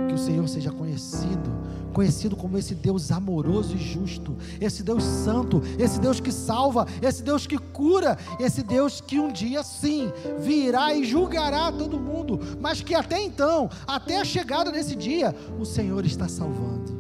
que 0.08 0.14
o 0.14 0.18
Senhor 0.18 0.48
seja 0.48 0.72
conhecido, 0.72 1.50
conhecido 1.94 2.36
como 2.36 2.58
esse 2.58 2.76
Deus 2.76 3.12
amoroso 3.12 3.76
e 3.76 3.78
justo, 3.78 4.38
esse 4.62 4.84
Deus 4.84 5.04
santo, 5.04 5.62
esse 5.78 6.00
Deus 6.00 6.20
que 6.20 6.32
salva, 6.32 6.86
esse 7.02 7.24
Deus 7.24 7.48
que 7.48 7.58
cura, 7.58 8.18
esse 8.40 8.64
Deus 8.64 9.02
que 9.02 9.20
um 9.20 9.32
dia 9.32 9.64
sim 9.64 10.12
virá 10.40 10.94
e 10.94 11.04
julgará 11.04 11.72
todo 11.72 12.00
mundo, 12.00 12.40
mas 12.62 12.82
que 12.82 12.94
até 12.94 13.22
então, 13.22 13.70
até 13.88 14.20
a 14.20 14.26
chegada 14.26 14.72
desse 14.72 14.96
dia, 14.96 15.36
o 15.60 15.66
Senhor 15.66 16.06
está 16.06 16.28
salvando. 16.28 16.98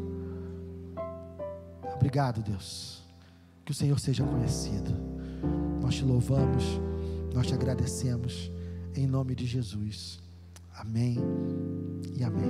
Obrigado, 1.95 2.41
Deus. 2.41 3.03
Que 3.65 3.71
o 3.71 3.75
Senhor 3.75 3.99
seja 3.99 4.23
conhecido. 4.23 4.91
Nós 5.81 5.95
te 5.95 6.03
louvamos, 6.03 6.63
nós 7.33 7.45
te 7.45 7.53
agradecemos, 7.53 8.51
em 8.95 9.05
nome 9.05 9.35
de 9.35 9.45
Jesus. 9.45 10.19
Amém 10.79 11.17
e 12.17 12.23
amém. 12.23 12.49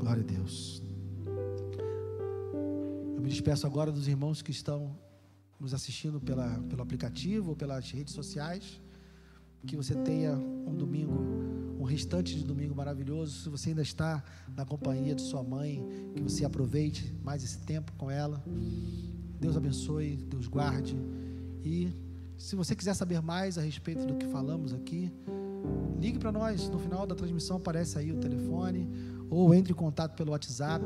Glória 0.00 0.24
a 0.24 0.26
Deus. 0.26 0.82
Eu 3.14 3.22
me 3.22 3.28
despeço 3.28 3.64
agora 3.64 3.92
dos 3.92 4.08
irmãos 4.08 4.42
que 4.42 4.50
estão 4.50 4.98
nos 5.58 5.72
assistindo 5.72 6.20
pela, 6.20 6.58
pelo 6.68 6.82
aplicativo 6.82 7.50
ou 7.50 7.56
pelas 7.56 7.88
redes 7.92 8.12
sociais. 8.12 8.80
Que 9.64 9.76
você 9.76 9.94
tenha 9.94 10.32
um 10.34 10.74
domingo, 10.74 11.14
um 11.78 11.84
restante 11.84 12.34
de 12.34 12.42
domingo 12.42 12.74
maravilhoso. 12.74 13.44
Se 13.44 13.48
você 13.48 13.68
ainda 13.68 13.82
está 13.82 14.24
na 14.56 14.64
companhia 14.64 15.14
de 15.14 15.22
sua 15.22 15.42
mãe, 15.44 15.80
que 16.16 16.22
você 16.22 16.44
aproveite 16.44 17.14
mais 17.22 17.44
esse 17.44 17.60
tempo 17.60 17.92
com 17.92 18.10
ela. 18.10 18.42
Deus 19.40 19.56
abençoe, 19.56 20.16
Deus 20.16 20.48
guarde. 20.48 20.96
E 21.64 21.92
se 22.36 22.56
você 22.56 22.74
quiser 22.74 22.94
saber 22.94 23.22
mais 23.22 23.56
a 23.58 23.60
respeito 23.60 24.04
do 24.04 24.16
que 24.16 24.26
falamos 24.26 24.72
aqui, 24.72 25.12
ligue 26.00 26.18
para 26.18 26.32
nós. 26.32 26.68
No 26.68 26.78
final 26.78 27.06
da 27.06 27.14
transmissão 27.14 27.56
aparece 27.56 27.98
aí 27.98 28.12
o 28.12 28.16
telefone, 28.16 28.88
ou 29.30 29.54
entre 29.54 29.72
em 29.72 29.76
contato 29.76 30.16
pelo 30.16 30.32
WhatsApp. 30.32 30.84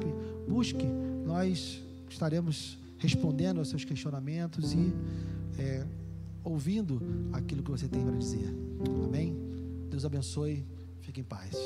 Busque, 0.49 0.87
nós 1.25 1.83
estaremos 2.09 2.79
respondendo 2.99 3.59
aos 3.59 3.69
seus 3.69 3.85
questionamentos 3.85 4.73
e 4.73 4.93
é, 5.59 5.85
ouvindo 6.45 7.01
aquilo 7.33 7.63
que 7.63 7.71
você 7.71 7.89
tem 7.89 8.05
para 8.05 8.17
dizer. 8.17 8.49
Amém? 9.05 9.37
Deus 9.91 10.05
abençoe. 10.05 10.65
Fique 11.01 11.21
em 11.21 11.25
paz. 11.25 11.57